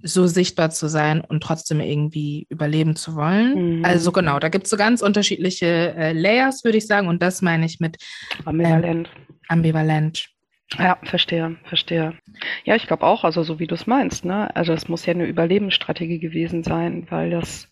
so 0.03 0.27
sichtbar 0.27 0.69
zu 0.69 0.87
sein 0.89 1.21
und 1.21 1.41
trotzdem 1.41 1.79
irgendwie 1.79 2.45
überleben 2.49 2.95
zu 2.95 3.15
wollen. 3.15 3.79
Mhm. 3.79 3.85
Also 3.85 4.11
genau, 4.11 4.39
da 4.39 4.49
gibt 4.49 4.65
es 4.65 4.69
so 4.69 4.77
ganz 4.77 5.01
unterschiedliche 5.01 5.95
äh, 5.95 6.13
Layers, 6.13 6.63
würde 6.63 6.77
ich 6.77 6.87
sagen. 6.87 7.07
Und 7.07 7.21
das 7.21 7.41
meine 7.41 7.65
ich 7.65 7.79
mit 7.79 7.97
ambivalent. 8.45 9.07
Ähm, 9.07 9.25
ambivalent. 9.47 10.29
Ja, 10.77 10.97
verstehe, 11.03 11.57
verstehe. 11.63 12.17
Ja, 12.65 12.75
ich 12.75 12.87
glaube 12.87 13.05
auch, 13.05 13.23
also 13.23 13.43
so 13.43 13.59
wie 13.59 13.67
du 13.67 13.75
es 13.75 13.87
meinst, 13.87 14.25
ne? 14.25 14.53
Also 14.55 14.73
es 14.73 14.89
muss 14.89 15.05
ja 15.05 15.13
eine 15.13 15.25
Überlebensstrategie 15.25 16.19
gewesen 16.19 16.63
sein, 16.63 17.07
weil 17.09 17.29
das 17.29 17.71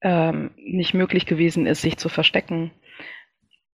ähm, 0.00 0.50
nicht 0.56 0.94
möglich 0.94 1.26
gewesen 1.26 1.66
ist, 1.66 1.82
sich 1.82 1.98
zu 1.98 2.08
verstecken. 2.08 2.72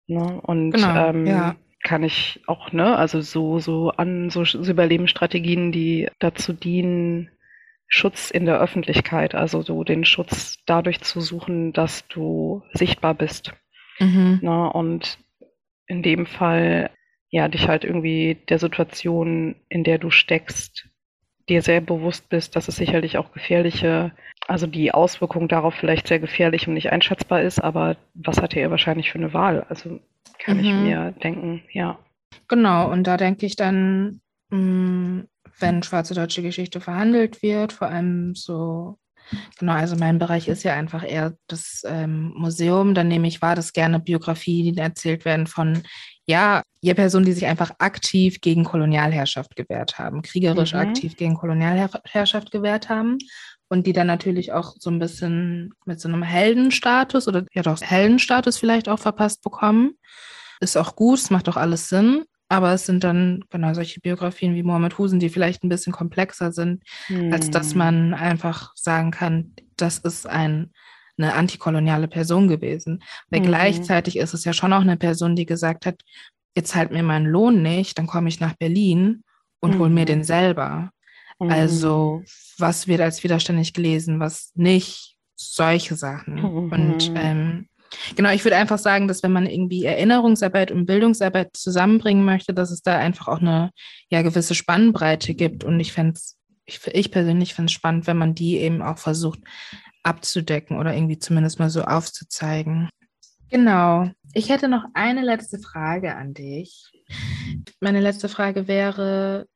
Ne? 0.08 0.42
Und 0.42 0.72
genau, 0.72 1.10
ähm, 1.10 1.26
ja. 1.26 1.56
kann 1.84 2.04
ich 2.04 2.42
auch, 2.48 2.72
ne, 2.72 2.96
also 2.98 3.22
so, 3.22 3.60
so 3.60 3.92
an 3.92 4.30
so, 4.30 4.44
so 4.46 4.60
Überlebensstrategien, 4.60 5.72
die 5.72 6.10
dazu 6.20 6.54
dienen, 6.54 7.30
Schutz 7.90 8.32
in 8.32 8.46
der 8.46 8.60
Öffentlichkeit, 8.60 9.34
also 9.34 9.62
so 9.62 9.84
den 9.86 10.04
Schutz 10.04 10.58
dadurch 10.66 11.00
zu 11.02 11.22
suchen, 11.22 11.72
dass 11.72 12.06
du 12.08 12.64
sichtbar 12.74 13.14
bist. 13.14 13.54
Mhm. 14.00 14.40
Ne? 14.42 14.70
Und 14.74 15.18
in 15.88 16.04
dem 16.04 16.26
Fall 16.26 16.90
ja, 17.30 17.48
dich 17.48 17.68
halt 17.68 17.84
irgendwie 17.84 18.38
der 18.50 18.60
Situation, 18.60 19.56
in 19.70 19.84
der 19.84 19.98
du 19.98 20.10
steckst, 20.10 20.88
dir 21.50 21.62
sehr 21.62 21.82
bewusst 21.82 22.30
bist, 22.30 22.56
dass 22.56 22.68
es 22.68 22.76
sicherlich 22.76 23.18
auch 23.18 23.32
gefährliche, 23.32 24.12
also 24.48 24.68
die 24.68 24.94
Auswirkung 24.94 25.48
darauf 25.48 25.74
vielleicht 25.74 26.08
sehr 26.08 26.20
gefährlich 26.20 26.68
und 26.68 26.74
nicht 26.74 26.92
einschätzbar 26.92 27.42
ist, 27.42 27.60
aber 27.60 27.96
was 28.14 28.42
hatte 28.42 28.60
er 28.60 28.72
wahrscheinlich 28.72 29.12
für 29.12 29.18
eine 29.18 29.34
Wahl? 29.34 29.66
Also 29.70 30.00
kann 30.40 30.58
mhm. 30.58 30.64
ich 30.64 30.74
mir 30.74 31.12
denken, 31.24 31.64
ja. 31.72 32.00
Genau, 32.48 32.92
und 32.92 33.06
da 33.06 33.18
denke 33.18 33.46
ich 33.46 33.56
dann, 33.56 34.22
mm, 34.50 35.22
wenn 35.60 35.84
schwarze 35.84 36.14
deutsche 36.14 36.42
Geschichte 36.42 36.82
verhandelt 36.82 37.42
wird, 37.42 37.74
vor 37.74 37.88
allem 37.88 38.36
so 38.36 38.98
Genau, 39.60 39.74
also 39.74 39.98
mein 39.98 40.20
Bereich 40.20 40.48
ist 40.48 40.64
ja 40.64 40.74
einfach 40.74 41.04
eher 41.04 41.34
das 41.48 41.84
ähm, 41.86 42.34
Museum. 42.38 42.94
Dann 42.94 43.10
nehme 43.10 43.28
ich 43.28 43.42
wahr, 43.42 43.56
dass 43.56 43.74
gerne 43.74 44.00
Biografien 44.00 44.78
erzählt 44.78 45.26
werden 45.26 45.48
von 45.48 45.84
ja, 46.28 46.62
ihr 46.82 46.94
Personen, 46.94 47.26
die 47.26 47.32
sich 47.32 47.46
einfach 47.46 47.72
aktiv 47.80 48.42
gegen 48.42 48.66
Kolonialherrschaft 48.66 49.56
gewehrt 49.56 49.98
haben, 49.98 50.22
kriegerisch 50.22 50.74
mhm. 50.74 50.80
aktiv 50.80 51.16
gegen 51.16 51.36
Kolonialherrschaft 51.36 52.52
gewehrt 52.52 52.90
haben 52.90 53.18
und 53.70 53.88
die 53.88 53.94
dann 53.94 54.08
natürlich 54.08 54.52
auch 54.52 54.76
so 54.78 54.90
ein 54.90 55.00
bisschen 55.00 55.74
mit 55.86 56.00
so 56.00 56.10
einem 56.10 56.24
Heldenstatus 56.24 57.28
oder 57.28 57.46
ja 57.54 57.62
doch 57.62 57.82
Heldenstatus 57.82 58.58
vielleicht 58.58 58.90
auch 58.90 59.00
verpasst 59.00 59.42
bekommen. 59.42 59.94
Ist 60.60 60.78
auch 60.78 60.96
gut, 60.96 61.20
es 61.20 61.30
macht 61.30 61.48
auch 61.50 61.58
alles 61.58 61.90
Sinn. 61.90 62.26
Aber 62.50 62.74
es 62.74 62.86
sind 62.86 63.04
dann 63.04 63.44
genau 63.50 63.74
solche 63.74 64.00
Biografien 64.00 64.56
wie 64.56 64.64
Mohammed 64.64 64.98
Husen, 64.98 65.20
die 65.20 65.28
vielleicht 65.28 65.64
ein 65.64 65.70
bisschen 65.70 65.92
komplexer 65.92 66.54
sind, 66.54 66.82
mhm. 67.10 67.34
als 67.34 67.52
dass 67.52 67.72
hm. 67.72 67.78
man 67.78 68.14
einfach 68.14 68.72
sagen 68.76 69.12
kann, 69.12 69.54
das 69.76 69.98
ist 69.98 70.26
ein 70.26 70.72
eine 71.18 71.34
antikoloniale 71.34 72.08
Person 72.08 72.48
gewesen. 72.48 73.04
Weil 73.30 73.42
mhm. 73.42 73.46
gleichzeitig 73.46 74.18
ist 74.18 74.34
es 74.34 74.44
ja 74.46 74.54
schon 74.54 74.74
auch 74.74 74.82
eine 74.82 74.98
Person, 74.98 75.36
die 75.36 75.46
gesagt 75.46 75.86
hat, 75.86 76.02
jetzt 76.56 76.76
halt 76.76 76.92
mir 76.92 77.04
meinen 77.04 77.26
Lohn 77.26 77.62
nicht, 77.62 77.98
dann 77.98 78.08
komme 78.08 78.30
ich 78.30 78.40
nach 78.40 78.56
Berlin 78.56 79.24
und 79.60 79.76
mhm. 79.76 79.80
hol 79.80 79.90
mir 79.90 80.06
den 80.06 80.24
selber. 80.24 80.92
Mhm. 81.40 81.52
Also 81.52 82.24
was 82.58 82.88
wird 82.88 83.02
als 83.02 83.24
widerständig 83.24 83.74
gelesen, 83.74 84.20
was 84.20 84.52
nicht, 84.56 85.16
solche 85.36 85.96
Sachen. 85.96 86.36
Mhm. 86.36 86.72
Und 86.72 87.12
ähm, 87.16 87.68
genau, 88.16 88.32
ich 88.32 88.44
würde 88.44 88.58
einfach 88.58 88.80
sagen, 88.80 89.08
dass 89.08 89.22
wenn 89.22 89.32
man 89.32 89.46
irgendwie 89.46 89.86
Erinnerungsarbeit 89.86 90.72
und 90.72 90.88
Bildungsarbeit 90.88 91.56
zusammenbringen 91.56 92.26
möchte, 92.26 92.54
dass 92.56 92.72
es 92.72 92.82
da 92.82 92.98
einfach 92.98 93.28
auch 93.28 93.40
eine 93.40 93.70
ja, 94.10 94.24
gewisse 94.24 94.56
Spannbreite 94.56 95.36
gibt. 95.36 95.64
Und 95.64 95.80
ich 95.80 95.94
fände 95.94 96.14
es 96.14 96.38
ich, 96.68 96.86
ich 96.88 97.12
persönlich 97.12 97.54
finde 97.54 97.68
es 97.68 97.74
spannend, 97.74 98.08
wenn 98.08 98.18
man 98.18 98.36
die 98.36 98.58
eben 98.58 98.82
auch 98.82 98.98
versucht 98.98 99.40
abzudecken 100.08 100.80
oder 100.80 100.94
irgendwie 100.94 101.20
zumindest 101.20 101.60
mal 101.60 101.70
so 101.70 101.84
aufzuzeigen. 101.84 102.90
Genau. 103.50 104.10
Ich 104.34 104.50
hätte 104.50 104.68
noch 104.68 104.86
eine 104.94 105.22
letzte 105.22 105.60
Frage 105.60 106.16
an 106.16 106.34
dich. 106.34 106.92
Meine 107.80 108.02
letzte 108.02 108.30
Frage 108.30 108.68
wäre, 108.68 109.48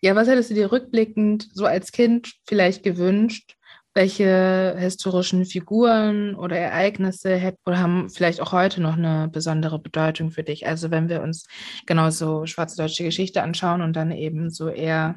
ja, 0.00 0.14
was 0.14 0.28
hättest 0.28 0.50
du 0.50 0.54
dir 0.54 0.70
rückblickend 0.70 1.48
so 1.52 1.66
als 1.66 1.92
Kind 1.92 2.34
vielleicht 2.46 2.82
gewünscht? 2.82 3.56
Welche 3.94 4.74
historischen 4.76 5.46
Figuren 5.46 6.34
oder 6.34 6.58
Ereignisse 6.58 7.36
hätten 7.36 7.60
oder 7.64 7.78
haben 7.78 8.10
vielleicht 8.10 8.40
auch 8.40 8.52
heute 8.52 8.82
noch 8.82 8.96
eine 8.96 9.28
besondere 9.28 9.78
Bedeutung 9.78 10.30
für 10.30 10.42
dich? 10.42 10.66
Also 10.66 10.90
wenn 10.90 11.08
wir 11.08 11.22
uns 11.22 11.46
genauso 11.86 12.44
schwarze 12.44 12.76
deutsche 12.76 13.04
Geschichte 13.04 13.42
anschauen 13.42 13.82
und 13.82 13.94
dann 13.94 14.10
eben 14.10 14.50
so 14.50 14.68
eher 14.68 15.16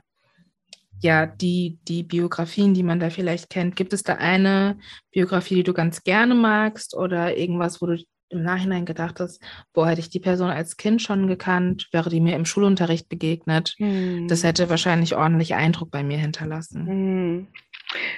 ja, 1.01 1.25
die, 1.25 1.77
die 1.87 2.03
Biografien, 2.03 2.73
die 2.73 2.83
man 2.83 2.99
da 2.99 3.09
vielleicht 3.09 3.49
kennt. 3.49 3.75
Gibt 3.75 3.93
es 3.93 4.03
da 4.03 4.15
eine 4.15 4.77
Biografie, 5.11 5.55
die 5.55 5.63
du 5.63 5.73
ganz 5.73 6.03
gerne 6.03 6.35
magst 6.35 6.95
oder 6.95 7.37
irgendwas, 7.37 7.81
wo 7.81 7.87
du 7.87 7.97
im 8.29 8.43
Nachhinein 8.43 8.85
gedacht 8.85 9.19
hast, 9.19 9.41
boah, 9.73 9.87
hätte 9.87 10.01
ich 10.01 10.09
die 10.09 10.19
Person 10.19 10.49
als 10.49 10.77
Kind 10.77 11.01
schon 11.01 11.27
gekannt, 11.27 11.87
wäre 11.91 12.09
die 12.09 12.19
mir 12.19 12.35
im 12.35 12.45
Schulunterricht 12.45 13.07
begegnet, 13.09 13.75
hm. 13.77 14.27
das 14.27 14.43
hätte 14.43 14.69
wahrscheinlich 14.69 15.15
ordentlich 15.15 15.55
Eindruck 15.55 15.91
bei 15.91 16.03
mir 16.03 16.17
hinterlassen. 16.17 16.87
Hm. 16.87 17.47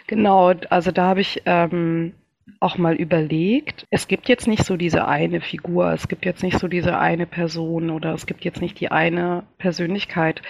Genau, 0.08 0.54
also 0.70 0.92
da 0.92 1.04
habe 1.06 1.22
ich 1.22 1.44
ähm, 1.46 2.14
auch 2.60 2.78
mal 2.78 2.96
überlegt, 2.96 3.86
es 3.92 4.08
gibt 4.08 4.28
jetzt 4.28 4.48
nicht 4.48 4.66
so 4.66 4.76
diese 4.78 5.08
eine 5.08 5.42
Figur, 5.42 5.94
es 5.94 6.08
gibt 6.08 6.26
jetzt 6.26 6.42
nicht 6.42 6.58
so 6.58 6.68
diese 6.68 6.98
eine 6.98 7.28
Person 7.28 7.92
oder 7.92 8.14
es 8.14 8.26
gibt 8.26 8.44
jetzt 8.44 8.62
nicht 8.62 8.80
die 8.80 8.90
eine 8.90 9.44
Persönlichkeit, 9.60 10.42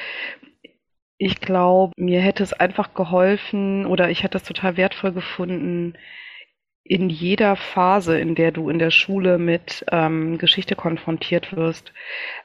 ich 1.19 1.41
glaube, 1.41 1.93
mir 1.97 2.21
hätte 2.21 2.43
es 2.43 2.53
einfach 2.53 2.93
geholfen 2.93 3.85
oder 3.85 4.09
ich 4.09 4.23
hätte 4.23 4.37
es 4.37 4.43
total 4.43 4.77
wertvoll 4.77 5.11
gefunden, 5.11 5.95
in 6.83 7.09
jeder 7.09 7.57
Phase, 7.57 8.17
in 8.17 8.35
der 8.35 8.51
du 8.51 8.69
in 8.69 8.79
der 8.79 8.89
Schule 8.89 9.37
mit 9.37 9.85
ähm, 9.91 10.37
Geschichte 10.37 10.75
konfrontiert 10.75 11.55
wirst. 11.55 11.93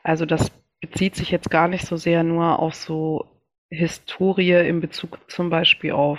Also 0.03 0.27
das 0.27 0.51
bezieht 0.81 1.15
sich 1.15 1.31
jetzt 1.31 1.51
gar 1.51 1.69
nicht 1.69 1.87
so 1.87 1.97
sehr 1.97 2.25
nur 2.25 2.59
auf 2.59 2.75
so 2.75 3.27
Historie 3.71 4.67
in 4.69 4.81
Bezug 4.81 5.19
zum 5.31 5.51
Beispiel 5.51 5.93
auf, 5.93 6.19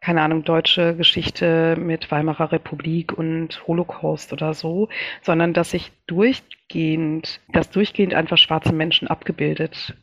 keine 0.00 0.20
Ahnung, 0.20 0.44
deutsche 0.44 0.94
Geschichte 0.96 1.76
mit 1.76 2.10
Weimarer 2.10 2.52
Republik 2.52 3.16
und 3.16 3.66
Holocaust 3.66 4.34
oder 4.34 4.52
so, 4.52 4.90
sondern 5.22 5.54
dass 5.54 5.70
sich 5.70 5.92
durchgehend, 6.06 7.40
dass 7.48 7.70
durchgehend 7.70 8.12
einfach 8.12 8.36
schwarze 8.36 8.74
Menschen 8.74 9.08
abgebildet 9.08 9.96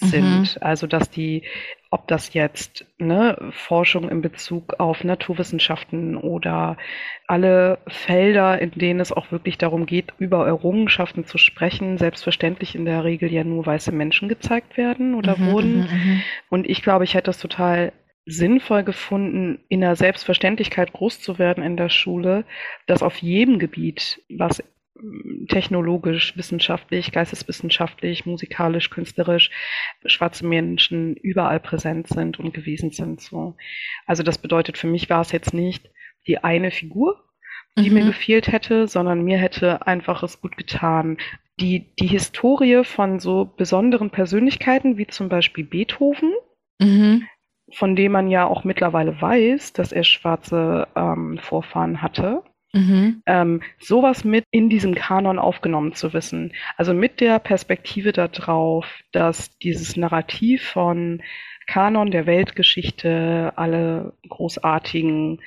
sind. 0.00 0.40
Mhm. 0.40 0.62
Also 0.62 0.86
dass 0.86 1.10
die, 1.10 1.42
ob 1.90 2.06
das 2.08 2.34
jetzt 2.34 2.86
ne, 2.98 3.36
Forschung 3.50 4.08
in 4.08 4.22
Bezug 4.22 4.74
auf 4.78 5.04
Naturwissenschaften 5.04 6.16
oder 6.16 6.76
alle 7.26 7.78
Felder, 7.86 8.60
in 8.60 8.72
denen 8.72 9.00
es 9.00 9.12
auch 9.12 9.32
wirklich 9.32 9.58
darum 9.58 9.86
geht, 9.86 10.12
über 10.18 10.46
Errungenschaften 10.46 11.24
zu 11.24 11.38
sprechen, 11.38 11.98
selbstverständlich 11.98 12.74
in 12.74 12.84
der 12.84 13.04
Regel 13.04 13.32
ja 13.32 13.44
nur 13.44 13.66
weiße 13.66 13.92
Menschen 13.92 14.28
gezeigt 14.28 14.76
werden 14.76 15.14
oder 15.14 15.36
mhm, 15.36 15.50
wurden. 15.50 15.76
Mhm, 15.76 15.82
mhm. 15.82 16.22
Und 16.50 16.68
ich 16.68 16.82
glaube, 16.82 17.04
ich 17.04 17.14
hätte 17.14 17.26
das 17.26 17.38
total 17.38 17.92
sinnvoll 18.28 18.82
gefunden, 18.84 19.60
in 19.68 19.80
der 19.80 19.96
Selbstverständlichkeit 19.96 20.92
groß 20.92 21.20
zu 21.20 21.38
werden 21.38 21.64
in 21.64 21.78
der 21.78 21.88
Schule, 21.88 22.44
dass 22.86 23.02
auf 23.02 23.16
jedem 23.16 23.58
Gebiet, 23.58 24.20
was 24.28 24.62
technologisch, 25.48 26.36
wissenschaftlich, 26.36 27.12
geisteswissenschaftlich, 27.12 28.26
musikalisch, 28.26 28.90
künstlerisch 28.90 29.50
schwarze 30.06 30.46
Menschen 30.46 31.14
überall 31.16 31.60
präsent 31.60 32.08
sind 32.08 32.38
und 32.38 32.54
gewesen 32.54 32.90
sind. 32.90 33.20
So. 33.20 33.56
Also 34.06 34.22
das 34.22 34.38
bedeutet, 34.38 34.78
für 34.78 34.86
mich 34.86 35.08
war 35.10 35.20
es 35.20 35.32
jetzt 35.32 35.54
nicht 35.54 35.90
die 36.26 36.38
eine 36.38 36.70
Figur, 36.70 37.24
die 37.78 37.90
mhm. 37.90 37.94
mir 37.94 38.04
gefehlt 38.06 38.48
hätte, 38.48 38.88
sondern 38.88 39.22
mir 39.22 39.38
hätte 39.38 39.86
einfach 39.86 40.22
es 40.22 40.40
gut 40.40 40.56
getan, 40.56 41.18
die, 41.60 41.92
die 41.98 42.06
Historie 42.06 42.84
von 42.84 43.18
so 43.18 43.44
besonderen 43.56 44.10
Persönlichkeiten 44.10 44.96
wie 44.96 45.06
zum 45.06 45.28
Beispiel 45.28 45.64
Beethoven, 45.64 46.32
mhm. 46.78 47.26
von 47.72 47.96
dem 47.96 48.12
man 48.12 48.28
ja 48.28 48.46
auch 48.46 48.64
mittlerweile 48.64 49.20
weiß, 49.20 49.72
dass 49.72 49.92
er 49.92 50.04
schwarze 50.04 50.88
ähm, 50.94 51.38
Vorfahren 51.40 52.02
hatte, 52.02 52.42
Mhm. 52.72 53.22
Ähm, 53.26 53.62
sowas 53.78 54.24
mit 54.24 54.44
in 54.50 54.68
diesem 54.68 54.94
Kanon 54.94 55.38
aufgenommen 55.38 55.94
zu 55.94 56.12
wissen. 56.12 56.52
Also 56.76 56.92
mit 56.92 57.20
der 57.20 57.38
Perspektive 57.38 58.12
darauf, 58.12 58.86
dass 59.12 59.56
dieses 59.58 59.96
Narrativ 59.96 60.62
von 60.62 61.22
Kanon 61.66 62.10
der 62.10 62.26
Weltgeschichte, 62.26 63.52
alle 63.56 64.14
großartigen, 64.28 65.40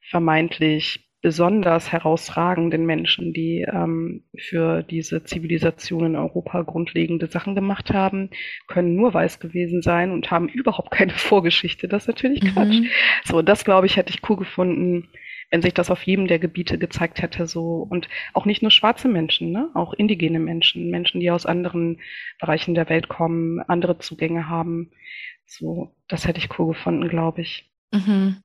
vermeintlich 0.00 1.04
besonders 1.24 1.90
herausragenden 1.90 2.84
Menschen, 2.84 3.32
die 3.32 3.62
ähm, 3.62 4.24
für 4.36 4.82
diese 4.82 5.24
Zivilisation 5.24 6.04
in 6.04 6.16
Europa 6.16 6.60
grundlegende 6.60 7.28
Sachen 7.28 7.54
gemacht 7.54 7.94
haben, 7.94 8.28
können 8.66 8.94
nur 8.94 9.14
weiß 9.14 9.40
gewesen 9.40 9.80
sein 9.80 10.10
und 10.10 10.30
haben 10.30 10.48
überhaupt 10.48 10.90
keine 10.90 11.12
Vorgeschichte. 11.16 11.88
Das 11.88 12.02
ist 12.02 12.08
natürlich 12.08 12.42
Quatsch. 12.42 12.80
Mhm. 12.80 12.88
So, 13.24 13.40
das 13.40 13.64
glaube 13.64 13.86
ich, 13.86 13.96
hätte 13.96 14.10
ich 14.10 14.28
cool 14.28 14.36
gefunden, 14.36 15.08
wenn 15.54 15.62
sich 15.62 15.72
das 15.72 15.88
auf 15.88 16.02
jedem 16.02 16.26
der 16.26 16.40
Gebiete 16.40 16.78
gezeigt 16.78 17.22
hätte, 17.22 17.46
so 17.46 17.86
und 17.88 18.08
auch 18.32 18.44
nicht 18.44 18.62
nur 18.62 18.72
schwarze 18.72 19.06
Menschen, 19.06 19.52
ne? 19.52 19.70
auch 19.74 19.92
indigene 19.92 20.40
Menschen, 20.40 20.90
Menschen, 20.90 21.20
die 21.20 21.30
aus 21.30 21.46
anderen 21.46 22.00
Bereichen 22.40 22.74
der 22.74 22.88
Welt 22.88 23.08
kommen, 23.08 23.60
andere 23.60 23.98
Zugänge 23.98 24.48
haben. 24.48 24.90
So, 25.46 25.94
das 26.08 26.26
hätte 26.26 26.40
ich 26.40 26.58
cool 26.58 26.74
gefunden, 26.74 27.08
glaube 27.08 27.42
ich. 27.42 27.70
Mhm. 27.92 28.38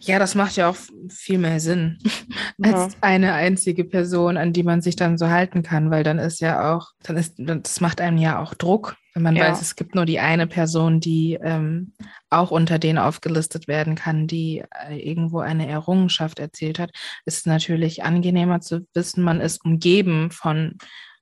Ja, 0.00 0.18
das 0.18 0.34
macht 0.34 0.56
ja 0.56 0.70
auch 0.70 0.76
viel 1.10 1.36
mehr 1.36 1.60
Sinn 1.60 1.98
als 2.62 2.94
ja. 2.94 2.98
eine 3.02 3.34
einzige 3.34 3.84
Person, 3.84 4.38
an 4.38 4.54
die 4.54 4.62
man 4.62 4.80
sich 4.80 4.96
dann 4.96 5.18
so 5.18 5.28
halten 5.28 5.62
kann, 5.62 5.90
weil 5.90 6.04
dann 6.04 6.18
ist 6.18 6.40
ja 6.40 6.74
auch, 6.74 6.92
dann 7.02 7.18
ist, 7.18 7.34
das 7.36 7.82
macht 7.82 8.00
einem 8.00 8.16
ja 8.16 8.40
auch 8.40 8.54
Druck, 8.54 8.96
wenn 9.12 9.22
man 9.22 9.36
ja. 9.36 9.50
weiß, 9.50 9.60
es 9.60 9.76
gibt 9.76 9.94
nur 9.94 10.06
die 10.06 10.20
eine 10.20 10.46
Person, 10.46 11.00
die 11.00 11.38
ähm, 11.42 11.92
auch 12.36 12.50
unter 12.50 12.78
denen 12.78 12.98
aufgelistet 12.98 13.68
werden 13.68 13.94
kann, 13.94 14.26
die 14.26 14.64
äh, 14.88 14.96
irgendwo 14.96 15.40
eine 15.40 15.68
Errungenschaft 15.68 16.38
erzielt 16.38 16.78
hat, 16.78 16.90
ist 17.24 17.38
es 17.38 17.46
natürlich 17.46 18.04
angenehmer 18.04 18.60
zu 18.60 18.86
wissen, 18.94 19.22
man 19.22 19.40
ist 19.40 19.64
umgeben 19.64 20.30
von 20.30 20.76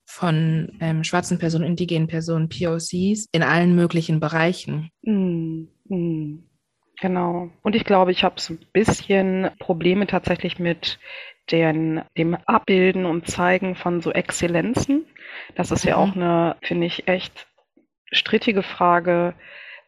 von 0.06 0.76
ähm, 0.80 1.02
schwarzen 1.02 1.38
Personen, 1.38 1.64
indigenen 1.64 2.08
Personen, 2.08 2.50
POCs 2.50 3.26
in 3.32 3.42
allen 3.42 3.74
möglichen 3.74 4.20
Bereichen. 4.20 4.90
Mm, 5.02 5.64
mm. 5.88 6.44
Genau. 7.00 7.50
Und 7.62 7.74
ich 7.74 7.84
glaube, 7.84 8.12
ich 8.12 8.22
habe 8.22 8.40
so 8.40 8.54
ein 8.54 8.66
bisschen 8.72 9.50
Probleme 9.58 10.06
tatsächlich 10.06 10.58
mit 10.58 10.98
den, 11.50 12.02
dem 12.16 12.34
Abbilden 12.46 13.04
und 13.04 13.26
Zeigen 13.26 13.74
von 13.74 14.00
so 14.00 14.12
Exzellenzen. 14.12 15.04
Das 15.56 15.70
ist 15.70 15.84
mhm. 15.84 15.88
ja 15.88 15.96
auch 15.96 16.14
eine, 16.14 16.56
finde 16.62 16.86
ich, 16.86 17.08
echt 17.08 17.46
strittige 18.12 18.62
Frage. 18.62 19.34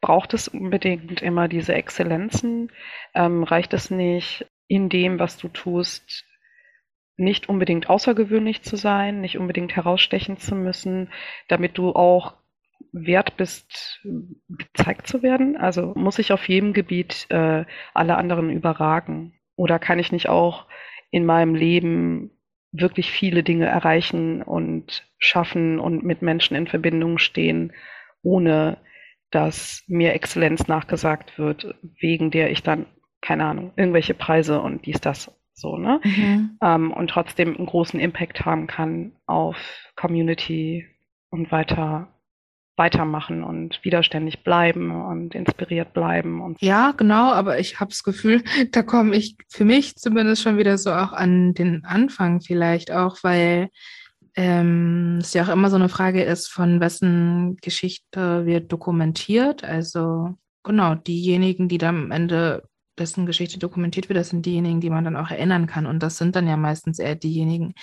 Braucht 0.07 0.34
es 0.34 0.46
unbedingt 0.46 1.20
immer 1.20 1.48
diese 1.48 1.74
Exzellenzen? 1.74 2.70
Ähm, 3.12 3.42
reicht 3.42 3.74
es 3.74 3.90
nicht 3.90 4.46
in 4.68 4.88
dem, 4.88 5.18
was 5.18 5.36
du 5.36 5.48
tust, 5.48 6.24
nicht 7.16 7.48
unbedingt 7.48 7.90
außergewöhnlich 7.90 8.62
zu 8.62 8.76
sein, 8.76 9.20
nicht 9.20 9.36
unbedingt 9.36 9.74
herausstechen 9.74 10.36
zu 10.36 10.54
müssen, 10.54 11.11
damit 11.48 11.76
du 11.76 11.90
auch 11.90 12.34
wert 12.92 13.36
bist, 13.36 14.00
gezeigt 14.48 15.09
zu 15.09 15.24
werden? 15.24 15.57
Also 15.57 15.92
muss 15.96 16.20
ich 16.20 16.30
auf 16.32 16.48
jedem 16.48 16.72
Gebiet 16.72 17.26
äh, 17.30 17.64
alle 17.92 18.16
anderen 18.16 18.50
überragen? 18.50 19.34
Oder 19.57 19.80
kann 19.80 19.98
ich 19.98 20.12
nicht 20.12 20.28
auch 20.28 20.66
in 21.11 21.26
meinem 21.26 21.57
Leben 21.57 22.30
wirklich 22.70 23.11
viele 23.11 23.42
Dinge 23.42 23.66
erreichen 23.66 24.40
und 24.40 25.04
schaffen 25.18 25.80
und 25.80 26.04
mit 26.04 26.22
Menschen 26.22 26.57
in 26.57 26.68
Verbindung 26.68 27.18
stehen, 27.18 27.72
ohne 28.22 28.78
dass 29.31 29.83
mir 29.87 30.14
Exzellenz 30.14 30.68
nachgesagt 30.68 31.39
wird, 31.39 31.74
wegen 32.01 32.31
der 32.31 32.51
ich 32.51 32.62
dann, 32.62 32.87
keine 33.20 33.47
Ahnung, 33.47 33.72
irgendwelche 33.77 34.14
Preise 34.14 34.61
und 34.61 34.87
dies, 34.87 35.01
das 35.01 35.31
so, 35.55 35.79
ne? 35.79 36.01
Mhm. 36.05 36.59
Ähm, 36.62 36.93
und 36.93 37.09
trotzdem 37.09 37.57
einen 37.57 37.66
großen 37.66 37.99
Impact 37.99 38.45
haben 38.45 38.66
kann 38.66 39.12
auf 39.27 39.57
Community 39.97 40.87
und 41.31 41.51
weiter 41.51 42.09
weitermachen 42.77 43.43
und 43.43 43.83
widerständig 43.85 44.45
bleiben 44.45 44.91
und 44.91 45.35
inspiriert 45.35 45.95
bleiben. 45.95 46.43
Und 46.43 46.61
ja, 46.61 46.93
genau, 46.93 47.33
aber 47.33 47.59
ich 47.59 47.81
habe 47.81 47.91
das 47.91 48.03
Gefühl, 48.03 48.43
da 48.72 48.83
komme 48.83 49.16
ich 49.16 49.37
für 49.49 49.64
mich 49.64 49.97
zumindest 49.97 50.43
schon 50.43 50.59
wieder 50.59 50.77
so 50.79 50.93
auch 50.93 51.12
an 51.12 51.55
den 51.55 51.85
Anfang 51.85 52.41
vielleicht 52.41 52.93
auch, 52.93 53.16
weil 53.22 53.70
ähm, 54.37 55.18
es 55.20 55.32
ja 55.32 55.45
auch 55.45 55.49
immer 55.49 55.70
so 55.70 55.76
eine 55.76 55.89
Frage 55.89 56.22
ist, 56.22 56.49
von 56.49 56.78
wessen 56.80 57.57
Geschichte 57.62 58.45
wird 58.45 58.70
dokumentiert. 58.70 59.64
Also 59.64 60.34
genau, 60.62 60.95
diejenigen, 60.95 61.68
die 61.68 61.78
dann 61.78 61.97
am 61.97 62.11
Ende 62.11 62.68
dessen 62.99 63.26
Geschichte 63.26 63.59
dokumentiert 63.59 64.09
wird, 64.09 64.18
das 64.18 64.30
sind 64.30 64.45
diejenigen, 64.45 64.80
die 64.80 64.91
man 64.91 65.05
dann 65.05 65.16
auch 65.16 65.30
erinnern 65.30 65.66
kann. 65.66 65.87
Und 65.87 66.03
das 66.03 66.18
sind 66.18 66.37
dann 66.37 66.47
ja 66.47 66.57
meistens 66.57 66.99
eher 66.99 67.14
diejenigen, 67.14 67.74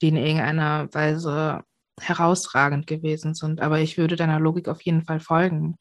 die 0.00 0.08
in 0.08 0.16
irgendeiner 0.16 0.88
Weise 0.92 1.62
herausragend 2.00 2.86
gewesen 2.86 3.34
sind. 3.34 3.60
Aber 3.60 3.80
ich 3.80 3.96
würde 3.96 4.16
deiner 4.16 4.40
Logik 4.40 4.68
auf 4.68 4.82
jeden 4.82 5.04
Fall 5.04 5.20
folgen, 5.20 5.76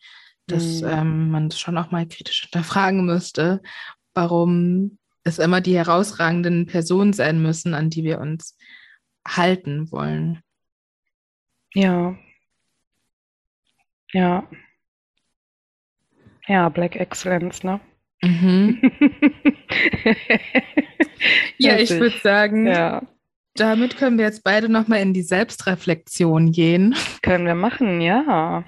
dass 0.47 0.81
mhm. 0.81 0.87
ähm, 0.87 1.31
man 1.31 1.49
das 1.49 1.59
schon 1.59 1.77
auch 1.77 1.91
mal 1.91 2.07
kritisch 2.07 2.41
hinterfragen 2.43 3.05
müsste, 3.05 3.61
warum 4.13 4.97
es 5.23 5.39
immer 5.39 5.61
die 5.61 5.75
herausragenden 5.75 6.65
Personen 6.65 7.13
sein 7.13 7.41
müssen, 7.41 7.73
an 7.73 7.89
die 7.89 8.03
wir 8.03 8.19
uns 8.19 8.57
halten 9.27 9.91
wollen. 9.91 10.41
Ja. 11.73 12.15
Ja. 14.13 14.47
Ja, 16.47 16.69
Black 16.69 16.95
Excellence, 16.95 17.63
ne? 17.63 17.79
Mhm. 18.23 18.81
ja, 21.57 21.77
ich 21.77 21.89
würde 21.91 22.17
sagen, 22.19 22.67
Ja, 22.67 23.03
damit 23.55 23.97
können 23.97 24.17
wir 24.17 24.25
jetzt 24.25 24.43
beide 24.43 24.69
nochmal 24.69 24.99
in 25.01 25.13
die 25.13 25.23
Selbstreflexion 25.23 26.51
gehen. 26.51 26.95
können 27.21 27.45
wir 27.45 27.55
machen, 27.55 28.01
ja. 28.01 28.63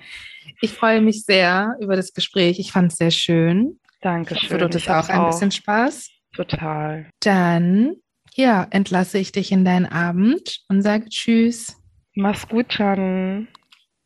Ich 0.62 0.72
freue 0.72 1.01
mich 1.01 1.26
sehr 1.26 1.76
über 1.82 1.95
das 1.95 2.14
Gespräch. 2.14 2.60
Ich 2.60 2.72
fand 2.72 2.91
es 2.91 2.97
sehr 2.97 3.12
schön. 3.12 3.80
Ich 3.84 3.99
Dankeschön. 4.01 4.49
hoffe, 4.49 4.58
du 4.60 4.66
hattest 4.66 4.89
auch 4.89 5.10
ein 5.10 5.26
bisschen 5.28 5.51
Spaß. 5.51 6.10
Total. 6.36 7.10
Dann, 7.22 7.95
ja, 8.36 8.67
entlasse 8.69 9.17
ich 9.17 9.31
dich 9.31 9.51
in 9.51 9.65
deinen 9.65 9.86
Abend 9.86 10.61
und 10.69 10.81
sage 10.81 11.09
Tschüss. 11.09 11.77
Mach's 12.15 12.47
gut, 12.47 12.77
Jan. 12.77 13.47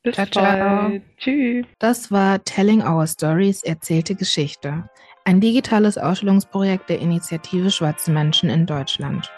Bis 0.03 0.15
Ciao, 0.15 0.27
ciao. 0.27 0.89
bald. 0.89 1.03
Tschüss. 1.17 1.65
Das 1.79 2.11
war 2.11 2.43
Telling 2.43 2.81
Our 2.81 3.07
Stories 3.07 3.63
erzählte 3.63 4.15
Geschichte, 4.15 4.89
ein 5.25 5.41
digitales 5.41 5.97
Ausstellungsprojekt 5.97 6.89
der 6.89 6.99
Initiative 6.99 7.69
Schwarze 7.71 8.11
Menschen 8.11 8.49
in 8.49 8.65
Deutschland. 8.65 9.29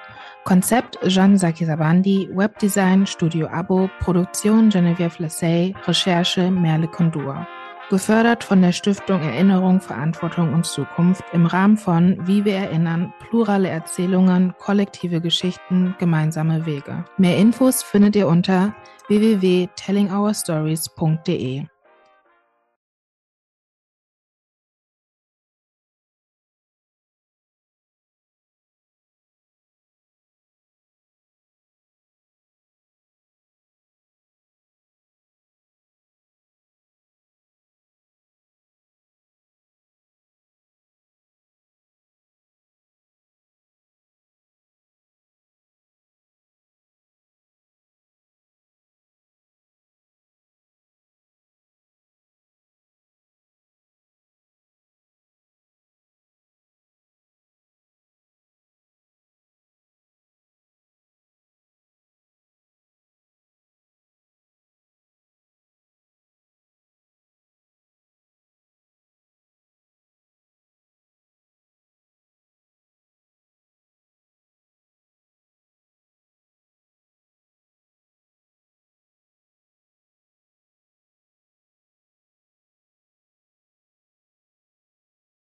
Konzept 0.45 0.97
Jean 1.07 1.37
Sakisabandi, 1.37 2.29
Webdesign 2.31 3.05
Studio 3.05 3.47
Abo, 3.47 3.89
Produktion 3.99 4.69
Geneviève 4.69 5.21
Lassay, 5.21 5.73
Recherche 5.85 6.49
Merle 6.49 6.87
Kondur. 6.87 7.47
Gefördert 7.89 8.43
von 8.43 8.61
der 8.61 8.71
Stiftung 8.71 9.23
Erinnerung, 9.23 9.81
Verantwortung 9.81 10.53
und 10.53 10.67
Zukunft 10.67 11.23
im 11.33 11.47
Rahmen 11.47 11.75
von 11.75 12.19
Wie 12.27 12.45
wir 12.45 12.53
erinnern, 12.53 13.11
plurale 13.19 13.67
Erzählungen, 13.67 14.53
kollektive 14.59 15.21
Geschichten, 15.21 15.95
gemeinsame 15.97 16.67
Wege. 16.67 17.03
Mehr 17.17 17.37
Infos 17.37 17.81
findet 17.81 18.15
ihr 18.15 18.27
unter 18.27 18.75
www.tellingourstories.de. 19.07 21.63